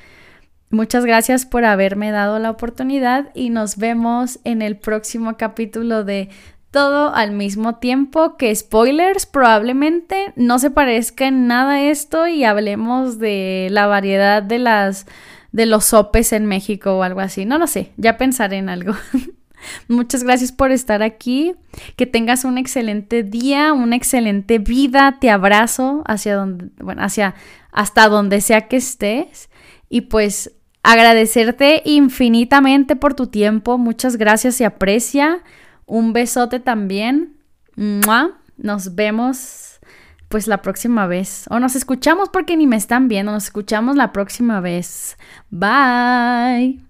Muchas 0.70 1.04
gracias 1.04 1.46
por 1.46 1.64
haberme 1.64 2.10
dado 2.10 2.38
la 2.38 2.50
oportunidad 2.50 3.30
y 3.34 3.50
nos 3.50 3.76
vemos 3.76 4.38
en 4.44 4.60
el 4.60 4.76
próximo 4.76 5.36
capítulo 5.36 6.04
de 6.04 6.28
todo 6.70 7.14
al 7.14 7.32
mismo 7.32 7.76
tiempo 7.76 8.36
que 8.36 8.54
spoilers 8.54 9.24
probablemente 9.24 10.34
no 10.36 10.58
se 10.58 10.70
parezca 10.70 11.26
en 11.26 11.46
nada 11.46 11.80
esto 11.80 12.26
y 12.26 12.44
hablemos 12.44 13.18
de 13.18 13.68
la 13.70 13.86
variedad 13.86 14.42
de 14.42 14.58
las 14.58 15.06
de 15.52 15.64
los 15.64 15.86
sopes 15.86 16.32
en 16.34 16.44
México 16.44 16.98
o 16.98 17.02
algo 17.02 17.20
así. 17.20 17.46
No 17.46 17.58
lo 17.58 17.66
sé, 17.66 17.92
ya 17.96 18.18
pensaré 18.18 18.58
en 18.58 18.68
algo. 18.68 18.94
Muchas 19.88 20.22
gracias 20.22 20.52
por 20.52 20.70
estar 20.70 21.02
aquí. 21.02 21.54
Que 21.96 22.06
tengas 22.06 22.44
un 22.44 22.58
excelente 22.58 23.22
día, 23.22 23.72
una 23.72 23.96
excelente 23.96 24.58
vida. 24.58 25.16
Te 25.20 25.30
abrazo 25.30 26.02
hacia 26.06 26.36
donde, 26.36 26.70
bueno, 26.78 27.02
hacia 27.02 27.34
hasta 27.72 28.08
donde 28.08 28.40
sea 28.40 28.68
que 28.68 28.76
estés. 28.76 29.48
Y 29.88 30.02
pues 30.02 30.52
agradecerte 30.82 31.82
infinitamente 31.84 32.96
por 32.96 33.14
tu 33.14 33.26
tiempo. 33.26 33.78
Muchas 33.78 34.16
gracias 34.16 34.60
y 34.60 34.64
aprecia. 34.64 35.42
Un 35.86 36.12
besote 36.12 36.60
también. 36.60 37.36
Nos 37.76 38.94
vemos 38.94 39.80
pues 40.28 40.46
la 40.46 40.62
próxima 40.62 41.06
vez. 41.06 41.46
O 41.50 41.58
nos 41.60 41.76
escuchamos 41.76 42.28
porque 42.28 42.56
ni 42.56 42.66
me 42.66 42.76
están 42.76 43.08
viendo. 43.08 43.32
Nos 43.32 43.44
escuchamos 43.44 43.96
la 43.96 44.12
próxima 44.12 44.60
vez. 44.60 45.16
Bye. 45.50 46.87